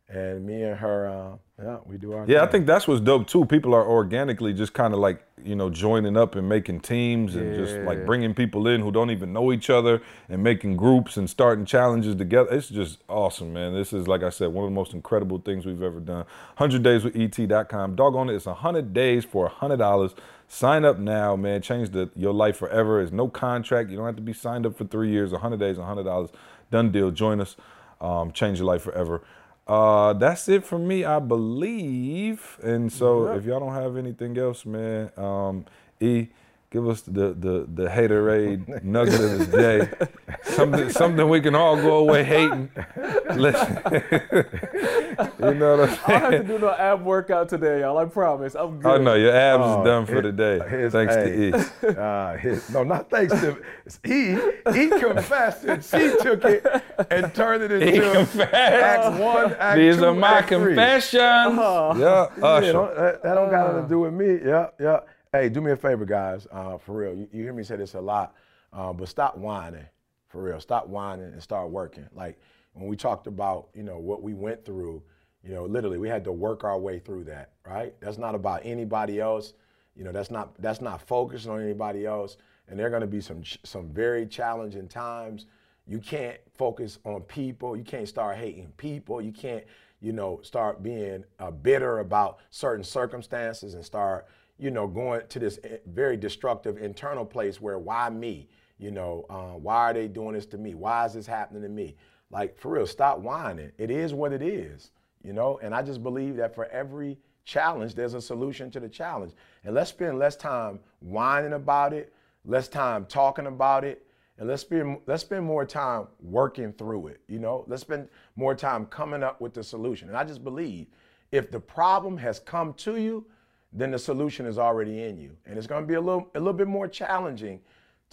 [0.10, 2.26] and me and her, uh, yeah, we do our.
[2.28, 3.46] Yeah, I think that's what's dope too.
[3.46, 7.56] People are organically just kind of like you know joining up and making teams and
[7.56, 11.30] just like bringing people in who don't even know each other and making groups and
[11.30, 12.50] starting challenges together.
[12.52, 13.74] It's just awesome, man.
[13.74, 16.26] This is like I said, one of the most incredible things we've ever done.
[16.58, 17.96] 100 days with ET.com.
[17.96, 20.16] Doggone it, it's 100 days for $100.
[20.48, 21.62] Sign up now, man.
[21.62, 22.98] Change the, your life forever.
[22.98, 23.90] There's no contract.
[23.90, 25.32] You don't have to be signed up for three years.
[25.32, 26.32] 100 days, $100.
[26.72, 27.10] Done deal.
[27.10, 27.56] Join us.
[28.02, 29.24] Um, change your life forever.
[29.66, 32.60] Uh, that's it for me, I believe.
[32.62, 35.66] And so, if y'all don't have anything else, man, um,
[36.02, 36.28] E,
[36.70, 40.08] give us the the the haterade nugget of the day.
[40.44, 42.70] something something we can all go away hating.
[43.36, 43.78] Listen,
[45.40, 47.98] you know what I'm I don't have to do no ab workout today, y'all.
[47.98, 48.56] I promise.
[48.56, 48.86] I'm good.
[48.92, 50.60] Oh no, your abs Oh, is done for his- the day.
[50.70, 51.96] his- Thanks hey, to E.
[51.98, 53.58] Uh, his, no, not thanks to
[54.04, 54.32] he.
[54.74, 56.66] He confessed and she took it
[57.10, 58.54] and turned it He into confessed.
[58.54, 60.58] Act One, Act These Two, are my Act Three.
[60.76, 61.14] confessions.
[61.16, 62.72] Yeah, Yeah, Usher.
[62.74, 64.40] don't- that, that don't got nothing to do with me.
[64.44, 65.00] Yeah, yeah.
[65.32, 66.48] Hey, do me a favor, guys.
[66.52, 68.36] Uh, for real, you, you hear me say this a lot,
[68.72, 69.86] uh, but stop whining.
[70.28, 72.08] For real, stop whining and start working.
[72.16, 72.40] Like
[72.74, 75.02] when we talked about, you know, what we went through.
[75.44, 77.52] You know, literally, we had to work our way through that.
[77.66, 77.94] Right?
[78.00, 79.54] That's not about anybody else.
[79.96, 82.38] You know, that's not that's not focused on anybody else.
[82.68, 85.46] And there are going to be some some very challenging times.
[85.86, 87.76] You can't focus on people.
[87.76, 89.22] You can't start hating people.
[89.22, 89.64] You can't,
[90.00, 94.28] you know, start being uh, bitter about certain circumstances and start,
[94.58, 98.48] you know, going to this eh, very destructive internal place where why me?
[98.80, 100.74] You know, uh, why are they doing this to me?
[100.74, 101.96] Why is this happening to me?
[102.34, 103.72] Like for real, stop whining.
[103.78, 104.90] It is what it is,
[105.24, 105.60] you know.
[105.62, 109.34] And I just believe that for every challenge, there's a solution to the challenge.
[109.64, 112.12] And let's spend less time whining about it,
[112.44, 114.08] less time talking about it,
[114.40, 117.22] and let's spend let's spend more time working through it.
[117.28, 120.08] You know, let's spend more time coming up with the solution.
[120.08, 120.88] And I just believe
[121.32, 123.28] if the problem has come to you,
[123.72, 126.40] then the solution is already in you, and it's going to be a little a
[126.40, 127.60] little bit more challenging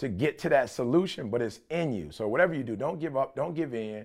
[0.01, 2.09] to get to that solution, but it's in you.
[2.09, 4.03] So whatever you do, don't give up, don't give in,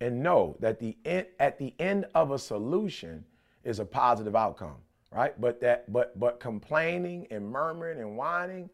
[0.00, 3.22] and know that the end, at the end of a solution
[3.62, 4.76] is a positive outcome.
[5.12, 5.38] right?
[5.38, 8.70] But that, but but complaining and murmuring and whining,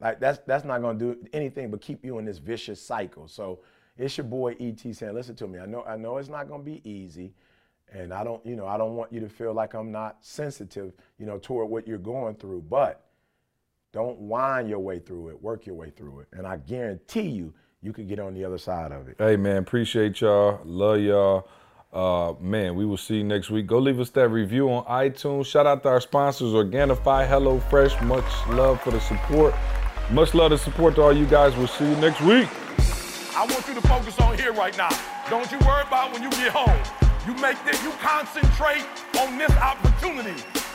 [0.00, 3.28] like that's that's not gonna do anything but keep you in this vicious cycle.
[3.28, 3.60] So
[3.98, 5.58] it's your boy ET saying, listen to me.
[5.58, 7.34] I know I know it's not gonna be easy,
[7.92, 10.94] and I don't you know I don't want you to feel like I'm not sensitive
[11.18, 13.05] you know toward what you're going through, but
[13.96, 15.42] don't whine your way through it.
[15.42, 18.58] Work your way through it, and I guarantee you you could get on the other
[18.58, 19.16] side of it.
[19.18, 20.60] Hey man, appreciate y'all.
[20.66, 21.48] Love y'all.
[21.94, 23.66] Uh, man, we will see you next week.
[23.66, 25.46] Go leave us that review on iTunes.
[25.46, 27.98] Shout out to our sponsors, Organifi, Hello Fresh.
[28.02, 29.54] Much love for the support.
[30.10, 31.56] Much love and support to all you guys.
[31.56, 32.50] We'll see you next week.
[33.34, 34.90] I want you to focus on here right now.
[35.30, 36.78] Don't you worry about when you get home.
[37.26, 38.84] You make this, you concentrate
[39.18, 40.65] on this opportunity.